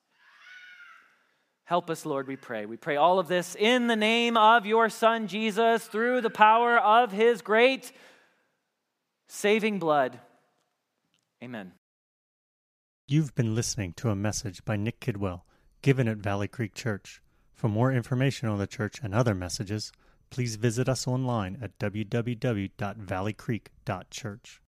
Help 1.63 1.91
us, 1.91 2.03
Lord, 2.03 2.27
we 2.27 2.35
pray. 2.35 2.65
We 2.65 2.75
pray 2.75 2.95
all 2.95 3.19
of 3.19 3.27
this 3.27 3.55
in 3.55 3.85
the 3.85 3.95
name 3.95 4.35
of 4.35 4.65
your 4.65 4.89
Son, 4.89 5.27
Jesus, 5.27 5.85
through 5.85 6.21
the 6.21 6.31
power 6.31 6.79
of 6.79 7.11
his 7.11 7.43
great 7.43 7.91
saving 9.27 9.77
blood. 9.77 10.19
Amen. 11.43 11.73
You've 13.07 13.35
been 13.35 13.53
listening 13.53 13.93
to 13.97 14.09
a 14.09 14.15
message 14.15 14.65
by 14.65 14.75
Nick 14.75 14.99
Kidwell 14.99 15.41
given 15.83 16.07
at 16.07 16.17
Valley 16.17 16.47
Creek 16.47 16.73
Church. 16.73 17.21
For 17.53 17.67
more 17.67 17.91
information 17.91 18.49
on 18.49 18.57
the 18.57 18.65
church 18.65 18.95
and 19.03 19.13
other 19.13 19.35
messages, 19.35 19.91
please 20.31 20.55
visit 20.55 20.89
us 20.89 21.07
online 21.07 21.59
at 21.61 21.77
www.valleycreek.church. 21.77 24.57